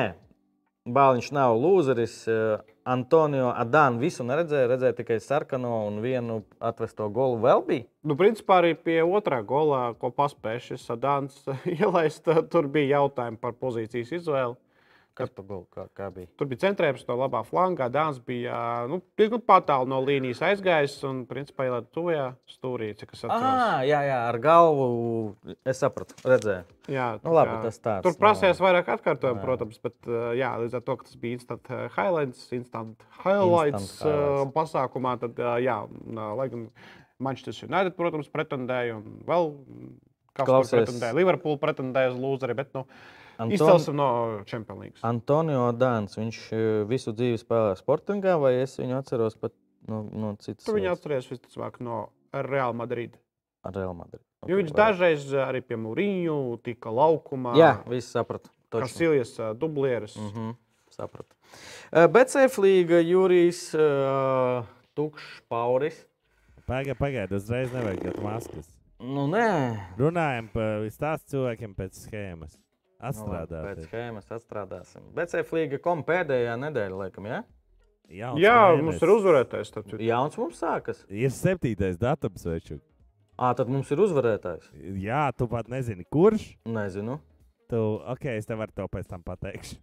[0.95, 2.19] Bāliņš nav lūzeris.
[2.29, 7.85] Uh, Antonio Adānu visu neredzēja, redzēja tikai sarkano un vienu atvesto golu vēl bija.
[8.01, 11.43] Nu, principā arī pie otrā golā, ko paspēja šis Dāns
[11.77, 14.57] ielaist, tur bija jautājumi par pozīcijas izvēli.
[15.19, 15.65] Kas pa golu?
[15.75, 16.29] Kā, kā bija?
[16.39, 17.89] Tur bija centrējums no labā flangā.
[17.91, 18.55] Dāns bija
[18.87, 22.93] nu, diezgan tālu no līnijas aizgājis un, principā, ielēca tuvajā stūrī.
[23.27, 25.35] Ah, jā, jā, ar galvu.
[25.67, 26.63] Es sapratu, redzēju.
[26.89, 29.45] Jā, Nu, labi, tā- tas tāds, Tur prasījās vairāk atkārtojumu, jā.
[29.45, 30.09] protams, bet
[30.39, 31.67] jā, līdz ar to, ka tas bija instant
[31.97, 34.53] highlights, instant highlights, Instant highlights.
[34.55, 35.77] pasākumā, tad, jā,
[36.39, 36.69] lai gan
[37.19, 39.51] Manchester United, protams, pretendēja un vēl
[40.39, 41.13] kāds pretendēja.
[41.19, 42.85] Liverpool pretendēja uz lūzeri, bet nu,
[43.39, 44.07] Anton- izcelsim no
[44.49, 44.99] Champions League.
[45.07, 46.17] Antonio Dāns.
[46.19, 49.53] Viņš eh, visu dzīvi spēlē Sportingā, vai es viņu atceros pat
[49.87, 50.99] no, no citas Tur viņi vietas?
[50.99, 53.15] atcerēs visticamāk no Real Madrid.
[53.63, 54.21] ar Real Madrid.
[54.47, 57.55] Jo viņš dažreiz uh, arī pie Mūriņu tika laukumā.
[57.59, 58.49] Jā, viss sapratu.
[58.87, 60.15] Siljas uh, dublieris.
[60.15, 60.55] Mm -hmm.
[60.89, 61.35] Sapratu.
[61.91, 64.65] Bet Ceflīga, Jurijs, uh,
[64.95, 66.05] Tukšs, Pauris.
[66.65, 68.67] Pagaidiet, pagaidiet, uzreiz nevajag maskas.
[68.99, 72.57] Nu, nē, Runājam par stāstu cilvēkiem pēc schēmas.
[72.99, 73.63] Nu, labi, Atstrādāt.
[73.65, 75.01] pēc schēmas atstrādāsim.
[75.15, 77.43] Bet Ceflīga kom pēdējā nedēļa, laikam, jā?
[78.09, 79.71] Jā, Jā, mums ir uzvarētājs.
[79.71, 79.99] citu.
[80.01, 81.05] Jauns mums sākas.
[81.09, 82.79] Ir septītais datums, veču.
[83.39, 84.65] Ā, tad mums ir uzvarētājs.
[84.99, 86.57] Jā, tu pat nezini, kurš.
[86.67, 87.19] Nezinu.
[87.69, 89.77] Tu, ok, es tev varu to pēc tam pateikt.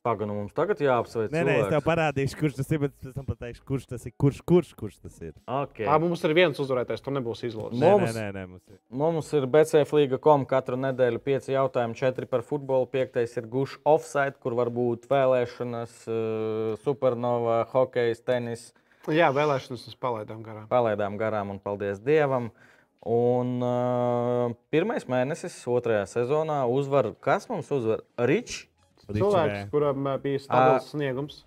[0.00, 1.28] Pagaidām, mums tagad jāapsveic.
[1.28, 4.14] Nē, nē, es tev parādīšu, kurš tas ir, bet pēc tam pateikšu, kurš tas ir.
[4.16, 5.34] Kurš, kurš, kurš tas ir?
[5.44, 5.84] Okay.
[5.84, 7.76] Ā, mums ir viens uzvarētājs, tur nebūs izlozes.
[7.76, 8.78] Nē, Mums- nē, nē, nē, mums ir.
[9.02, 12.88] Mums ir BCFLīga.com katru nedēļu pieci jautājumi, četri par futbolu.
[12.88, 18.72] Piektais ir gušs offside, kur var būt vēlēšanas, eh, supernova, hokejs, tenis.
[19.04, 20.64] Jā, vēlēšanas mēs palaidām garām.
[20.72, 22.48] Palaidām garām un paldies Dievam.
[23.04, 28.00] Un uh, pirmais mēnesis otrajā sezonā uzvar, kas mums uzvar?
[28.16, 28.66] Ričs.
[29.18, 31.44] Cilvēks, kuram bija stabils sniegums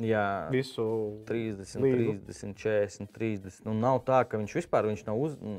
[0.00, 0.84] Jā, visu
[1.28, 2.14] 30, līgu.
[2.24, 3.64] 30, 40, 30.
[3.66, 5.58] Nu, nav tā, ka viņš vispār viņš nav uz nu,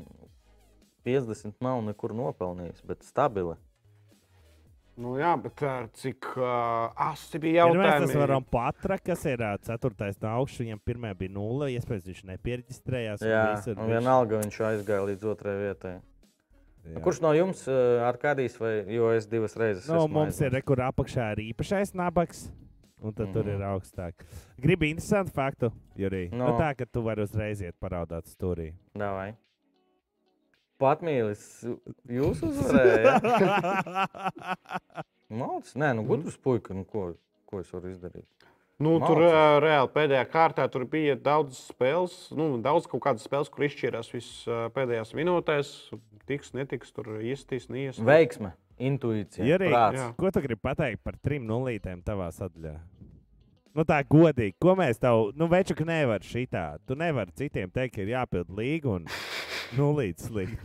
[1.06, 3.54] 50, nav nekur nopelnījis, bet stabili.
[4.98, 5.62] Nu, jā, bet
[5.96, 8.20] cik uh, asi bija Pirmais tas jautājumi?
[8.20, 10.60] varam patra, kas ir ā, ceturtais no augšas.
[10.66, 13.22] Viņam pirmā bija nulle, iespējams, viņš nepiereģistrējās.
[13.24, 15.94] un Jā, un viņš- vienalga viņš aizgāja līdz otrajai vietai.
[16.82, 16.98] Jā.
[17.04, 19.86] Kurš no jums uh, ar kādīs vai jo es divas reizes?
[19.86, 20.56] No, esmu mums ir aizmirsis.
[20.58, 22.48] rekur apakšā ir īpašais nabaks.
[23.02, 23.32] Un tad mm.
[23.34, 23.54] tur Mhm.
[23.54, 24.26] ir augstāk.
[24.62, 26.28] Gribu interesantu faktu, Jurī.
[26.30, 26.38] No.
[26.38, 26.50] No.
[26.52, 28.72] Nu, tā, ka tu vari uzreiz iet paraudāt stūrī.
[28.94, 29.32] Davai.
[30.82, 31.42] Patmīlis,
[32.10, 33.26] jūs uzvarējāt.
[35.42, 35.74] Malts?
[35.78, 37.12] Nē, nu gudrs puika, nu ko,
[37.46, 38.26] ko es varu izdarīt?
[38.82, 39.36] Nu, tur Mācās.
[39.36, 44.10] ā, reāli pēdējā kārtā tur bija daudz spēles, nu, daudz kaut kādas spēles, kur izšķīrās
[44.14, 45.74] viss ā, pēdējās minūtēs.
[46.26, 48.04] Tiks, netiks, tur iestīs, neiestīs.
[48.06, 48.52] Veiksme,
[48.82, 50.08] intuīcija, jā.
[50.18, 52.76] ko tu gribi pateikt par trim nulītēm tavā sadaļā?
[53.72, 56.66] Nu, tā godīgi, ko mēs tev, nu, veču, ka nevar šitā.
[56.86, 59.06] Tu nevari citiem teikt, ka ir jāpild līga un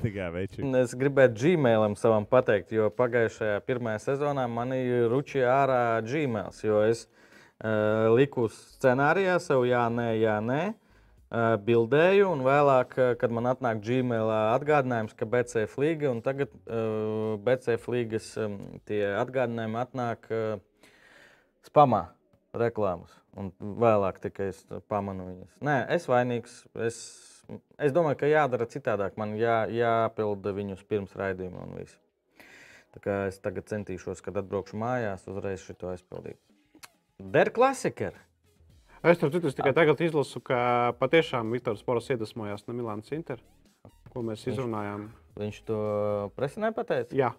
[0.18, 0.66] kā veču.
[0.82, 6.60] Es gribētu Gmailam savam pateikt, jo pagājušajā pirmajā sezonā man ir ručija ārā Gmails.
[6.68, 7.27] Jo es uh,
[8.14, 10.62] liku scenārijā sev, jā, nē, jā, nē.
[11.68, 17.90] Bildēju, un vēlāk, kad man atnāk Gmail atgādinājums, ka BCF līga, un tagad uh, BCF
[17.92, 18.56] līgas um,
[18.88, 20.62] tie atgādinājumi atnāk uh,
[21.68, 22.06] spamā
[22.56, 23.12] reklāmas.
[23.38, 25.52] Un vēlāk tikai es pamanu viņas.
[25.68, 26.62] Nē, es vainīgs.
[26.88, 26.98] Es,
[27.78, 29.20] es domāju, ka jādara citādāk.
[29.20, 32.00] Man jā, jāpilda viņus pirms raidījuma un viss.
[32.96, 36.40] Tā kā es tagad centīšos, kad atbraukšu mājās, uzreiz šo aizpildīt.
[37.20, 38.14] Der klasiker!
[39.04, 43.42] Es tur citu, es tikai tagad izlasu, ka patiešām Viktors Poros iedvesmojās no Milānas Inter,
[44.14, 45.10] ko mēs izrunājām.
[45.38, 45.82] Viņš to
[46.38, 47.16] presē nepateica.
[47.18, 47.34] Jā,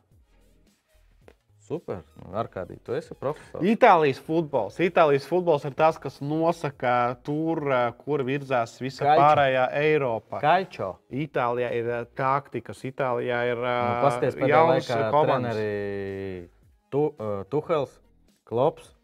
[1.68, 1.98] Super.
[2.16, 3.60] Nu, Arkādī, tu esi profesors.
[3.60, 4.78] Itālijas futbols.
[4.80, 9.20] Itālijas futbols ir tas, kas nosaka tur, eh, kur virzās visa Calcio.
[9.20, 10.40] pārējā Eiropa.
[10.40, 10.88] Kaļķo.
[11.26, 15.58] Itālijā ir eh, taktikas, Itālijā ir Nu, uh, pēdējā jauns komandas.
[15.60, 16.48] treneri
[16.88, 18.00] tu, uh, Tuhels,
[18.48, 18.94] Klops.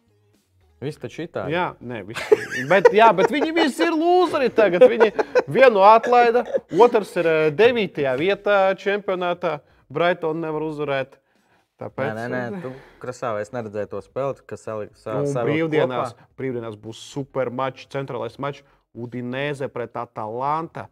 [0.83, 1.55] Viss taču itāļi.
[1.55, 2.39] Jā, ne, visi.
[2.71, 4.85] bet, jā, bet viņi visi ir lūzeri tagad.
[4.91, 5.13] Viņi
[5.55, 6.45] vienu atlaida,
[6.75, 9.61] otrs ir eh, devītajā vietā čempionātā.
[9.95, 11.15] Brighton nevar uzvarēt.
[11.15, 12.71] Nē, Tāpēc, nē, nē, tu
[13.03, 18.63] krasāvā es neredzēju to spēli, kas salika Un brīvdienās, brīvdienās būs super mačs, centrālais mačs.
[18.95, 20.87] Udinēze pret Atalanta.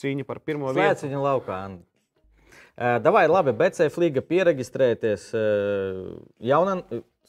[0.00, 1.10] Cīņa par pirmo Slēdz vietu.
[1.10, 1.58] viņu laukā.
[2.74, 5.28] Uh, Davai, labi, BCF līga pieregistrēties.
[5.36, 6.80] Uh, jauna,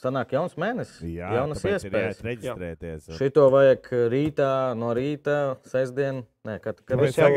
[0.01, 2.19] sanāk jauns mēnesis, Jā, jaunas iespējas.
[2.25, 3.07] reģistrēties.
[3.19, 6.23] Šito vajag rītā, no rīta, sestdien.
[6.45, 7.31] Nē, kad, kad Es jau,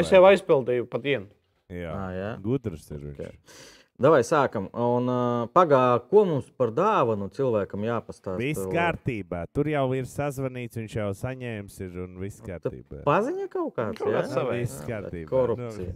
[0.00, 1.30] es jau aizpildīju pat vienu.
[1.72, 2.30] Jā, Ā, jā.
[2.44, 3.24] gudrs ir viņš.
[3.24, 3.72] Ok.
[3.94, 4.64] Davai, sākam.
[4.74, 5.80] Un uh, pagā,
[6.10, 8.34] ko mums par dāvanu cilvēkam jāpastāsta?
[8.40, 9.44] Viss kārtībā.
[9.54, 13.04] Tur jau ir sazvanīts, viņš jau saņēmis ir un viss kārtībā.
[13.06, 14.00] Paziņa kaut kāds.
[14.02, 14.18] Kaut jā?
[14.18, 14.64] kāds savējs.
[14.64, 15.28] Viss kārtībā.
[15.30, 15.94] Korupcija.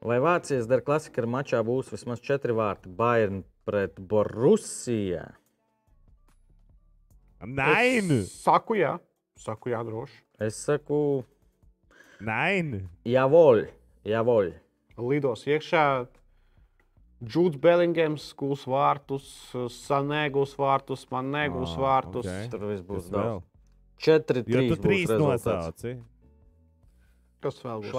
[0.00, 2.88] Vai Vācijas dar klasika mačā būs vismaz četri vārti?
[2.88, 5.24] Bayern pret Borusiju.
[7.40, 8.10] Nein!
[8.20, 8.96] Es Saku, jā,
[9.40, 10.18] saku, jā, droši.
[10.44, 11.24] Es saku,
[12.20, 12.88] Nein!
[13.08, 13.62] javoļ,
[14.08, 14.50] javoļ.
[15.00, 15.84] Lidos iekšā.
[17.20, 19.24] Džuds Bellingams gūs vārtus,
[19.72, 22.28] Sanē gūs vārtus, man negūs Ā, vārtus.
[22.28, 22.46] ok.
[22.52, 23.12] Tur viss būs daudz.
[23.12, 23.42] vēl?
[24.00, 25.44] Četri, Jo trīs tu trīs būs rezultāts.
[25.44, 25.92] nosauci.
[27.40, 27.92] Kas vēl būs?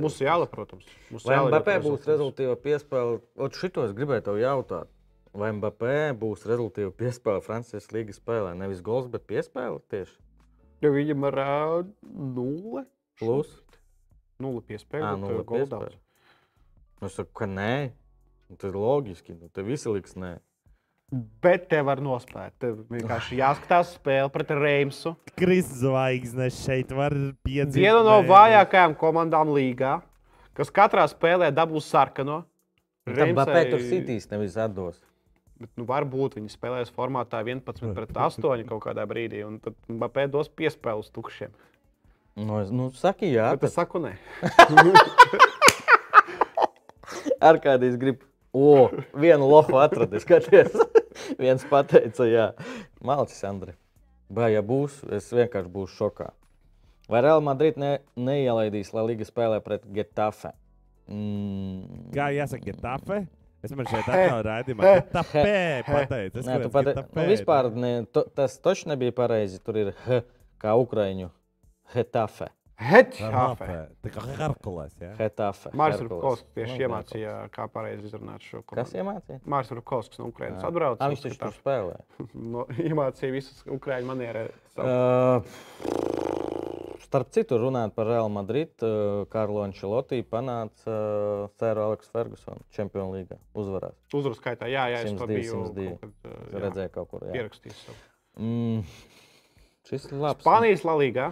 [0.00, 0.86] Mums jāla, protams.
[1.12, 3.18] Mums Vai ļoti būs rezultātīva piespēle?
[3.44, 4.90] Ot šito es gribēju tev jautāt.
[5.34, 8.54] Vai Mbappé būs rezultātīva piespēle Francijas līgas spēlē?
[8.56, 10.16] Nevis gols, bet piespēle tieši.
[10.84, 11.74] Jo viņam ir uh,
[12.38, 12.84] nulle.
[13.20, 13.50] Plus.
[14.42, 15.12] Nulle piespēle.
[15.18, 15.90] nulle Nulle piespēle.
[15.90, 16.00] piespēle.
[17.02, 17.74] Nu, Es saku, ka nē.
[18.48, 19.36] Nu, Tas ir loģiski.
[19.40, 20.36] Nu, te visi liks nē.
[21.14, 22.54] Bet te var nospēt.
[22.62, 25.12] Tev vienkārši jāskatās spēle pret Reimsu.
[25.38, 27.14] Kristus zvaigznes šeit var
[27.46, 27.78] piedzīvot.
[27.78, 30.00] Viena no vājākajām komandām līgā,
[30.58, 32.42] kas katrā spēlē dabūs sarkano.
[33.04, 34.96] Tad Mbappé tur sitīs, nevis atdos.
[35.60, 40.26] Bet, nu, varbūt viņi spēlēs formātā 11 pret 8 kaut kādā brīdī, un tad Mbappé
[40.32, 41.52] dos piespēli uz tukšiem.
[42.34, 43.52] Nu, es, nu saki, jā.
[43.54, 44.16] Bet es saku, nē.
[47.48, 48.24] Ar kādīs grib.
[48.54, 48.88] O,
[49.18, 50.74] vienu lofu atradis, skaties.
[51.42, 52.50] Viens pateica, jā.
[53.04, 53.76] Malcis, Andri.
[54.34, 56.32] Vai ja būs, es vienkārši būšu šokā.
[57.10, 60.54] Vai Real Madrid ne, neielaidīs, lai Liga spēlē pret Getafe?
[61.10, 62.12] Mm.
[62.14, 63.18] Kā jāsaka, getafe?
[63.64, 65.44] Es man šeit atkal rādīju, getafe
[65.86, 66.40] pateicu.
[66.40, 66.92] Es Nē, tu pate...
[66.92, 67.16] getafe?
[67.16, 69.60] nu, vispār ne, to, tas taču nebija pareizi.
[69.64, 70.20] Tur ir H,
[70.60, 71.30] kā ukraiņu.
[71.94, 72.50] Hetafe.
[72.74, 76.00] Kā Herkules, Herkules.
[76.02, 78.98] Rupkovskis tieši iemācīja, kā pareizi izrunāt šo Kas komandu.
[78.98, 79.38] iemācīja?
[79.46, 81.08] Māris Rupkovskis no Ukrainas atbrauca.
[81.12, 82.00] Viņš taču tur spēlē.
[82.54, 84.42] no, iemācīja visas Ukraiņu manierē.
[84.74, 85.46] Uh,
[87.06, 93.14] starp citu, runājot par Real Madrid, uh, Karlo Ančelotī panāca uh, Sēru Aleksu Fergusonu Čempionu
[93.14, 93.38] līgā.
[93.54, 93.94] Uzvarēs.
[94.18, 95.88] Uzvaru skaitā, jā, jā, es to 102, biju 102.
[95.94, 97.26] kaut kad, uh, jā, redzēju kaut kur.
[97.30, 97.38] Jā.
[97.38, 97.86] pierakstījis.
[97.86, 97.98] savu.
[98.42, 98.84] Mm,
[99.86, 100.42] šis ir labs.
[100.42, 101.30] Spānijas Lalīgā.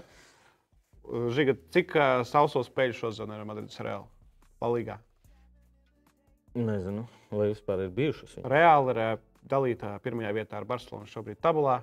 [1.34, 4.06] Žiga, cik uh, sauso spēļu šodien ir Madrides Reāla?
[4.62, 5.00] Lalīgā.
[6.54, 8.36] Nezinu, vai vispār ir bijušas.
[8.36, 8.48] viņa.
[8.52, 9.12] Reāla ir uh,
[9.50, 11.80] dalīta pirmajā vietā ar Barcelonu šobrīd tabulā.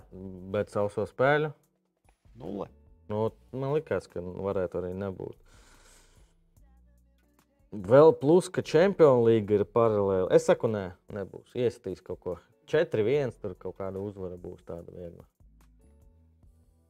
[0.53, 1.51] Bet sauso spēļu.
[2.39, 2.69] Nulle.
[3.09, 5.35] Nu, man liekas, ka varētu arī nebūt.
[7.69, 10.29] Vēl plus, ka Champions League ir paralēli.
[10.33, 11.51] Es saku, nē, nebūs.
[11.57, 12.37] Iestīs kaut ko.
[12.69, 15.25] 4-1 tur kaut kāda uzvara būs tāda viegla.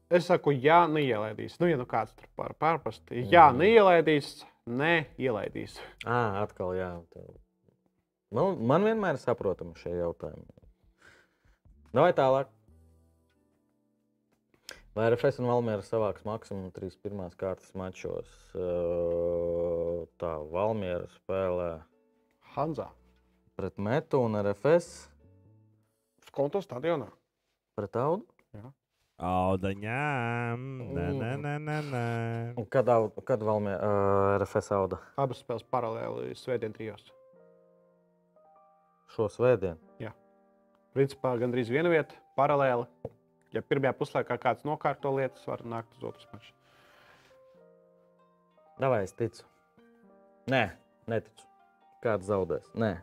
[0.10, 1.60] Es saku, jā, neielaidīs.
[1.62, 5.76] Nu, ja nu kāds tur pār, pārprast, jā, neielaidīs, neielaidīs.
[6.02, 6.96] À, atkal, jā.
[8.34, 10.48] Man, man vienmēr ir saprotami šie jautājumi.
[11.94, 12.50] Nu, vai tālāk?
[14.98, 18.30] Vai RFS un Valmiera savāks maksimumu trīs pirmās kārtas mačos?
[20.20, 21.70] Tā, Valmiera spēlē
[22.56, 22.90] Hanzā.
[23.56, 25.08] pret Metu un RFS
[26.30, 27.08] Skonto stadionā.
[27.78, 28.26] pret Audu.
[29.20, 30.62] Audaņām.
[30.96, 32.04] Nē, nē, nē, nē, nē.
[32.60, 35.00] Un Kad, Au- kad Valmiera uh, RFS Auda?
[35.20, 37.10] Abas spēles paralēli svētdien trijos.
[39.12, 39.78] Šo svētdienu.
[40.96, 42.88] Principā gandrīz viena vieta, paralēli.
[43.54, 46.54] ja pirmajā puslaikā kāds nokārto lietas, var nākt uz otru maču.
[48.82, 49.46] Davai, es ticu.
[50.50, 50.64] Nē,
[51.12, 51.46] neticu.
[52.04, 52.72] Kāds zaudēs?
[52.74, 52.96] Nē,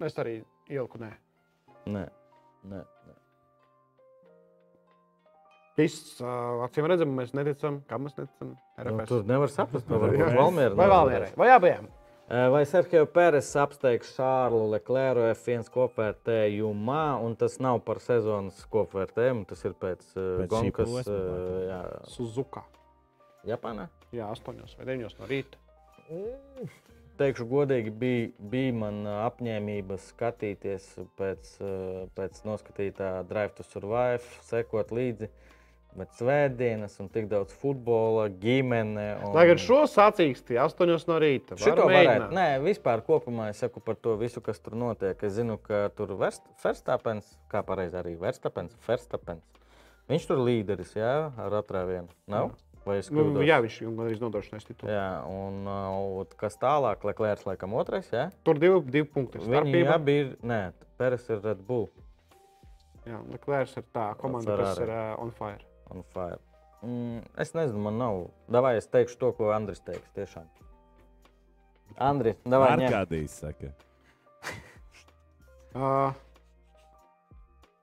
[0.00, 0.38] Es arī
[0.68, 1.10] ieliku nē.
[1.86, 2.06] nē,
[2.64, 2.80] nē.
[3.06, 3.15] nē.
[5.76, 6.16] Viss,
[6.64, 8.54] acīm redzam, mēs neticam, kam mēs neticam.
[8.54, 9.08] Nu, RFS.
[9.10, 10.30] tur nevar saprast, vai Jā.
[10.38, 10.74] Valmiera.
[10.78, 11.88] Vai Valmierai, vai abiem?
[12.26, 19.44] Eh, Vai Sergio Pēres apsteigs Šārlu Leclerc F1 kopvērtējumā, un tas nav par sezonas kopvērtējumu,
[19.46, 21.78] tas ir pēc, Pēc Gonkas, uh, jā,
[22.10, 22.64] Suzuka.
[23.46, 23.86] Japānā.
[24.16, 25.60] Jā, 8 vai 9 no rīta.
[27.16, 31.54] Teikšu godīgi, bija, bija man apņēmība skatīties pēc,
[32.18, 35.30] pēc noskatītā Drive to Survive, sekot līdzi.
[35.96, 39.06] Bet svētdienas un tik daudz futbola, ģimene.
[39.24, 39.32] Un...
[39.36, 41.56] Tagad šo sacīksti 8 no rīta.
[41.60, 42.28] Šito Var varētu.
[42.36, 45.16] Nē, vispār kopumā es saku par to visu, kas tur notiek.
[45.24, 49.44] Es zinu, ka tur Verstapens, kā pareizi arī Verstapens, Verstapens.
[50.06, 52.12] Viņš tur līderis, jā, ar atrāvienu.
[52.30, 52.52] Nav?
[52.86, 53.42] Vai es Nu, kļūdos?
[53.48, 54.92] jā, viņš jau gandrīz nodrošinās titulu.
[54.92, 58.28] Jā, un uh, kas tālāk, Leclerc laikam otrais, jā?
[58.46, 59.42] Tur divi, divi punkti.
[59.42, 60.60] Viņi abi ir, nē,
[61.00, 61.88] Peres ir Red Bull
[63.06, 65.62] Jā, Leclerc ir tā komanda, kas ir uh, on fire.
[65.90, 66.38] On fire.
[66.82, 68.20] Mm, es nezinu, man nav.
[68.52, 70.06] Davai es teikšu to, ko Andris teiks.
[70.16, 70.46] Tiešām.
[72.02, 72.86] Andri, davai ņem.
[72.90, 73.72] Arkādijas saka.
[75.76, 76.12] Uh,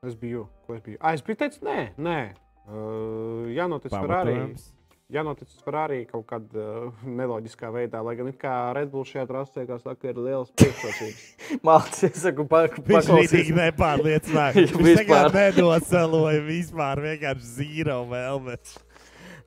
[0.07, 1.01] es biju, ko es biju?
[1.01, 2.19] Ah, es biju teicis, nē, nē.
[2.63, 4.37] Uh, jānotic Ferrari.
[4.37, 4.69] Pamatojums.
[5.13, 9.77] Jānotic Ferrari kaut kādā uh, neloģiskā veidā, lai gan kā Red Bull šajā trasē, kā
[9.81, 11.27] saka, ir liels priekšrocības.
[11.67, 14.55] Mākslinieks, saku, pa, Viņš nepārliecināja.
[14.57, 15.29] Viņš vispār.
[15.29, 18.75] nekad nedosaloja vispār, vienkārši zīro vēlmes.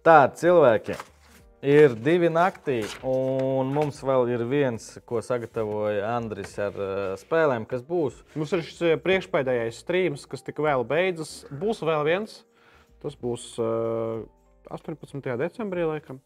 [0.06, 0.94] Tā, cilvēki.
[1.66, 7.82] Ir divi naktī, un mums vēl ir viens, ko sagatavoja Andris ar uh, spēlēm, kas
[7.82, 8.20] būs.
[8.38, 11.40] Mums ir šis eh, priekšpēdējais streams, kas tik vēl beidzas.
[11.50, 12.36] Būs vēl viens.
[13.02, 14.22] Tas būs uh,
[14.70, 15.36] 18.
[15.40, 16.20] decembrī, laikam.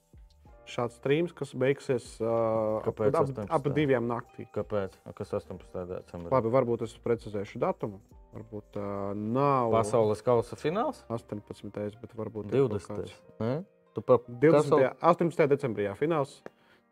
[0.71, 2.29] Šāds streams, kas beigsies uh,
[2.79, 3.49] ap, Kāpēc ap, 18.?
[3.57, 4.45] ap diviem naktī.
[4.55, 4.95] Kāpēc?
[5.09, 5.67] A, Kas 18.
[5.89, 6.31] decembrī?
[6.31, 7.99] Labi, varbūt es precizēšu datumu.
[8.37, 11.01] Varbūt tā uh, nav Pasaules kausa fināls?
[11.11, 11.99] 18.
[11.99, 13.03] bet varbūt ir kaut 20.
[13.03, 13.65] kāds.
[13.97, 14.55] Tu par 20.
[14.55, 15.49] Pasaul- 18.
[15.51, 16.37] decembrī jā, fināls.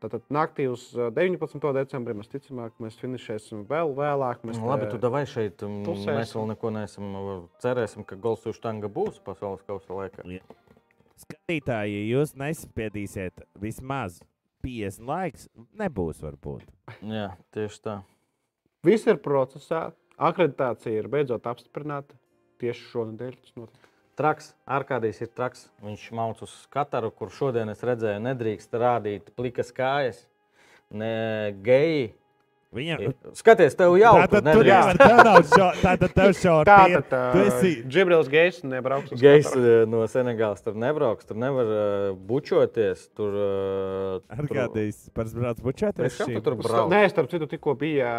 [0.03, 1.63] Tātad naktī uz uh, 19.
[1.79, 4.43] decembrī mēs ticamāk, mēs finišēsim vēl vēlāk.
[4.47, 5.59] Mēs Nu, Labi, te- tu davai šeit.
[5.63, 6.19] Tusēsim.
[6.19, 7.09] Mēs vēl neko neesam.
[7.63, 10.27] Cerēsim, ka Golsu štanga būs pasaules kausa laikā.
[11.19, 14.21] Skatītāji, ja jūs nesaspiedīsiet vismaz
[14.63, 16.69] 50 laiks, nebūs varbūt.
[17.03, 17.97] Jā, tieši tā.
[18.87, 19.89] Viss ir procesā.
[20.19, 22.17] Akreditācija ir beidzot apstiprināta.
[22.59, 23.91] Tieši šonadēļ tas notika.
[24.19, 25.69] Traks, ārkārtīgi ir traks.
[25.83, 30.25] Viņš mauc uz skatu, kur šodien es redzēju, nedrīkst rādīt plikas kājas.
[30.91, 32.09] Ne geji.
[32.75, 33.01] Viņam
[33.39, 35.53] Skaties, tev jau Tātad tur jau ir tāds-
[35.87, 36.69] tātad tev šauri.
[36.69, 42.19] Tātad Tu esi Džibrils Gejs nebrauks Gejs eh, no Senegālas tur nebrauks, tur nevar uh,
[42.29, 43.07] bučoties.
[43.17, 46.21] Tur, uh, Arkādijas par brauc bučēties.
[46.21, 46.93] Es tur brauc?
[46.93, 48.11] Nē, starp citu, tikko bija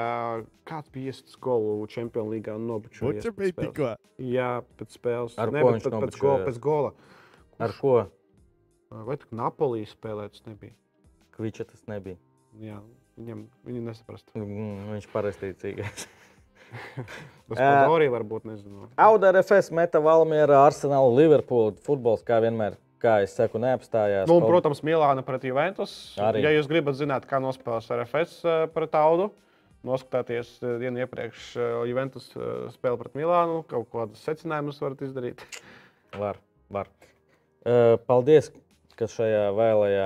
[0.69, 3.21] kāds bija iesaistīts golu Champions League un nobučojies.
[3.21, 3.91] Buča pēc bija tikko.
[4.33, 4.51] Jā,
[4.81, 5.37] pēc spēles.
[5.37, 6.95] Ar ne, ko viņš pēc, pēc, gola, pēc gola.
[7.61, 7.99] Ar ko?
[9.05, 10.73] Vai tā Napolī spēlēts nebija?
[11.37, 12.17] Kviča tas nebija.
[12.57, 12.79] Jā,
[13.19, 14.33] viņam viņi nesaprastu.
[14.39, 16.05] Mm, Viņš pareizticīgais.
[16.69, 18.87] Tas pat arī varbūt nezinu.
[18.99, 21.73] Auda RFS meta Valmiera, Arsenal, Liverpool.
[21.85, 24.29] Futbols kā vienmēr, kā es saku, neapstājās.
[24.29, 25.93] Nu, un, protams, Milāna pret Juventus.
[26.21, 26.45] Arī.
[26.45, 29.31] Ja jūs gribat zināt, kā nospēlēs RFS eh, pret Audu,
[29.85, 33.61] noskatieties eh, dienu iepriekš eh, Juventus eh, spēli pret Milānu.
[33.69, 35.43] Kaut kādus secinājumus varat izdarīt.
[36.17, 36.39] Var,
[36.73, 36.89] var.
[38.07, 38.47] Paldies,
[38.97, 40.05] ka šajā vēlējā,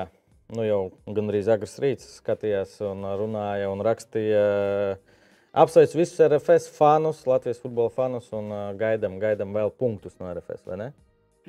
[0.52, 4.44] nu jau gandrīz agrs rīts, skatījās un runāja un rakstīja.
[5.54, 8.50] Apsveicu visus RFS fanus, Latvijas futbola fanus un
[8.80, 10.90] gaidām, gaidām vēl punktus no RFS, vai ne?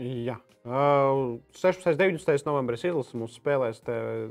[0.00, 0.40] Jā.
[0.64, 1.90] Uh, 16.
[1.92, 2.46] un 19.
[2.48, 3.82] novembris izlases mums spēlēs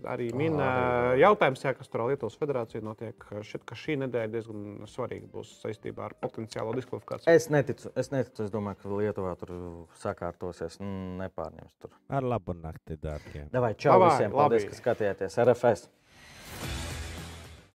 [0.09, 1.19] arī mina Arī.
[1.21, 3.27] jautājums, jā, kas tur Lietuvas federāciju notiek.
[3.45, 7.29] Šķiet, ka šī nedēļa diezgan svarīga būs saistībā ar potenciālo diskvalifikāciju.
[7.29, 8.47] Es neticu, es neticu.
[8.47, 9.53] Es domāju, ka Lietuvā tur
[10.01, 10.79] sakārtosies,
[11.21, 11.93] nepārņems tur.
[12.09, 13.45] Ar labu nakti, dārgie.
[13.53, 14.33] Davai, čau Davai, visiem!
[14.33, 14.73] Paldies, labi.
[14.73, 15.91] ka skatījāties RFS!